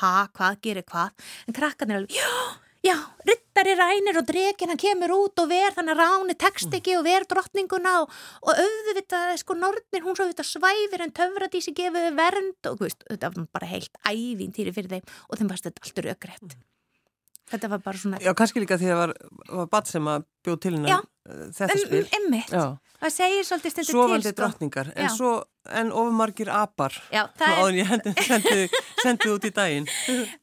Ha, 0.00 0.12
hvað 0.36 0.60
gerir 0.62 0.84
hvað? 0.86 1.24
En 1.48 1.56
krakkarnir 1.56 1.98
alveg, 1.98 2.14
já, 2.14 2.28
já, 2.86 2.94
rittari 3.26 3.74
rænir 3.80 4.20
og 4.20 4.28
dregin 4.28 4.70
hann 4.70 4.78
kemur 4.78 5.14
út 5.16 5.42
og 5.42 5.48
ver 5.50 5.74
þannig 5.74 5.98
ráni 5.98 6.36
tekst 6.38 6.68
mm. 6.70 6.76
ekki 6.78 6.94
og 7.00 7.02
ver 7.08 7.26
drottninguna 7.32 7.94
og, 8.04 8.14
og 8.46 8.62
auðvitað, 8.62 9.32
sko, 9.42 9.56
Nortnir, 9.58 10.04
hún 10.06 10.14
svo 10.14 10.28
auðvitað 10.28 10.50
svæfir 10.52 11.02
en 11.02 11.14
töfradísi 11.18 11.74
gefiði 11.74 12.12
vernd 12.14 12.70
og 12.70 12.84
veist, 12.84 13.02
þetta 13.10 13.32
var 13.34 13.50
bara 13.58 13.72
heilt 13.72 13.98
ævín 14.06 14.54
týri 14.54 14.76
fyrir 14.76 14.94
þeim 14.94 15.10
og 15.26 15.42
þeim 15.42 15.50
varst 15.50 15.66
þetta 15.66 15.88
alltur 15.88 16.10
ökrætt. 16.14 16.54
Mm. 16.54 16.70
Þetta 17.50 17.68
var 17.74 17.82
bara 17.84 18.00
svona... 18.00 18.22
Já, 18.22 18.30
kannski 18.36 18.62
líka 18.62 18.78
því 18.80 18.88
að 18.88 18.94
það 18.94 19.02
var, 19.02 19.18
var 19.58 19.66
badd 19.74 19.90
sem 19.90 20.06
að 20.08 20.30
bjóð 20.44 20.62
til 20.64 20.76
hennar 20.76 21.04
þetta 21.24 21.80
spil. 21.80 22.04
Já, 22.04 22.18
emmitt. 22.20 22.54
Það 23.04 23.12
segir 23.12 23.44
svolítið 23.44 23.72
stundir 23.72 23.84
til, 23.84 23.94
sko. 23.94 24.04
Sofandi 24.04 24.30
drottningar, 24.38 24.90
en, 24.94 25.08
svo, 25.12 25.30
en 25.76 25.90
ofumargir 25.92 26.48
apar. 26.52 26.94
Já, 27.12 27.24
það 27.36 27.58
er... 27.60 27.78
Ég 27.80 27.90
sendi, 28.28 28.82
sendi 29.02 29.30
út 29.32 29.44
í 29.44 29.50
daginn. 29.52 29.88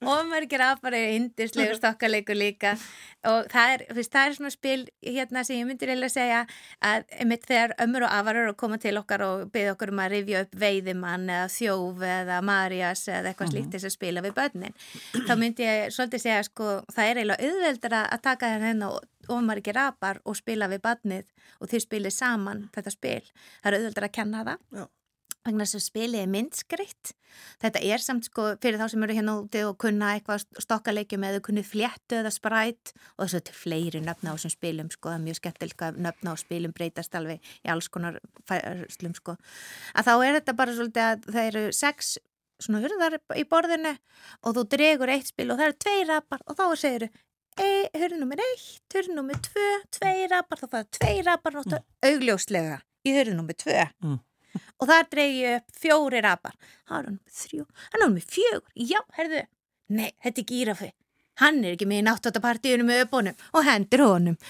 Ofumargir 0.01 0.61
apar 0.65 0.97
er 0.97 1.13
indislegur 1.15 1.79
stokkaleikur 1.79 2.37
líka 2.37 2.75
og 3.29 3.45
það 3.53 3.75
er, 3.75 3.83
fyrst, 3.93 4.13
það 4.13 4.27
er 4.27 4.35
svona 4.37 4.51
spil 4.53 4.77
hérna 5.05 5.43
sem 5.45 5.59
ég 5.59 5.69
myndir 5.69 5.93
eiginlega 5.93 6.13
segja 6.15 6.41
að 6.85 7.03
einmitt 7.21 7.45
þegar 7.49 7.75
ömur 7.85 8.07
og 8.07 8.15
afarar 8.17 8.49
að 8.49 8.57
koma 8.61 8.81
til 8.81 8.95
okkar 8.97 9.25
og 9.25 9.43
byggja 9.53 9.75
okkur 9.75 9.93
um 9.93 10.01
að 10.01 10.15
rifja 10.15 10.43
upp 10.47 10.57
veiðimann 10.65 11.29
eða 11.29 11.51
þjóf 11.53 12.05
eða 12.09 12.41
Marias 12.45 13.05
eða 13.09 13.31
eitthvað 13.31 13.53
slíkt 13.53 13.77
þess 13.77 13.89
að 13.89 13.95
spila 13.97 14.25
við 14.25 14.37
börnin. 14.41 14.77
Þá 15.29 15.33
myndi 15.37 15.69
ég 15.69 15.93
svolítið 15.93 16.25
segja 16.25 16.43
sko 16.49 16.73
það 16.89 17.11
er 17.11 17.21
eiginlega 17.21 17.51
auðveldra 17.51 18.05
að 18.09 18.25
taka 18.25 18.53
þennan 18.57 18.87
og 18.89 19.10
ofumar 19.33 19.61
ekki 19.61 19.75
rapar 19.75 20.21
og 20.25 20.37
spila 20.39 20.69
við 20.71 20.83
badnið 20.85 21.29
og 21.59 21.71
þeir 21.71 21.85
spilir 21.85 22.15
saman 22.15 22.67
þetta 22.75 22.93
spil. 22.93 23.21
Það 23.61 23.71
er 23.71 23.77
auðvitað 23.79 24.09
að 24.09 24.17
kenna 24.17 24.43
það. 24.47 24.65
Já. 24.79 24.87
Þess 25.41 25.73
að 25.73 25.81
spilið 25.81 26.21
er 26.21 26.27
myndskreitt. 26.29 27.11
Þetta 27.63 27.79
er 27.81 28.01
samt 28.03 28.27
sko 28.27 28.43
fyrir 28.61 28.77
þá 28.77 28.91
sem 28.93 29.05
eru 29.07 29.15
hérna 29.17 29.33
úti 29.39 29.63
og 29.65 29.79
kunna 29.81 30.11
eitthvað 30.13 30.43
stokkaleikjum 30.61 31.23
eða 31.25 31.39
kunnið 31.47 31.65
fléttu 31.71 32.19
eða 32.19 32.29
sprætt 32.35 32.91
og 33.15 33.23
þess 33.23 33.33
að 33.33 33.39
þetta 33.39 33.53
er 33.53 33.57
fleiri 33.57 34.01
nöfna 34.05 34.33
á 34.33 34.37
þessum 34.37 34.53
spilum 34.53 34.91
sko. 34.93 35.09
Það 35.09 35.17
er 35.17 35.23
mjög 35.25 35.39
skemmtilega 35.39 35.89
nöfna 35.97 36.35
á 36.37 36.43
spilum 36.43 36.75
breytast 36.77 37.17
alveg 37.17 37.53
í 37.65 37.71
alls 37.73 37.89
konar 37.89 38.19
færslum 38.45 39.17
sko. 39.17 39.37
Að 39.97 40.11
þá 40.11 40.13
er 40.19 40.37
þetta 40.37 40.57
bara 40.61 40.77
svolítið 40.77 41.07
að 41.07 41.25
það 41.31 41.49
eru 41.49 41.65
sex 41.79 42.13
svona 42.61 42.83
hurðar 42.83 43.17
í 43.33 43.47
borðinu 43.49 43.95
og 44.45 44.55
þú 44.59 44.67
dregur 44.75 45.09
eitt 45.09 45.31
spil 45.31 45.49
og 45.49 45.57
það 45.57 45.71
eru 45.71 45.79
tvei 45.81 45.99
rapar 46.05 46.45
og 46.45 46.59
þá 46.59 46.65
segir 46.77 47.07
þau 47.07 47.21
hörðu 47.59 48.19
nummer 48.21 48.41
1, 48.41 48.67
hörðu 48.95 49.15
nummer 49.17 49.39
2 49.47 49.65
tvei 49.97 50.27
rapar, 50.31 50.61
þá 50.61 50.67
fæða 50.67 50.83
tvei 50.97 51.15
rapar 51.25 51.57
mm. 51.59 51.87
augljóslega 52.07 52.77
í 53.03 53.15
hörðu 53.15 53.35
nummer 53.37 53.57
2 53.57 53.75
mm. 53.75 54.17
og 54.79 54.91
þar 54.91 55.09
dreyju 55.11 55.55
upp 55.57 55.81
fjóri 55.83 56.23
rapar, 56.23 56.55
það 56.87 56.97
er 56.99 57.09
nummer 57.09 57.35
3 57.43 57.65
það 57.67 57.99
er 57.99 58.03
nummer 58.05 58.27
4, 58.37 58.61
já, 58.93 58.99
herðu 59.19 59.43
nei, 59.91 60.09
þetta 60.23 60.43
er 60.43 60.49
gírafi 60.53 60.91
hann 61.41 61.61
er 61.63 61.75
ekki 61.75 61.87
með 61.89 62.01
í 62.01 62.05
náttúrtapartíunum 62.07 62.89
með 62.91 63.03
öpunum 63.05 63.45
og 63.57 63.67
hendur 63.67 64.05
honum. 64.05 64.37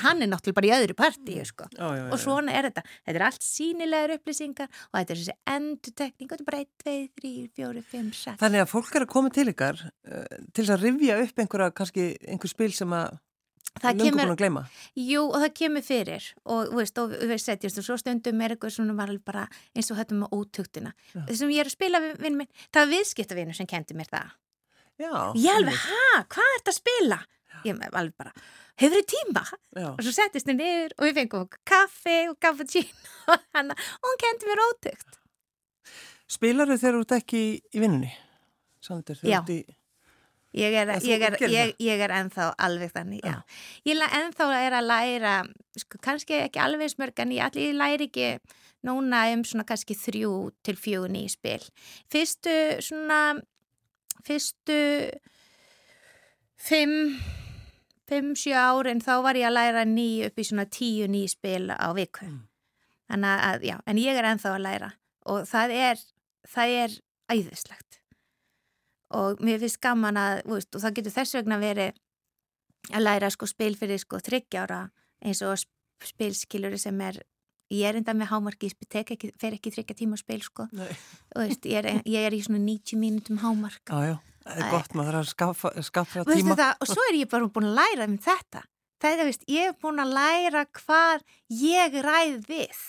Hann 0.00 0.22
er 0.22 0.28
náttúrulega 0.30 0.56
bara 0.56 0.68
í 0.68 0.72
öðru 0.74 0.94
partíu 0.98 1.44
sko. 1.46 1.66
og 1.78 2.18
svona 2.20 2.54
er 2.58 2.68
þetta. 2.68 2.84
Þetta 3.06 3.18
er 3.18 3.24
allt 3.26 3.46
sínilegar 3.46 4.14
upplýsingar 4.16 4.68
og 4.68 4.98
þetta 4.98 5.14
er 5.14 5.20
þessi 5.20 5.36
endutekning 5.54 6.28
og 6.28 6.34
þetta 6.34 6.44
er 6.44 6.50
bara 6.50 6.62
1, 6.62 6.70
2, 6.84 6.94
3, 7.22 7.32
4, 7.56 7.84
5, 7.94 8.12
6 8.20 8.42
Þannig 8.42 8.64
að 8.64 8.70
fólk 8.70 8.94
er 8.94 9.06
að 9.06 9.12
koma 9.14 9.32
til 9.34 9.46
ykkar 9.52 9.82
uh, 9.86 10.38
til 10.56 10.66
að 10.66 10.86
rivja 10.86 11.18
upp 11.24 11.42
einhverja 11.42 11.74
kannski 11.80 12.06
einhver 12.26 12.52
spil 12.52 12.72
sem 12.76 12.94
að 12.96 13.18
Það 13.80 14.00
kemur, 14.02 14.64
jú 14.98 15.20
og 15.28 15.36
það 15.44 15.52
kemur 15.60 15.84
fyrir. 15.86 16.24
Og 16.50 16.72
þú 16.72 16.78
veist, 16.80 16.98
og 16.98 17.12
við 17.14 17.38
setjumst 17.38 17.78
og 17.78 17.86
svo 17.86 17.96
stundum 18.00 18.42
er 18.42 18.56
eitthvað 18.56 18.74
svona 18.74 18.96
var 18.98 19.12
bara 19.22 19.44
eins 19.78 19.92
og 19.94 20.00
þetta 20.00 20.18
með 20.18 20.34
ótugtina. 20.34 20.90
Þessum 21.14 21.52
ég 21.54 21.62
er 21.62 21.70
að 21.70 21.76
spila 21.76 22.00
við 22.02 22.26
minn, 22.26 22.50
það 22.74 22.82
var 22.82 22.90
viðskiptavinu 22.96 23.54
sem 23.54 23.70
kendi 23.70 23.94
mér 23.94 24.10
það 24.10 24.34
Já, 25.00 25.12
ég 25.40 25.54
alveg, 25.54 25.76
hæ, 25.80 26.24
hvað 26.34 26.56
ert 26.58 26.70
að 26.70 26.76
spila? 26.76 27.18
Já. 27.48 27.60
Ég 27.64 27.78
alveg 27.88 28.12
bara, 28.20 28.32
hefur 28.80 28.98
þið 28.98 29.08
tíma? 29.14 29.44
Já. 29.78 29.88
Og 29.94 30.04
svo 30.04 30.12
settist 30.12 30.50
henni 30.50 30.66
niður 30.66 30.94
og 30.98 31.06
við 31.06 31.18
fengum 31.22 31.48
kaffi 31.68 32.18
og 32.28 32.36
cappuccino 32.42 33.36
og 33.60 34.06
hún 34.06 34.20
kendi 34.20 34.50
mér 34.50 34.64
ótökt. 34.68 35.20
Spilar 36.30 36.70
þau 36.70 36.76
þegar 36.76 36.98
þú 36.98 37.04
ert 37.06 37.16
ekki 37.16 37.42
í, 37.42 37.52
vinnunni? 37.80 38.12
Sannleitur, 38.84 39.22
Já. 39.24 39.40
Í... 39.48 39.62
Ég 40.50 40.74
er, 40.74 40.88
ég, 41.06 41.22
er, 41.22 41.36
ég, 41.46 41.76
ég 41.78 42.00
er 42.02 42.10
ennþá 42.10 42.48
alveg 42.58 42.90
þannig, 42.90 43.20
já. 43.22 43.36
Ég 43.86 44.00
ennþá 44.02 44.48
er 44.56 44.74
að 44.80 44.88
læra, 44.88 45.34
sko, 45.78 46.00
kannski 46.02 46.40
ekki 46.42 46.58
alveg 46.58 46.90
smörg, 46.90 47.22
en 47.22 47.34
ég 47.36 47.44
allir 47.46 47.76
læri 47.78 48.08
ekki 48.08 48.32
núna 48.86 49.22
um 49.34 49.44
svona 49.46 49.66
kannski 49.68 49.94
þrjú 49.94 50.32
til 50.66 50.74
fjögun 50.80 51.18
í 51.20 51.28
spil. 51.30 51.62
Fyrstu 52.10 52.56
svona 52.82 53.20
fyrstu 54.26 54.78
fimm, 56.60 57.18
fimm, 58.08 58.34
sjö 58.36 58.54
árin 58.58 59.02
þá 59.04 59.14
var 59.24 59.38
ég 59.38 59.48
að 59.48 59.56
læra 59.56 59.84
ný 59.88 60.08
upp 60.28 60.38
í 60.40 60.46
svona 60.46 60.66
tíu 60.68 61.08
ný 61.10 61.24
spil 61.30 61.70
á 61.72 61.88
viku. 61.96 62.28
Mm. 62.28 62.42
Þannig 63.10 63.44
að, 63.46 63.64
já, 63.66 63.76
en 63.90 63.98
ég 63.98 64.18
er 64.18 64.28
enþá 64.28 64.54
að 64.54 64.64
læra 64.66 64.90
og 65.30 65.46
það 65.48 65.74
er, 65.76 66.04
það 66.48 66.76
er 66.84 66.94
æðislegt. 67.30 67.98
Og 69.18 69.42
mér 69.42 69.58
finnst 69.62 69.80
gaman 69.82 70.18
að, 70.20 70.44
veist, 70.46 70.70
og 70.74 70.84
það 70.84 70.96
getur 71.00 71.16
þess 71.16 71.36
vegna 71.40 71.58
verið 71.60 71.98
að 72.94 73.04
læra 73.04 73.30
sko 73.34 73.48
spil 73.50 73.74
fyrir 73.78 74.00
sko 74.00 74.20
þryggjára 74.22 74.84
eins 75.26 75.42
og 75.44 75.58
spilskiluri 76.06 76.78
sem 76.80 77.00
er 77.04 77.18
ég 77.70 77.86
er 77.88 77.98
enda 78.00 78.14
með 78.16 78.32
hámarki, 78.32 78.70
ég 78.70 79.12
ekki, 79.14 79.30
fer 79.40 79.56
ekki 79.56 79.72
þryggja 79.74 79.96
tíma 80.02 80.18
að 80.18 80.24
spil 80.24 80.40
sko. 80.44 80.66
Veist, 81.36 81.68
ég, 81.70 81.78
er, 81.78 82.02
ég 82.08 82.26
er 82.26 82.36
í 82.36 82.42
svona 82.44 82.62
90 82.64 83.00
mínutum 83.00 83.40
hámark. 83.42 83.82
Já, 83.86 84.12
já, 84.12 84.16
það 84.46 84.64
er 84.64 84.74
gott 84.74 84.96
maður 84.98 85.20
að 85.20 85.30
skaffa, 85.30 85.72
skaffa 85.86 86.26
tíma. 86.28 86.58
það, 86.58 86.74
og 86.80 86.90
svo 86.90 87.06
er 87.08 87.20
ég 87.20 87.30
bara 87.32 87.50
búin 87.54 87.70
að 87.70 87.78
læra 87.80 88.08
um 88.10 88.18
þetta. 88.26 88.64
Það 89.00 89.14
er, 89.14 89.28
veist, 89.30 89.46
ég 89.48 89.70
er 89.70 89.76
búin 89.80 90.02
að 90.02 90.16
læra 90.18 90.64
hvað 90.76 91.22
ég 91.60 92.00
ræð 92.04 92.40
við. 92.50 92.82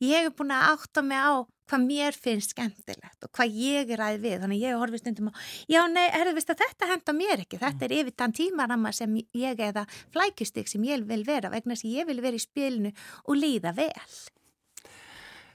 Ég 0.00 0.30
er 0.30 0.36
búin 0.36 0.54
að 0.56 0.70
átta 0.70 1.04
mig 1.04 1.20
á 1.20 1.44
hvað 1.70 1.86
mér 1.86 2.16
finnst 2.16 2.54
skemmtilegt 2.54 3.26
og 3.26 3.32
hvað 3.36 3.54
ég 3.60 3.92
er 3.94 4.02
að 4.04 4.18
við. 4.24 4.36
Þannig 4.42 4.64
ég 4.64 4.80
horfi 4.80 5.00
stundum 5.00 5.30
á, 5.30 5.32
já 5.70 5.80
nei, 5.90 6.06
erðu 6.18 6.34
vist 6.38 6.52
að 6.52 6.64
þetta 6.64 6.90
henda 6.90 7.16
mér 7.16 7.44
ekki, 7.44 7.58
mm. 7.58 7.64
þetta 7.64 7.86
er 7.86 7.96
yfir 8.00 8.16
þann 8.22 8.36
tímaramma 8.40 8.92
sem 8.96 9.16
ég 9.38 9.64
eða 9.70 9.86
flækustik 10.12 10.70
sem 10.70 10.84
ég 10.88 11.06
vil 11.08 11.22
vera 11.26 11.52
vegna 11.52 11.78
sem 11.78 11.92
ég 11.94 12.08
vil 12.10 12.20
vera 12.24 12.38
í 12.38 12.42
spilinu 12.42 12.92
og 13.24 13.38
líða 13.38 13.74
vel. 13.76 13.92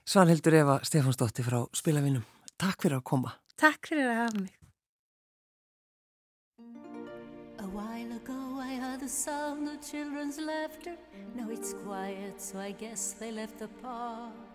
Svanhildur 0.05 0.53
Eva 0.53 0.79
Stefánsdóttir 0.85 1.47
frá 1.47 1.63
Spilavinnum, 1.73 2.25
takk 2.61 2.85
fyrir 2.85 2.99
að 2.99 3.07
koma. 3.09 3.33
Takk 3.57 3.89
fyrir 3.89 4.11
að 4.11 4.21
hafa 4.21 4.43
mig. 4.43 4.53
A 7.57 7.67
while 7.73 8.11
ago 8.15 8.59
I 8.61 8.75
heard 8.75 8.99
the 8.99 9.09
sound 9.09 9.67
of 9.67 9.81
children's 9.81 10.37
laughter. 10.37 10.95
Now 11.33 11.49
it's 11.49 11.73
quiet 11.73 12.39
so 12.39 12.59
I 12.59 12.71
guess 12.71 13.13
they 13.13 13.31
left 13.31 13.57
the 13.57 13.67
park. 13.81 14.54